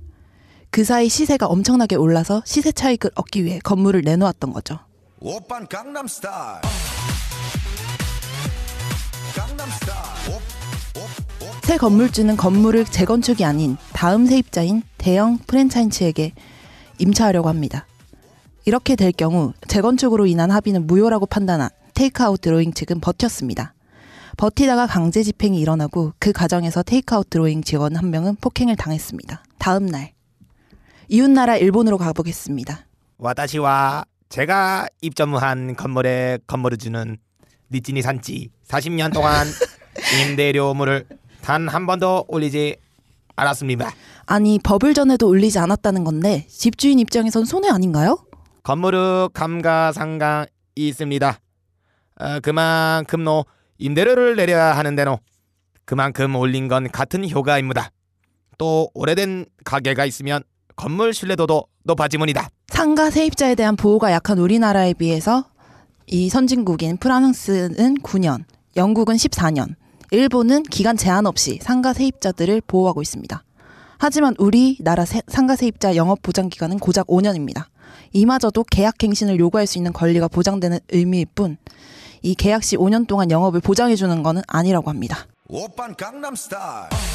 [0.73, 4.79] 그 사이 시세가 엄청나게 올라서 시세 차익을 얻기 위해 건물을 내놓았던 거죠.
[5.19, 6.61] 오빤 강남스타일
[9.35, 10.39] 강남스타일
[11.61, 16.33] 새 건물주는 건물을 재건축이 아닌 다음 세입자인 대형 프랜차이즈에게
[16.97, 17.85] 임차하려고 합니다.
[18.65, 23.75] 이렇게 될 경우 재건축으로 인한 합의는 무효라고 판단한 테이크아웃 드로잉 측은 버텼습니다.
[24.37, 29.43] 버티다가 강제 집행이 일어나고 그 과정에서 테이크아웃 드로잉 직원 한 명은 폭행을 당했습니다.
[29.59, 30.12] 다음 날
[31.09, 32.87] 이웃나라 일본으로 가보겠습니다.
[33.17, 37.17] 와다시와 제가 입점한 건물의 건물주는
[37.71, 39.47] 니찌니 산지 40년 동안
[40.21, 41.05] 임대료물을
[41.41, 42.77] 단 한 번도 올리지
[43.35, 43.91] 않았습니다.
[44.25, 48.17] 아니 법을 전에도 올리지 않았다는 건데 집주인 입장에선 손해 아닌가요?
[48.63, 51.39] 건물의 감가상각이 있습니다.
[52.19, 53.45] 어, 그만큼 노
[53.77, 55.19] 임대료를 내려야 하는데노
[55.85, 57.91] 그만큼 올린 건 같은 효과입니다.
[58.57, 60.43] 또 오래된 가게가 있으면
[60.75, 62.49] 건물 신뢰도도 높아지문이다.
[62.67, 65.45] 상가 세입자에 대한 보호가 약한 우리나라에 비해서
[66.07, 68.43] 이 선진국인 프랑스는 9년,
[68.75, 69.75] 영국은 14년,
[70.11, 73.43] 일본은 기간 제한 없이 상가 세입자들을 보호하고 있습니다.
[73.99, 77.65] 하지만 우리나라 세- 상가 세입자 영업 보장 기간은 고작 5년입니다.
[78.11, 81.57] 이마저도 계약 갱신을 요구할 수 있는 권리가 보장되는 의미일 뿐,
[82.21, 85.25] 이 계약 시 5년 동안 영업을 보장해 주는 것은 아니라고 합니다.
[85.47, 87.12] 오빤 강남스타일 강남스타일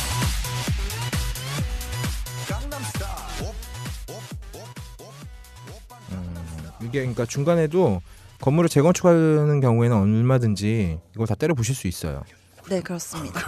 [6.83, 8.01] 이게 그러니까 중간에도
[8.41, 12.23] 건물을 재건축하는 경우에는 얼마든지 이걸 다 때려 부실 수 있어요.
[12.69, 13.41] 네, 그렇습니다.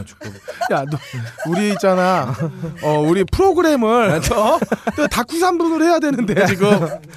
[0.73, 0.99] 야, 너,
[1.47, 2.35] 우리 있잖아.
[2.83, 4.59] 어, 우리 프로그램을 어?
[4.97, 6.69] 또 다쿠 3분을 해야 되는데 지금.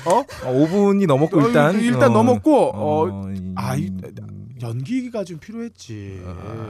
[0.06, 0.24] 어?
[0.42, 3.90] 5분이 넘었고 어, 일단 일단 어, 넘었고 어, 어, 아, 이,
[4.62, 6.22] 연기가 좀 필요했지.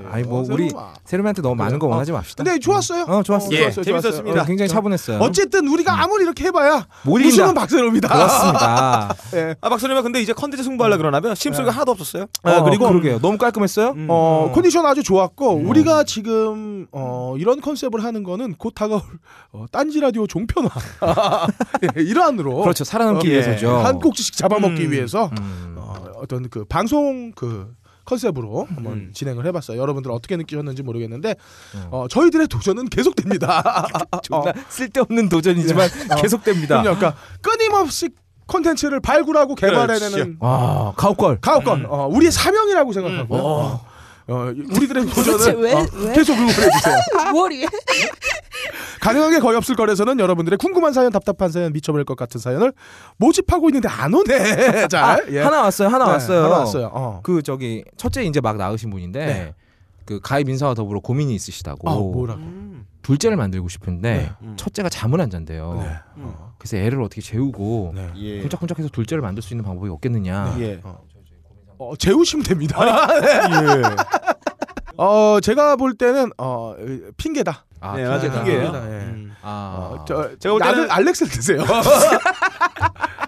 [0.09, 0.93] 아니 뭐 어, 우리 세로마.
[1.03, 2.43] 세르한테 너무 많은 거 원하지 맙시다.
[2.43, 3.03] 근데 좋았어요.
[3.03, 3.49] 어, 좋았어요.
[3.49, 3.83] 어, 예, 좋았어요.
[3.83, 4.41] 재밌었습니다.
[4.41, 5.19] 어, 굉장히 차분했어요.
[5.19, 6.87] 어쨌든 우리가 아무리 이렇게 해봐야.
[7.05, 8.07] 우승은 박세롬이다.
[8.07, 9.15] 그렇습니다.
[9.35, 9.55] 예.
[9.61, 11.35] 아 박선생님 근데 이제 컨텐츠 승부하려 그러나봐요.
[11.35, 12.25] 심소리가 하나도 없었어요.
[12.43, 13.19] 어, 그리고 그러게요.
[13.19, 13.95] 너무 깔끔했어요.
[14.07, 15.69] 어, 컨디션 아주 좋았고 음.
[15.69, 19.01] 우리가 지금 어, 이런 컨셉을 하는 거는 곧 다가올
[19.51, 20.69] 어, 딴지 라디오 종편화
[21.97, 22.83] 예, 일환으로 그렇죠.
[22.83, 23.79] 살아남기 어, 위해서죠.
[23.79, 23.85] 음.
[23.85, 25.29] 한 꼭지씩 잡아먹기 위해서
[25.75, 27.73] 어, 어떤 그 방송 그
[28.05, 28.75] 컨셉으로 음.
[28.75, 29.79] 한번 진행을 해봤어요.
[29.79, 31.35] 여러분들 어떻게 느끼셨는지 모르겠는데
[31.89, 33.87] 어, 저희들의 도전은 계속됩니다.
[34.23, 35.89] 존나 쓸데없는 도전이지만
[36.21, 36.81] 계속됩니다.
[36.81, 36.97] 그럼요.
[36.97, 38.09] 그러니까 끊임없이
[38.45, 40.37] 콘텐츠를 발굴하고 개발해내는.
[40.41, 41.39] 아, 가옥걸.
[41.39, 43.92] 가옥건 어, 우리의 사명이라고 생각하고요.
[44.33, 46.13] 어, 어, 우리들의 도전을 왜- 어, 왜?
[46.13, 46.95] 계속 응원해주세요.
[47.33, 47.65] 머리.
[49.01, 52.73] 가능하게 거의 없을 거래서는 여러분들의 궁금한 사연, 답답한 사연, 미쳐버릴 것 같은 사연을
[53.17, 54.87] 모집하고 있는데 안 오네.
[54.87, 55.03] 잘.
[55.03, 55.41] 아, 예.
[55.41, 55.89] 하나 왔어요.
[55.89, 56.43] 하나 네, 왔어요.
[56.45, 56.89] 하나 왔어요.
[56.93, 57.19] 어.
[57.23, 59.53] 그 저기 첫째 이제 막 낳으신 분인데 네.
[60.05, 61.89] 그 가입 인사와 더불어 고민이 있으시다고.
[61.89, 62.41] 아, 뭐라고?
[63.01, 64.31] 둘째를 만들고 싶은데 네.
[64.41, 64.53] 음.
[64.57, 65.83] 첫째가 잠을 안 잔대요.
[65.83, 66.23] 네.
[66.57, 68.41] 그래서 애를 어떻게 재우고 예.
[68.43, 70.55] 쿵짝쿵짝해서 둘째를 만들 수 있는 방법이 없겠느냐.
[70.59, 70.79] 예.
[70.83, 70.97] 어,
[71.97, 72.77] 재우시면 됩니다.
[73.23, 74.32] 예.
[74.97, 76.75] 어, 제가 볼 때는 어,
[77.17, 77.65] 핑계다.
[77.79, 78.31] 아, 네, 맞아요.
[78.31, 78.61] 핑계예요.
[78.73, 78.79] 예.
[78.79, 79.33] 음.
[79.41, 81.61] 아, 어, 저, 제가 볼 나는 때는- 알렉스를 드세요.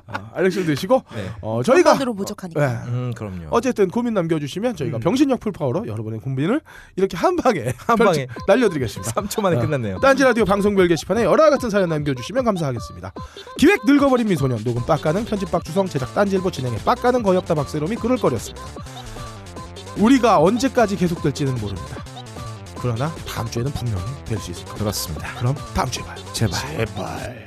[0.08, 1.30] 어, 알렉스를 드시고 네.
[1.42, 2.66] 어, 저희가 한반으로 부족하니까.
[2.66, 2.78] 네.
[2.90, 3.48] 음, 그럼요.
[3.50, 5.00] 어쨌든 고민 남겨주시면 저희가 음.
[5.02, 6.62] 병신력 풀파워로 여러분의 고민을
[6.96, 8.28] 이렇게 한 방에 한 방에.
[8.48, 9.12] 날려드리겠습니다.
[9.14, 10.00] 3초 만에 어, 끝났네요.
[10.00, 13.12] 딴지 라디오 방송별 게시판에 열화 같은 사연 남겨주시면 감사하겠습니다.
[13.58, 18.18] 기획 늙어버린 미소년 녹음 빡가는 편집 박주성 제작 딴지일보 진행해 빡가는 거의 없다 박세롬이 그럴
[18.18, 18.66] 거렸습니다.
[19.98, 22.04] 우리가 언제까지 계속될지는 모릅니다.
[22.80, 24.84] 그러나 다음 주에는 분명히 될 수 있을 겁니다.
[24.84, 25.34] 그렇습니다.
[25.40, 26.18] 그럼 다음 주에 봐요.
[26.34, 26.60] 제발.
[26.86, 27.45] 제발.